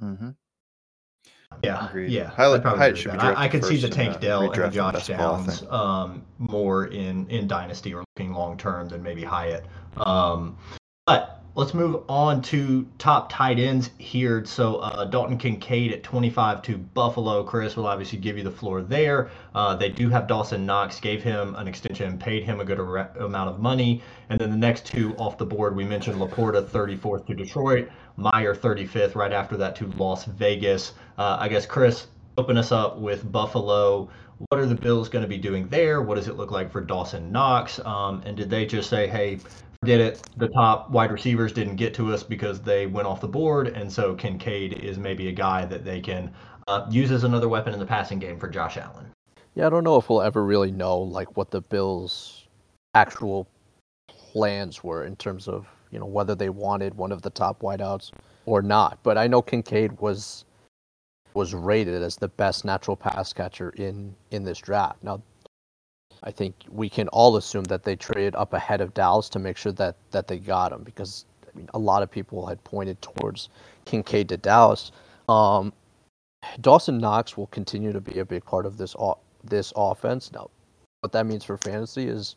Mm-hmm. 0.00 0.30
Yeah, 1.62 1.88
Agreed. 1.88 2.10
yeah. 2.10 2.28
Hyatt- 2.28 2.54
I'd 2.54 2.62
probably 2.62 2.78
Hyatt 2.80 2.90
agree 2.92 3.02
should 3.02 3.12
be. 3.12 3.18
I, 3.18 3.44
I 3.44 3.48
could 3.48 3.64
see 3.64 3.76
the 3.76 3.88
Tank 3.88 4.14
the 4.14 4.20
Dell 4.20 4.42
and 4.50 4.54
the 4.54 4.68
Josh 4.68 4.92
best 4.92 5.08
ball, 5.08 5.34
I 5.34 5.44
Downs 5.46 5.62
um, 5.70 6.22
more 6.38 6.86
in 6.86 7.28
in 7.28 7.46
Dynasty 7.46 7.94
or 7.94 8.04
looking 8.16 8.32
long 8.32 8.56
term 8.56 8.88
than 8.88 9.02
maybe 9.02 9.24
Hyatt. 9.24 9.64
Um, 9.96 10.56
but 11.06 11.36
let's 11.56 11.72
move 11.72 12.02
on 12.08 12.42
to 12.42 12.86
top 12.98 13.32
tight 13.32 13.58
ends 13.58 13.90
here. 13.98 14.44
So 14.44 14.76
uh, 14.76 15.06
Dalton 15.06 15.38
Kincaid 15.38 15.90
at 15.92 16.02
25 16.02 16.60
to 16.62 16.76
Buffalo. 16.76 17.42
Chris 17.44 17.76
will 17.76 17.86
obviously 17.86 18.18
give 18.18 18.36
you 18.36 18.44
the 18.44 18.50
floor 18.50 18.82
there. 18.82 19.30
Uh, 19.54 19.74
they 19.74 19.88
do 19.88 20.10
have 20.10 20.28
Dawson 20.28 20.66
Knox, 20.66 21.00
gave 21.00 21.22
him 21.22 21.54
an 21.54 21.66
extension, 21.66 22.18
paid 22.18 22.44
him 22.44 22.60
a 22.60 22.64
good 22.64 22.78
ar- 22.78 23.10
amount 23.18 23.48
of 23.48 23.58
money. 23.58 24.02
And 24.28 24.38
then 24.38 24.50
the 24.50 24.56
next 24.56 24.84
two 24.84 25.14
off 25.16 25.38
the 25.38 25.46
board, 25.46 25.74
we 25.74 25.84
mentioned 25.84 26.20
LaPorta 26.20 26.62
34th 26.62 27.26
to 27.26 27.34
Detroit, 27.34 27.88
Mayer 28.16 28.54
35th 28.54 29.14
right 29.14 29.32
after 29.32 29.56
that 29.56 29.76
to 29.76 29.86
Las 29.98 30.24
Vegas. 30.24 30.94
Uh, 31.18 31.36
I 31.40 31.48
guess, 31.48 31.66
Chris, 31.66 32.06
open 32.38 32.56
us 32.56 32.72
up 32.72 32.98
with 32.98 33.30
Buffalo. 33.30 34.08
What 34.48 34.60
are 34.60 34.66
the 34.66 34.74
Bills 34.74 35.08
going 35.08 35.22
to 35.22 35.28
be 35.28 35.38
doing 35.38 35.68
there? 35.68 36.02
What 36.02 36.16
does 36.16 36.28
it 36.28 36.36
look 36.36 36.50
like 36.50 36.70
for 36.70 36.80
Dawson 36.80 37.32
Knox? 37.32 37.80
Um, 37.84 38.22
and 38.26 38.36
did 38.36 38.50
they 38.50 38.66
just 38.66 38.90
say, 38.90 39.06
hey, 39.06 39.38
forget 39.82 40.00
it, 40.00 40.28
the 40.36 40.48
top 40.48 40.90
wide 40.90 41.12
receivers 41.12 41.52
didn't 41.52 41.76
get 41.76 41.94
to 41.94 42.12
us 42.12 42.22
because 42.22 42.60
they 42.60 42.86
went 42.86 43.06
off 43.06 43.20
the 43.20 43.28
board, 43.28 43.68
and 43.68 43.90
so 43.90 44.14
Kincaid 44.14 44.74
is 44.74 44.98
maybe 44.98 45.28
a 45.28 45.32
guy 45.32 45.64
that 45.66 45.84
they 45.84 46.00
can 46.00 46.32
uh, 46.68 46.86
use 46.90 47.10
as 47.12 47.24
another 47.24 47.48
weapon 47.48 47.72
in 47.72 47.78
the 47.78 47.86
passing 47.86 48.18
game 48.18 48.38
for 48.38 48.48
Josh 48.48 48.76
Allen? 48.76 49.06
Yeah, 49.54 49.66
I 49.66 49.70
don't 49.70 49.84
know 49.84 49.96
if 49.96 50.10
we'll 50.10 50.22
ever 50.22 50.44
really 50.44 50.70
know 50.70 50.98
like 50.98 51.36
what 51.36 51.50
the 51.50 51.60
Bills' 51.60 52.46
actual 52.94 53.48
plans 54.08 54.84
were 54.84 55.04
in 55.04 55.16
terms 55.16 55.48
of 55.48 55.66
you 55.90 55.98
know 55.98 56.06
whether 56.06 56.34
they 56.34 56.48
wanted 56.48 56.94
one 56.94 57.12
of 57.12 57.22
the 57.22 57.30
top 57.30 57.60
wideouts 57.60 58.10
or 58.44 58.62
not. 58.62 58.98
But 59.02 59.18
I 59.18 59.26
know 59.26 59.42
Kincaid 59.42 60.00
was 60.00 60.44
was 61.34 61.54
rated 61.54 62.02
as 62.02 62.16
the 62.16 62.28
best 62.28 62.64
natural 62.64 62.96
pass 62.96 63.32
catcher 63.32 63.70
in 63.70 64.14
in 64.30 64.44
this 64.44 64.58
draft. 64.58 65.02
Now, 65.02 65.20
I 66.22 66.30
think 66.30 66.54
we 66.70 66.88
can 66.88 67.08
all 67.08 67.36
assume 67.36 67.64
that 67.64 67.84
they 67.84 67.96
traded 67.96 68.34
up 68.34 68.52
ahead 68.52 68.80
of 68.80 68.94
Dallas 68.94 69.28
to 69.30 69.38
make 69.38 69.56
sure 69.56 69.72
that 69.72 69.96
that 70.10 70.28
they 70.28 70.38
got 70.38 70.72
him 70.72 70.82
because 70.82 71.26
I 71.46 71.56
mean 71.56 71.68
a 71.74 71.78
lot 71.78 72.02
of 72.02 72.10
people 72.10 72.46
had 72.46 72.62
pointed 72.64 73.00
towards 73.02 73.48
Kincaid 73.84 74.28
to 74.30 74.36
Dallas. 74.36 74.92
Um, 75.28 75.72
Dawson 76.60 76.98
Knox 76.98 77.36
will 77.36 77.48
continue 77.48 77.92
to 77.92 78.00
be 78.00 78.18
a 78.18 78.24
big 78.24 78.44
part 78.44 78.66
of 78.66 78.78
this 78.78 78.94
this 79.44 79.72
offense. 79.76 80.32
Now, 80.32 80.50
what 81.06 81.12
that 81.12 81.24
means 81.24 81.44
for 81.44 81.56
fantasy 81.56 82.08
is 82.08 82.34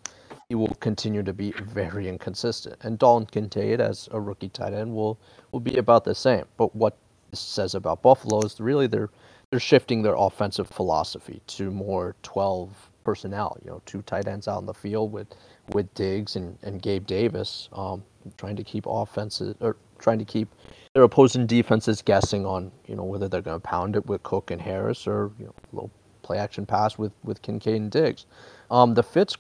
he 0.47 0.53
will 0.53 0.75
continue 0.79 1.23
to 1.23 1.33
be 1.33 1.51
very 1.53 2.07
inconsistent. 2.07 2.75
And 2.81 2.99
Dalton 2.99 3.25
Kincaid 3.25 3.81
as 3.81 4.07
a 4.11 4.21
rookie 4.21 4.49
tight 4.49 4.73
end 4.73 4.93
will 4.93 5.19
will 5.51 5.59
be 5.59 5.77
about 5.77 6.03
the 6.03 6.13
same. 6.13 6.45
But 6.55 6.75
what 6.75 6.95
this 7.31 7.39
says 7.39 7.73
about 7.73 8.03
Buffalo 8.03 8.41
is 8.41 8.59
really 8.59 8.85
they're 8.85 9.09
they're 9.49 9.59
shifting 9.59 10.03
their 10.03 10.13
offensive 10.15 10.67
philosophy 10.67 11.41
to 11.47 11.71
more 11.71 12.15
12 12.21 12.91
personnel. 13.03 13.57
You 13.63 13.71
know, 13.71 13.81
two 13.87 14.03
tight 14.03 14.27
ends 14.27 14.47
out 14.47 14.59
in 14.59 14.67
the 14.67 14.73
field 14.75 15.11
with 15.11 15.29
with 15.69 15.91
Diggs 15.95 16.35
and, 16.35 16.55
and 16.61 16.79
Gabe 16.79 17.07
Davis, 17.07 17.69
um, 17.73 18.03
trying 18.37 18.55
to 18.55 18.63
keep 18.63 18.85
offenses 18.87 19.55
or 19.61 19.77
trying 19.97 20.19
to 20.19 20.25
keep 20.25 20.47
their 20.93 21.01
opposing 21.01 21.47
defenses 21.47 22.03
guessing 22.03 22.45
on 22.45 22.71
you 22.85 22.95
know 22.95 23.03
whether 23.03 23.27
they're 23.27 23.41
going 23.41 23.59
to 23.59 23.67
pound 23.67 23.95
it 23.95 24.05
with 24.05 24.21
Cook 24.21 24.51
and 24.51 24.61
Harris 24.61 25.07
or 25.07 25.31
you 25.39 25.45
know 25.45 25.55
low 25.73 25.89
play 26.21 26.37
action 26.37 26.63
pass 26.67 26.95
with 26.99 27.11
with 27.23 27.41
Kincaid 27.41 27.81
and 27.81 27.91
Diggs. 27.91 28.27
Um, 28.71 28.93
the 28.93 29.03
Fitz 29.03 29.35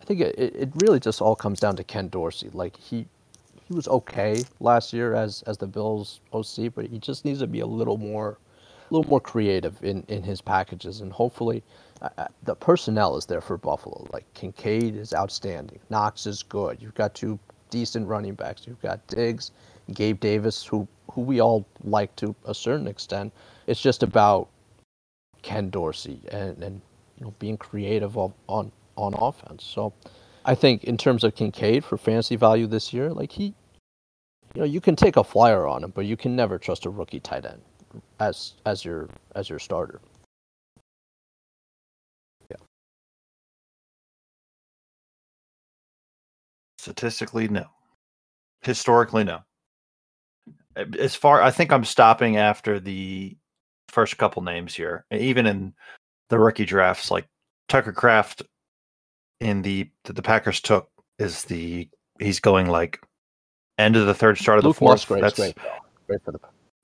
I 0.00 0.04
think 0.04 0.20
it, 0.20 0.38
it 0.38 0.70
really 0.82 0.98
just 0.98 1.20
all 1.20 1.36
comes 1.36 1.60
down 1.60 1.76
to 1.76 1.84
Ken 1.84 2.08
Dorsey. 2.08 2.50
Like 2.52 2.76
he 2.76 3.06
he 3.68 3.74
was 3.74 3.86
okay 3.88 4.42
last 4.58 4.92
year 4.92 5.14
as 5.14 5.42
as 5.42 5.58
the 5.58 5.66
Bills 5.66 6.20
OC, 6.32 6.74
but 6.74 6.86
he 6.86 6.98
just 6.98 7.24
needs 7.24 7.40
to 7.40 7.46
be 7.46 7.60
a 7.60 7.66
little 7.66 7.96
more 7.96 8.38
a 8.90 8.94
little 8.94 9.08
more 9.08 9.20
creative 9.20 9.82
in 9.84 10.04
in 10.08 10.22
his 10.22 10.40
packages, 10.40 11.00
and 11.00 11.12
hopefully. 11.12 11.62
Uh, 12.02 12.26
the 12.44 12.54
personnel 12.54 13.14
is 13.18 13.26
there 13.26 13.42
for 13.42 13.58
Buffalo. 13.58 14.06
Like 14.10 14.24
Kincaid 14.32 14.96
is 14.96 15.12
outstanding. 15.12 15.78
Knox 15.90 16.26
is 16.26 16.42
good. 16.42 16.80
You've 16.80 16.94
got 16.94 17.14
two 17.14 17.38
decent 17.68 18.08
running 18.08 18.32
backs. 18.32 18.66
You've 18.66 18.80
got 18.80 19.06
Diggs, 19.06 19.50
Gabe 19.92 20.18
Davis, 20.18 20.64
who 20.64 20.88
who 21.12 21.20
we 21.20 21.42
all 21.42 21.66
like 21.84 22.16
to 22.16 22.34
a 22.46 22.54
certain 22.54 22.86
extent. 22.86 23.34
It's 23.66 23.82
just 23.82 24.02
about 24.02 24.48
Ken 25.42 25.68
Dorsey 25.68 26.22
and, 26.32 26.62
and 26.62 26.80
you 27.20 27.26
know 27.26 27.34
being 27.38 27.56
creative 27.56 28.16
on, 28.16 28.32
on 28.48 28.72
on 28.96 29.14
offense. 29.14 29.64
So 29.64 29.92
I 30.44 30.54
think 30.54 30.84
in 30.84 30.96
terms 30.96 31.22
of 31.22 31.34
Kincaid 31.34 31.84
for 31.84 31.96
fantasy 31.96 32.36
value 32.36 32.66
this 32.66 32.92
year, 32.92 33.10
like 33.10 33.30
he, 33.30 33.54
you 34.54 34.60
know, 34.60 34.64
you 34.64 34.80
can 34.80 34.96
take 34.96 35.16
a 35.16 35.24
flyer 35.24 35.66
on 35.66 35.84
him, 35.84 35.92
but 35.94 36.06
you 36.06 36.16
can 36.16 36.34
never 36.34 36.58
trust 36.58 36.86
a 36.86 36.90
rookie 36.90 37.20
tight 37.20 37.44
end 37.44 37.60
as 38.18 38.54
as 38.66 38.84
your 38.84 39.08
as 39.34 39.48
your 39.48 39.58
starter. 39.58 40.00
Yeah. 42.50 42.56
Statistically, 46.78 47.48
no. 47.48 47.66
Historically, 48.62 49.24
no. 49.24 49.40
Eh, 50.76 50.84
as 50.98 51.14
far, 51.14 51.42
I 51.42 51.50
think 51.50 51.72
I'm 51.72 51.84
stopping 51.84 52.36
after 52.36 52.80
the 52.80 53.36
first 53.88 54.18
couple 54.18 54.42
names 54.42 54.74
here. 54.74 55.04
Even 55.10 55.46
in 55.46 55.74
the 56.30 56.38
rookie 56.38 56.64
drafts, 56.64 57.10
like 57.10 57.26
Tucker 57.68 57.92
Kraft 57.92 58.42
in 59.40 59.62
the 59.62 59.90
that 60.04 60.16
the 60.16 60.22
Packers 60.22 60.60
took 60.60 60.88
is 61.18 61.44
the 61.44 61.88
he's 62.18 62.40
going 62.40 62.68
like 62.68 63.00
end 63.78 63.96
of 63.96 64.06
the 64.06 64.14
third, 64.14 64.38
start 64.38 64.58
of 64.58 64.64
Luke 64.64 64.76
the 64.76 64.78
fourth. 64.78 65.06
That's 65.08 65.36
great. 65.36 65.56
great 66.06 66.24
for 66.24 66.32
the 66.32 66.40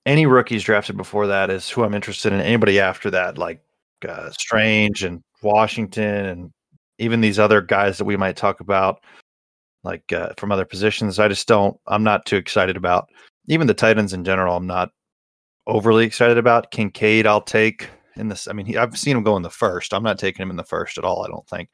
any 0.06 0.24
rookies 0.24 0.62
drafted 0.62 0.96
before 0.96 1.26
that 1.26 1.50
is 1.50 1.68
who 1.68 1.82
I'm 1.82 1.94
interested 1.94 2.32
in. 2.32 2.40
Anybody 2.40 2.78
after 2.78 3.10
that, 3.10 3.36
like 3.36 3.60
uh, 4.08 4.30
Strange 4.30 5.02
and 5.02 5.22
Washington, 5.42 6.26
and 6.26 6.52
even 6.98 7.20
these 7.20 7.40
other 7.40 7.60
guys 7.60 7.98
that 7.98 8.04
we 8.04 8.16
might 8.16 8.36
talk 8.36 8.60
about, 8.60 9.02
like 9.82 10.12
uh, 10.12 10.32
from 10.36 10.52
other 10.52 10.64
positions, 10.64 11.18
I 11.18 11.26
just 11.26 11.48
don't. 11.48 11.76
I'm 11.88 12.04
not 12.04 12.24
too 12.24 12.36
excited 12.36 12.76
about. 12.76 13.08
Even 13.48 13.66
the 13.66 13.74
Titans 13.74 14.12
in 14.12 14.24
general, 14.24 14.56
I'm 14.56 14.66
not 14.66 14.90
overly 15.66 16.04
excited 16.04 16.38
about. 16.38 16.70
Kincaid, 16.70 17.26
I'll 17.26 17.42
take 17.42 17.88
in 18.16 18.28
this. 18.28 18.48
I 18.48 18.52
mean, 18.52 18.66
he, 18.66 18.76
I've 18.76 18.98
seen 18.98 19.16
him 19.16 19.22
go 19.22 19.36
in 19.36 19.42
the 19.42 19.50
first. 19.50 19.94
I'm 19.94 20.02
not 20.02 20.18
taking 20.18 20.42
him 20.42 20.50
in 20.50 20.56
the 20.56 20.64
first 20.64 20.98
at 20.98 21.04
all. 21.04 21.24
I 21.24 21.28
don't 21.28 21.46
think 21.48 21.68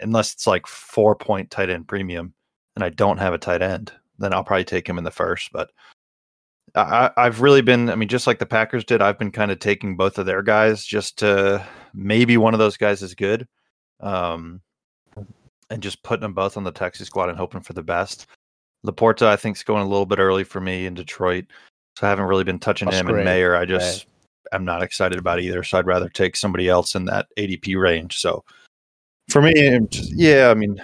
unless 0.00 0.32
it's 0.32 0.46
like 0.46 0.66
four 0.66 1.14
point 1.14 1.50
tight 1.50 1.70
end 1.70 1.88
premium 1.88 2.34
and 2.74 2.84
I 2.84 2.90
don't 2.90 3.18
have 3.18 3.34
a 3.34 3.38
tight 3.38 3.62
end, 3.62 3.92
then 4.18 4.32
I'll 4.32 4.44
probably 4.44 4.64
take 4.64 4.88
him 4.88 4.98
in 4.98 5.04
the 5.04 5.10
first. 5.10 5.50
But 5.52 5.70
I, 6.74 7.10
have 7.16 7.40
really 7.40 7.62
been, 7.62 7.88
I 7.88 7.94
mean, 7.94 8.08
just 8.08 8.26
like 8.26 8.38
the 8.38 8.46
Packers 8.46 8.84
did, 8.84 9.00
I've 9.00 9.18
been 9.18 9.30
kind 9.30 9.50
of 9.50 9.58
taking 9.58 9.96
both 9.96 10.18
of 10.18 10.26
their 10.26 10.42
guys 10.42 10.84
just 10.84 11.18
to 11.18 11.66
maybe 11.94 12.36
one 12.36 12.52
of 12.52 12.58
those 12.58 12.76
guys 12.76 13.02
is 13.02 13.14
good. 13.14 13.48
Um, 14.00 14.60
and 15.70 15.82
just 15.82 16.02
putting 16.02 16.22
them 16.22 16.34
both 16.34 16.56
on 16.56 16.64
the 16.64 16.70
taxi 16.70 17.04
squad 17.04 17.28
and 17.28 17.38
hoping 17.38 17.62
for 17.62 17.72
the 17.72 17.82
best. 17.82 18.26
LaPorta, 18.84 19.26
I 19.26 19.36
think, 19.36 19.56
is 19.56 19.64
going 19.64 19.82
a 19.82 19.88
little 19.88 20.06
bit 20.06 20.18
early 20.18 20.44
for 20.44 20.60
me 20.60 20.86
in 20.86 20.94
Detroit. 20.94 21.46
So 21.98 22.06
I 22.06 22.10
haven't 22.10 22.26
really 22.26 22.44
been 22.44 22.58
touching 22.58 22.86
That's 22.86 23.00
him 23.00 23.06
great. 23.06 23.16
and 23.16 23.24
Mayer. 23.24 23.56
I 23.56 23.64
just 23.64 24.06
am 24.52 24.64
not 24.64 24.82
excited 24.82 25.18
about 25.18 25.40
either. 25.40 25.62
So 25.62 25.78
I'd 25.78 25.86
rather 25.86 26.08
take 26.08 26.36
somebody 26.36 26.68
else 26.68 26.94
in 26.94 27.04
that 27.06 27.26
ADP 27.38 27.80
range. 27.80 28.18
So 28.18 28.44
for 29.28 29.42
me, 29.42 29.80
yeah, 29.92 30.48
I 30.50 30.54
mean, 30.54 30.80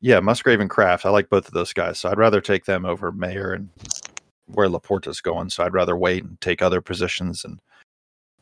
yeah, 0.00 0.20
Musgrave 0.20 0.60
and 0.60 0.70
Kraft. 0.70 1.06
I 1.06 1.10
like 1.10 1.28
both 1.28 1.46
of 1.46 1.54
those 1.54 1.72
guys, 1.72 1.98
so 1.98 2.10
I'd 2.10 2.18
rather 2.18 2.40
take 2.40 2.64
them 2.64 2.84
over 2.84 3.12
Mayer 3.12 3.52
and 3.52 3.68
where 4.46 4.68
LaPorta's 4.68 5.20
going. 5.20 5.50
So 5.50 5.64
I'd 5.64 5.74
rather 5.74 5.96
wait 5.96 6.24
and 6.24 6.40
take 6.40 6.62
other 6.62 6.80
positions 6.80 7.44
and, 7.44 7.60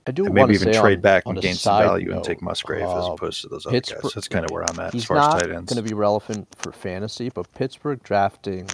I 0.07 0.11
do 0.11 0.27
and 0.27 0.35
maybe 0.35 0.53
even 0.55 0.73
trade 0.73 0.99
on, 0.99 1.01
back 1.01 1.23
and 1.25 1.41
gain 1.41 1.55
some 1.55 1.83
value 1.83 2.09
note, 2.09 2.17
and 2.17 2.25
take 2.25 2.43
Musgrave 2.43 2.85
uh, 2.85 2.99
as 2.99 3.07
opposed 3.07 3.41
to 3.41 3.49
those 3.49 3.65
other 3.65 3.75
Pittsburgh, 3.75 4.03
guys. 4.03 4.13
That's 4.13 4.29
kind 4.29 4.45
of 4.45 4.51
where 4.51 4.63
I'm 4.69 4.79
at 4.79 4.95
as 4.95 5.07
far 5.07 5.17
as 5.17 5.43
tight 5.43 5.51
ends. 5.51 5.73
Going 5.73 5.83
to 5.83 5.89
be 5.89 5.95
relevant 5.95 6.47
for 6.59 6.73
fantasy, 6.73 7.31
but 7.31 7.51
Pittsburgh 7.55 8.03
drafting 8.03 8.69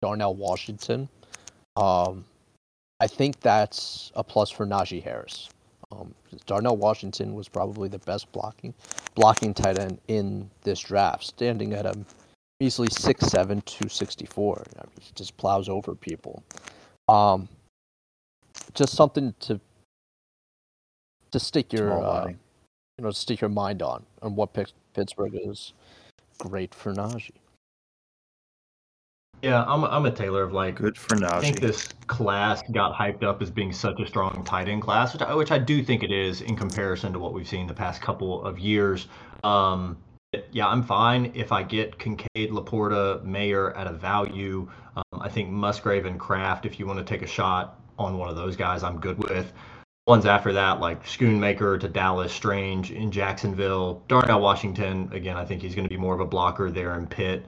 Darnell 0.00 0.36
Washington, 0.36 1.08
um, 1.76 2.24
I 3.00 3.06
think 3.06 3.40
that's 3.40 4.10
a 4.14 4.24
plus 4.24 4.50
for 4.50 4.66
Najee 4.66 5.02
Harris. 5.02 5.48
Um, 5.92 6.14
Darnell 6.46 6.76
Washington 6.76 7.34
was 7.34 7.48
probably 7.48 7.88
the 7.88 7.98
best 8.00 8.30
blocking 8.32 8.74
blocking 9.14 9.54
tight 9.54 9.78
end 9.78 9.98
in 10.08 10.50
this 10.62 10.80
draft, 10.80 11.24
standing 11.24 11.72
at 11.74 11.86
a 11.86 11.94
easily 12.58 12.88
6'7", 12.88 13.30
264. 13.64 14.64
I 14.78 14.82
mean, 14.82 14.90
he 15.00 15.12
just 15.14 15.36
plows 15.36 15.68
over 15.68 15.94
people. 15.94 16.42
Um, 17.08 17.48
just 18.74 18.94
something 18.94 19.34
to 19.40 19.60
to 21.30 21.40
stick 21.40 21.72
your 21.72 21.92
uh, 22.02 22.28
you 22.28 23.04
know 23.04 23.10
stick 23.10 23.40
your 23.40 23.50
mind 23.50 23.82
on 23.82 24.04
on 24.22 24.34
what 24.34 24.50
Pittsburgh 24.94 25.34
is 25.34 25.72
great 26.38 26.74
for 26.74 26.92
Najee. 26.94 27.30
Yeah, 29.42 29.64
I'm 29.64 29.84
a, 29.84 29.86
I'm 29.86 30.06
a 30.06 30.10
Taylor 30.10 30.42
of 30.42 30.52
like. 30.52 30.76
Good 30.76 30.96
for 30.96 31.14
Najee. 31.16 31.30
I 31.30 31.40
think 31.40 31.60
this 31.60 31.88
class 32.06 32.62
got 32.72 32.94
hyped 32.94 33.22
up 33.22 33.42
as 33.42 33.50
being 33.50 33.72
such 33.72 34.00
a 34.00 34.06
strong 34.06 34.42
tight 34.44 34.68
end 34.68 34.82
class, 34.82 35.12
which 35.12 35.22
I, 35.22 35.34
which 35.34 35.50
I 35.50 35.58
do 35.58 35.82
think 35.82 36.02
it 36.02 36.10
is 36.10 36.40
in 36.40 36.56
comparison 36.56 37.12
to 37.12 37.18
what 37.18 37.32
we've 37.32 37.48
seen 37.48 37.66
the 37.66 37.74
past 37.74 38.00
couple 38.00 38.42
of 38.44 38.58
years. 38.58 39.08
Um, 39.44 39.98
yeah, 40.50 40.66
I'm 40.66 40.82
fine 40.82 41.32
if 41.34 41.52
I 41.52 41.62
get 41.62 41.98
Kincaid, 41.98 42.50
LaPorta, 42.50 43.22
Mayer 43.24 43.76
at 43.76 43.86
a 43.86 43.92
value. 43.92 44.68
Um, 44.96 45.20
I 45.20 45.28
think 45.28 45.50
Musgrave 45.50 46.06
and 46.06 46.18
Kraft, 46.18 46.66
if 46.66 46.78
you 46.78 46.86
want 46.86 46.98
to 46.98 47.04
take 47.04 47.22
a 47.22 47.26
shot 47.26 47.80
on 47.98 48.18
one 48.18 48.28
of 48.28 48.36
those 48.36 48.56
guys, 48.56 48.82
I'm 48.82 48.98
good 48.98 49.18
with. 49.18 49.52
Ones 50.06 50.24
after 50.24 50.52
that, 50.52 50.80
like 50.80 51.04
Schoonmaker 51.04 51.80
to 51.80 51.88
Dallas, 51.88 52.32
Strange 52.32 52.92
in 52.92 53.10
Jacksonville, 53.10 54.02
Darnell 54.06 54.40
Washington. 54.40 55.10
Again, 55.12 55.36
I 55.36 55.44
think 55.44 55.62
he's 55.62 55.74
going 55.74 55.84
to 55.84 55.92
be 55.92 55.96
more 55.96 56.14
of 56.14 56.20
a 56.20 56.26
blocker 56.26 56.70
there 56.70 56.96
in 56.96 57.06
Pitt. 57.06 57.44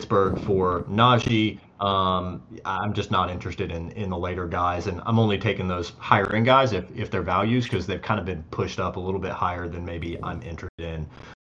Pittsburgh 0.00 0.40
for 0.40 0.84
Najee. 0.84 1.58
Um, 1.78 2.42
I'm 2.64 2.94
just 2.94 3.10
not 3.10 3.30
interested 3.30 3.70
in 3.70 3.90
in 3.90 4.08
the 4.08 4.16
later 4.16 4.46
guys, 4.46 4.86
and 4.86 5.02
I'm 5.04 5.18
only 5.18 5.36
taking 5.36 5.68
those 5.68 5.92
higher 5.98 6.34
end 6.34 6.46
guys 6.46 6.72
if 6.72 6.86
if 6.96 7.10
they're 7.10 7.20
values 7.20 7.64
because 7.64 7.86
they've 7.86 8.00
kind 8.00 8.18
of 8.18 8.24
been 8.24 8.42
pushed 8.44 8.80
up 8.80 8.96
a 8.96 9.00
little 9.00 9.20
bit 9.20 9.32
higher 9.32 9.68
than 9.68 9.84
maybe 9.84 10.16
I'm 10.22 10.40
interested 10.40 10.70
in. 10.86 11.06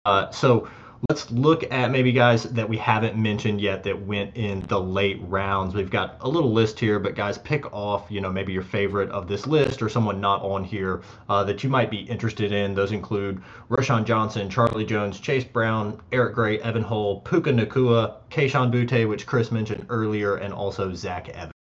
Uh, 0.07 0.31
so 0.31 0.67
let's 1.09 1.31
look 1.31 1.71
at 1.71 1.91
maybe 1.91 2.13
guys 2.13 2.45
that 2.45 2.69
we 2.69 2.77
haven't 2.77 3.17
mentioned 3.17 3.61
yet 3.61 3.85
that 3.85 4.07
went 4.07 4.37
in 4.37 4.61
the 4.69 4.81
late 4.81 5.21
rounds. 5.23 5.75
We've 5.75 5.91
got 5.91 6.17
a 6.21 6.29
little 6.29 6.53
list 6.53 6.79
here, 6.79 6.99
but 6.99 7.15
guys, 7.15 7.39
pick 7.39 7.73
off, 7.73 8.07
you 8.11 8.21
know, 8.21 8.31
maybe 8.33 8.53
your 8.53 8.63
favorite 8.63 9.11
of 9.11 9.29
this 9.29 9.47
list 9.47 9.81
or 9.81 9.89
someone 9.89 10.21
not 10.21 10.43
on 10.43 10.65
here 10.65 11.03
uh, 11.29 11.45
that 11.45 11.63
you 11.63 11.71
might 11.71 11.91
be 11.91 12.01
interested 12.01 12.53
in. 12.53 12.75
Those 12.75 12.93
include 12.93 13.41
Roschon 13.71 14.05
Johnson, 14.05 14.51
Charlie 14.51 14.85
Jones, 14.85 15.21
Chase 15.21 15.45
Brown, 15.45 16.01
Eric 16.13 16.35
Gray, 16.35 16.61
Evan 16.61 16.83
Hull, 16.83 17.21
Puka 17.21 17.51
Nacua, 17.51 18.17
Kayshon 18.31 18.73
Boutte, 18.73 19.09
which 19.09 19.27
Chris 19.27 19.53
mentioned 19.53 19.87
earlier, 19.89 20.37
and 20.37 20.53
also 20.53 20.93
Zach 20.95 21.29
Evans. 21.29 21.53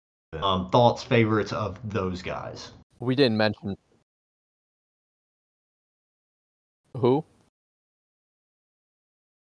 Um, 0.42 0.70
thoughts, 0.70 1.04
favorites 1.04 1.54
of 1.54 1.80
those 1.90 2.22
guys? 2.22 2.72
We 3.00 3.16
didn't 3.16 3.38
mention 3.38 3.78
Who? 6.96 7.24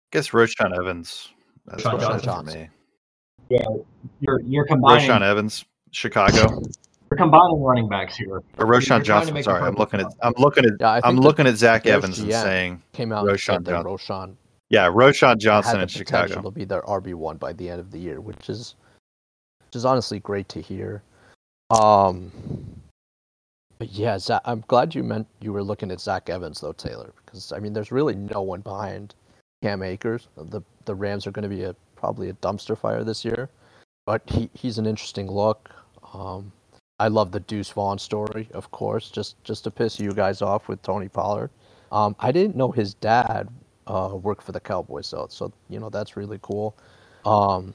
I 0.07 0.17
guess 0.17 0.29
Roschon 0.29 0.77
Evans. 0.77 1.29
That's 1.65 1.83
Roschon 1.83 1.93
what 1.93 2.03
it 2.03 2.15
is 2.15 2.21
for 2.21 2.25
Johnson. 2.25 2.69
me. 3.49 3.59
You're 4.21 4.41
you're 4.41 4.65
combining 4.65 5.09
Roschon 5.09 5.21
Evans, 5.21 5.65
Chicago, 5.91 6.61
you're 7.11 7.17
combining 7.17 7.61
running 7.61 7.89
backs 7.89 8.15
here. 8.17 8.37
or 8.57 8.65
Roschon 8.65 8.97
You're 8.97 8.99
Johnson. 9.01 9.43
Sorry, 9.43 9.61
I'm 9.61 9.75
looking 9.75 10.01
at. 10.01 10.07
I'm 10.21 10.33
looking 10.37 10.65
at. 10.65 10.71
Yeah, 10.79 10.91
I 10.91 10.95
think 10.95 11.05
I'm 11.05 11.15
the 11.17 11.21
looking 11.21 11.47
at 11.47 11.55
Zach 11.55 11.83
Bears 11.83 11.95
Evans 11.95 12.19
and 12.19 12.31
saying, 12.31 12.81
came 12.93 13.11
out 13.11 13.27
and 13.27 13.37
Roschon 13.37 13.45
said 13.45 13.65
Johnson. 13.65 13.91
Roschon 13.91 14.35
yeah, 14.69 14.87
Roschon 14.87 15.37
Johnson 15.37 15.77
the 15.77 15.83
in 15.83 15.87
potential 15.87 16.27
Chicago. 16.27 16.41
to 16.41 16.51
be 16.51 16.65
their 16.65 16.81
RB 16.81 17.13
one 17.13 17.37
by 17.37 17.53
the 17.53 17.69
end 17.69 17.79
of 17.79 17.91
the 17.91 17.99
year, 17.99 18.19
which 18.19 18.49
is 18.49 18.75
which 19.65 19.75
is 19.75 19.85
honestly 19.85 20.19
great 20.19 20.49
to 20.49 20.61
hear. 20.61 21.03
Um, 21.69 22.31
but 23.79 23.89
yeah, 23.91 24.17
Zach, 24.17 24.41
I'm 24.45 24.63
glad 24.67 24.93
you 24.95 25.03
meant 25.03 25.27
you 25.39 25.53
were 25.53 25.63
looking 25.63 25.91
at 25.91 26.01
Zach 26.01 26.29
Evans 26.29 26.59
though, 26.59 26.73
Taylor, 26.73 27.13
because 27.25 27.53
I 27.53 27.59
mean, 27.59 27.73
there's 27.73 27.91
really 27.91 28.15
no 28.15 28.41
one 28.41 28.61
behind 28.61 29.15
Cam 29.61 29.83
Akers. 29.83 30.27
The 30.37 30.61
the 30.85 30.95
Rams 30.95 31.27
are 31.27 31.31
going 31.31 31.49
to 31.49 31.55
be 31.55 31.63
a 31.63 31.75
probably 31.95 32.29
a 32.29 32.33
dumpster 32.33 32.77
fire 32.77 33.03
this 33.03 33.25
year, 33.25 33.49
but 34.05 34.21
he, 34.27 34.49
he's 34.53 34.77
an 34.77 34.85
interesting 34.85 35.29
look. 35.29 35.71
Um, 36.13 36.51
I 36.99 37.07
love 37.09 37.31
the 37.31 37.39
Deuce 37.41 37.69
Vaughn 37.69 37.97
story, 37.99 38.47
of 38.53 38.71
course, 38.71 39.09
just 39.09 39.41
just 39.43 39.63
to 39.65 39.71
piss 39.71 39.99
you 39.99 40.11
guys 40.13 40.41
off 40.41 40.67
with 40.67 40.81
Tony 40.81 41.09
Pollard. 41.09 41.49
Um, 41.91 42.15
I 42.19 42.31
didn't 42.31 42.55
know 42.55 42.71
his 42.71 42.93
dad 42.93 43.49
uh, 43.87 44.11
worked 44.21 44.43
for 44.43 44.51
the 44.51 44.59
Cowboys, 44.59 45.09
though, 45.11 45.27
so 45.29 45.51
you 45.69 45.79
know 45.79 45.89
that's 45.89 46.15
really 46.17 46.39
cool. 46.41 46.75
Um, 47.25 47.73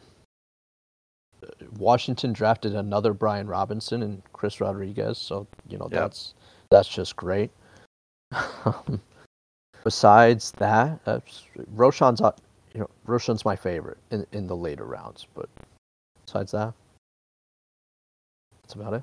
Washington 1.78 2.32
drafted 2.32 2.74
another 2.74 3.12
Brian 3.12 3.46
Robinson 3.46 4.02
and 4.02 4.22
Chris 4.32 4.60
Rodriguez, 4.60 5.18
so 5.18 5.46
you 5.68 5.78
know 5.78 5.88
Yep. 5.90 6.00
that's 6.00 6.34
that's 6.70 6.88
just 6.88 7.16
great. 7.16 7.50
Besides 9.84 10.52
that, 10.52 11.00
uh, 11.06 11.20
Roschon's 11.74 12.20
uh, 12.20 12.32
you 12.72 12.80
know 12.80 12.90
Roschon's 13.06 13.44
my 13.44 13.56
favorite 13.56 13.98
in 14.10 14.26
in 14.32 14.46
the 14.46 14.56
later 14.56 14.84
rounds, 14.84 15.26
but 15.34 15.48
besides 16.24 16.52
that, 16.52 16.72
that's 18.62 18.74
about 18.74 18.94
it. 18.94 19.02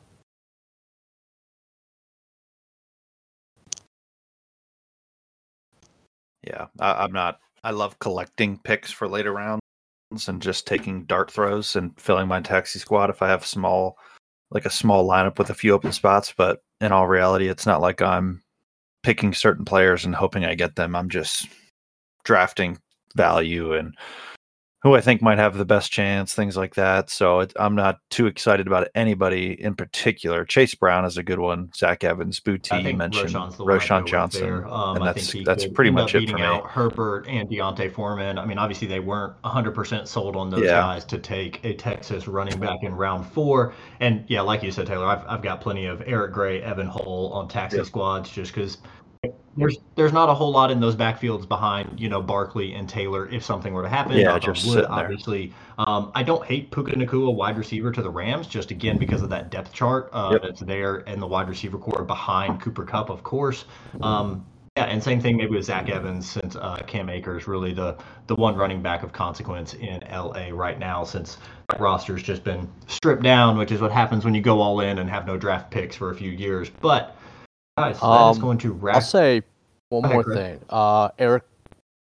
Yeah, 6.44 6.68
I, 6.80 7.04
I'm 7.04 7.12
not. 7.12 7.40
I 7.64 7.72
love 7.72 8.00
collecting 8.00 8.58
picks 8.60 8.92
for 8.92 9.08
later 9.08 9.34
rounds 9.34 9.62
and 10.28 10.42
just 10.42 10.66
taking 10.66 11.04
dart 11.06 11.30
throws 11.32 11.76
and 11.76 12.00
filling 12.00 12.28
my 12.28 12.42
taxi 12.42 12.80
squad 12.80 13.10
if 13.10 13.22
I 13.22 13.28
have 13.28 13.46
small, 13.46 13.98
like 14.52 14.66
a 14.66 14.70
small 14.70 15.08
lineup 15.08 15.38
with 15.38 15.50
a 15.50 15.54
few 15.54 15.74
open 15.74 15.92
spots. 15.92 16.34
But 16.36 16.62
in 16.80 16.92
all 16.94 17.08
reality, 17.08 17.50
it's 17.50 17.66
not 17.66 17.82
like 17.82 18.02
I'm 18.02 18.42
picking 19.04 19.34
certain 19.34 19.66
players 19.66 20.06
and 20.06 20.16
hoping 20.16 20.46
I 20.46 20.56
get 20.56 20.76
them. 20.76 20.96
I'm 20.96 21.10
just 21.10 21.48
drafting 22.24 22.78
value 23.16 23.74
and 23.74 23.96
who 24.82 24.96
I 24.96 25.02
think 25.02 25.22
might 25.22 25.38
have 25.40 25.58
the 25.58 25.66
best 25.66 25.92
chance, 25.92 26.34
things 26.34 26.56
like 26.56 26.76
that. 26.76 27.10
So 27.10 27.42
it, 27.42 27.52
I'm 27.60 27.76
not 27.76 28.00
too 28.10 28.28
excited 28.28 28.66
about 28.66 28.88
anybody 28.96 29.62
in 29.62 29.76
particular. 29.76 30.46
Chase 30.46 30.74
Brown 30.76 31.04
is 31.04 31.18
a 31.18 31.24
good 31.24 31.40
one. 31.40 31.70
Zach 31.76 32.04
Evans, 32.06 32.40
Boutte, 32.40 32.84
you 32.90 32.96
mentioned 32.96 33.34
Roschon 33.34 34.08
Johnson. 34.08 34.64
Um, 34.70 34.96
and 34.96 35.04
I 35.04 35.14
that's 35.14 35.32
think 35.32 35.46
that's 35.46 35.68
pretty 35.68 35.92
much 35.92 36.16
it 36.16 36.30
for 36.30 36.38
me. 36.38 36.44
out 36.44 36.66
Herbert 36.70 37.28
and 37.28 37.50
D'Onta 37.50 37.92
Foreman. 37.92 38.38
I 38.38 38.46
mean, 38.46 38.58
obviously 38.58 38.88
they 38.88 39.02
weren't 39.02 39.40
100% 39.42 40.08
sold 40.08 40.36
on 40.38 40.50
those 40.50 40.64
Yeah. 40.64 40.80
guys 40.80 41.04
to 41.06 41.18
take 41.18 41.64
a 41.66 41.74
Texas 41.74 42.28
running 42.28 42.58
back 42.60 42.78
in 42.84 42.94
round 42.96 43.26
four. 43.28 43.74
And 44.00 44.24
yeah, 44.28 44.42
like 44.42 44.64
you 44.64 44.72
said, 44.72 44.88
Taylor, 44.88 45.06
I've, 45.08 45.26
I've 45.28 45.42
got 45.42 45.60
plenty 45.60 45.88
of 45.88 46.02
Eric 46.06 46.32
Gray, 46.34 46.62
Evan 46.62 46.88
Hull 46.88 47.32
on 47.34 47.48
taxi 47.50 47.78
Yep. 47.78 47.86
squads 47.88 48.30
just 48.30 48.54
because 48.54 48.78
there's 49.60 49.78
there's 49.96 50.14
not 50.14 50.30
a 50.30 50.34
whole 50.34 50.52
lot 50.52 50.72
in 50.72 50.80
those 50.80 50.96
backfields 50.96 51.48
behind 51.48 52.00
you 52.00 52.10
know 52.10 52.22
Barkley 52.22 52.74
and 52.74 52.88
Taylor 52.88 53.30
if 53.30 53.44
something 53.44 53.74
were 53.74 53.84
to 53.84 53.90
happen. 53.90 54.14
Yeah, 54.14 54.30
knock 54.30 54.42
just 54.42 54.66
wood, 54.68 54.86
obviously. 54.90 55.54
Um, 55.78 56.12
I 56.16 56.24
don't 56.24 56.44
hate 56.46 56.72
Puka 56.72 56.94
Nacua 56.94 57.34
wide 57.34 57.58
receiver 57.58 57.92
to 57.92 58.02
the 58.02 58.10
Rams 58.10 58.48
just 58.48 58.72
again 58.72 58.98
because 58.98 59.22
of 59.22 59.30
that 59.30 59.52
depth 59.52 59.74
chart 59.74 60.10
uh, 60.14 60.30
Yep. 60.34 60.42
that's 60.42 60.62
there 60.62 60.98
and 61.08 61.22
the 61.22 61.28
wide 61.28 61.50
receiver 61.50 61.78
corps 61.78 62.04
behind 62.04 62.62
Cooper 62.62 62.86
Kupp, 62.86 63.10
of 63.10 63.24
course. 63.24 63.66
Um, 64.02 64.46
yeah, 64.78 64.86
and 64.86 65.04
same 65.04 65.20
thing 65.20 65.36
maybe 65.36 65.56
with 65.56 65.66
Zach 65.66 65.90
Evans 65.90 66.30
since 66.30 66.56
uh, 66.56 66.78
Cam 66.88 67.10
Akers 67.10 67.48
really 67.48 67.74
the 67.74 67.98
the 68.28 68.36
one 68.36 68.56
running 68.56 68.82
back 68.82 69.04
of 69.04 69.12
consequence 69.12 69.74
in 69.74 70.02
LA 70.10 70.50
right 70.52 70.80
now 70.80 71.04
since 71.04 71.38
that 71.68 71.82
roster's 71.82 72.24
just 72.24 72.44
been 72.46 72.70
stripped 72.88 73.24
down, 73.24 73.58
which 73.58 73.72
is 73.72 73.82
what 73.82 73.92
happens 73.92 74.24
when 74.24 74.34
you 74.34 74.42
go 74.42 74.62
all 74.62 74.80
in 74.80 75.00
and 75.00 75.10
have 75.10 75.28
no 75.28 75.36
draft 75.36 75.70
picks 75.70 75.96
for 75.98 76.12
a 76.12 76.16
few 76.16 76.32
years. 76.32 76.70
But 76.70 77.18
guys, 77.80 78.00
that 78.00 78.30
is 78.32 78.38
Um, 78.38 78.42
going 78.42 78.58
to 78.60 78.72
wrap. 78.74 78.96
I'll 78.96 79.02
say 79.02 79.42
one 79.90 80.04
Go 80.04 80.10
more 80.10 80.24
Chris. 80.24 80.38
thing. 80.38 80.60
Uh, 80.70 81.10
Eric 81.18 81.44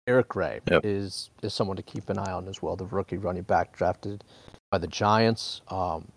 Eric 0.09 0.29
Gray 0.29 0.61
Yep. 0.71 0.85
is 0.85 1.31
is 1.43 1.55
someone 1.55 1.77
to 1.77 1.83
keep 1.83 2.11
an 2.11 2.19
eye 2.19 2.33
on 2.33 2.49
as 2.49 2.61
well. 2.61 2.77
The 2.77 2.87
rookie 2.87 3.19
running 3.19 3.45
back 3.45 3.77
drafted 3.77 4.25
by 4.71 4.79
the 4.79 4.89
Giants. 4.89 5.63
Um, 5.69 6.09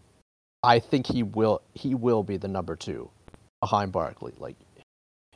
I 0.63 0.79
think 0.79 1.05
he 1.07 1.21
will 1.23 1.61
he 1.73 1.93
will 1.93 2.23
be 2.23 2.37
the 2.37 2.47
number 2.47 2.75
two 2.75 3.09
behind 3.61 3.91
Barkley. 3.91 4.33
Like 4.37 4.55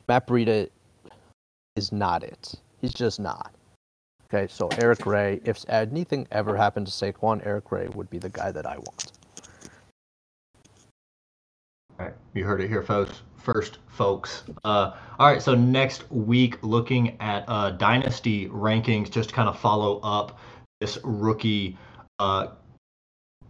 Matt 0.07 0.25
Breida 0.27 0.69
is 1.75 1.91
not 1.91 2.23
it. 2.23 2.55
He's 2.81 2.93
just 2.93 3.19
not. 3.19 3.53
Okay, 4.33 4.47
so 4.47 4.67
Eric 4.79 4.99
Gray. 4.99 5.39
if 5.43 5.63
anything 5.69 6.27
ever 6.31 6.55
happened 6.55 6.85
to 6.87 6.91
Saquon, 6.91 7.45
Eric 7.45 7.65
Gray 7.65 7.87
would 7.89 8.09
be 8.09 8.19
the 8.19 8.29
guy 8.29 8.51
that 8.51 8.65
I 8.65 8.77
want. 8.77 9.11
All 11.99 12.05
right, 12.05 12.13
you 12.33 12.45
heard 12.45 12.61
it 12.61 12.67
here, 12.69 12.83
folks. 12.83 13.21
First, 13.41 13.79
folks. 13.87 14.43
Uh, 14.63 14.95
all 15.17 15.27
right, 15.27 15.41
so 15.41 15.55
next 15.55 16.09
week, 16.11 16.61
looking 16.61 17.19
at 17.21 17.45
uh, 17.47 17.71
dynasty 17.71 18.47
rankings, 18.47 19.09
just 19.09 19.29
to 19.29 19.35
kind 19.35 19.49
of 19.49 19.57
follow 19.57 19.99
up 20.01 20.39
this 20.81 20.97
rookie 21.03 21.77
uh, 22.19 22.47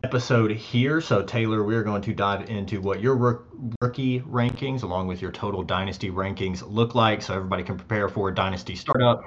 episode 0.04 0.52
here. 0.52 1.02
So, 1.02 1.24
Taylor, 1.24 1.64
we're 1.64 1.84
going 1.84 2.02
to 2.04 2.14
dive 2.14 2.50
into 2.50 2.82
what 2.82 3.02
your 3.02 3.16
rook- 3.16 3.48
rookie 3.82 4.22
rankings, 4.22 4.84
along 4.84 5.08
with 5.08 5.22
your 5.22 5.32
total 5.32 5.64
dynasty 5.64 6.10
rankings, 6.10 6.64
look 6.66 6.96
like, 6.96 7.22
so 7.22 7.34
everybody 7.34 7.64
can 7.64 7.76
prepare 7.78 8.08
for 8.10 8.32
dynasty 8.32 8.76
startup, 8.76 9.24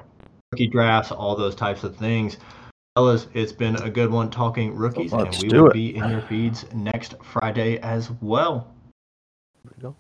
rookie 0.53 0.69
drafts, 0.69 1.11
all 1.13 1.37
those 1.37 1.55
types 1.55 1.85
of 1.85 1.97
things. 1.97 2.37
Fellas, 2.95 3.27
it's 3.33 3.53
been 3.53 3.77
a 3.77 3.91
good 3.91 4.11
one 4.11 4.31
talking 4.31 4.75
rookies, 4.75 5.13
Let's 5.13 5.43
and 5.43 5.53
we 5.53 5.59
will 5.59 5.69
it. 5.69 5.73
be 5.73 5.97
in 5.97 6.09
your 6.11 6.21
feeds 6.23 6.67
next 6.75 7.15
Friday 7.23 7.79
as 7.79 8.11
well. 8.21 8.71
There 9.65 9.73
we 9.77 9.83
go. 9.83 9.97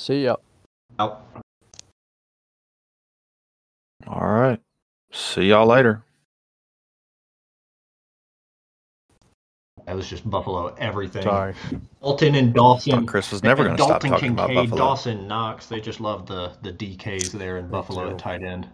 See 0.00 0.24
ya. 0.24 0.36
Out. 0.98 1.26
All 4.06 4.26
right. 4.26 4.58
See 5.12 5.42
y'all 5.50 5.66
later. 5.66 6.02
That 9.84 9.94
was 9.94 10.08
just 10.08 10.28
Buffalo 10.28 10.74
everything. 10.78 11.24
Sorry. 11.24 11.54
Dalton 12.00 12.34
and 12.34 12.54
Dawson. 12.54 13.04
Chris 13.04 13.30
was 13.30 13.42
never 13.42 13.62
going 13.64 13.76
to 13.76 13.82
stop 13.82 14.00
Dalton 14.00 14.10
talking 14.10 14.32
about 14.32 14.46
Kincaid, 14.48 14.70
Buffalo. 14.70 14.88
Dawson 14.88 15.28
Knox. 15.28 15.66
They 15.66 15.80
just 15.82 16.00
love 16.00 16.26
the 16.26 16.56
the 16.62 16.72
DKs 16.72 17.32
there 17.32 17.58
in 17.58 17.66
Me 17.66 17.70
Buffalo 17.70 18.06
too. 18.06 18.12
at 18.12 18.18
tight 18.18 18.42
end. 18.42 18.70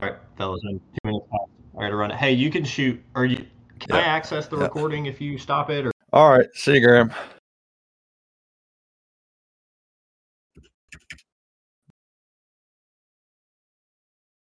All 0.00 0.08
right, 0.08 0.16
fellas, 0.38 0.62
in 0.64 0.78
two 0.80 0.82
minutes. 1.04 1.26
past. 1.30 1.50
I 1.76 1.80
got 1.82 1.88
to 1.90 1.96
run 1.96 2.10
it. 2.12 2.16
Hey, 2.16 2.32
you 2.32 2.50
can 2.50 2.64
shoot. 2.64 2.98
Or 3.14 3.26
you 3.26 3.44
can 3.78 3.94
I 3.94 4.00
access 4.00 4.46
the 4.48 4.56
Yeah. 4.56 4.62
recording 4.62 5.04
if 5.04 5.20
you 5.20 5.36
stop 5.36 5.68
it? 5.68 5.84
Or 5.84 5.92
All 6.14 6.30
right. 6.30 6.46
See 6.54 6.76
you, 6.76 6.80
Graham. 6.80 7.12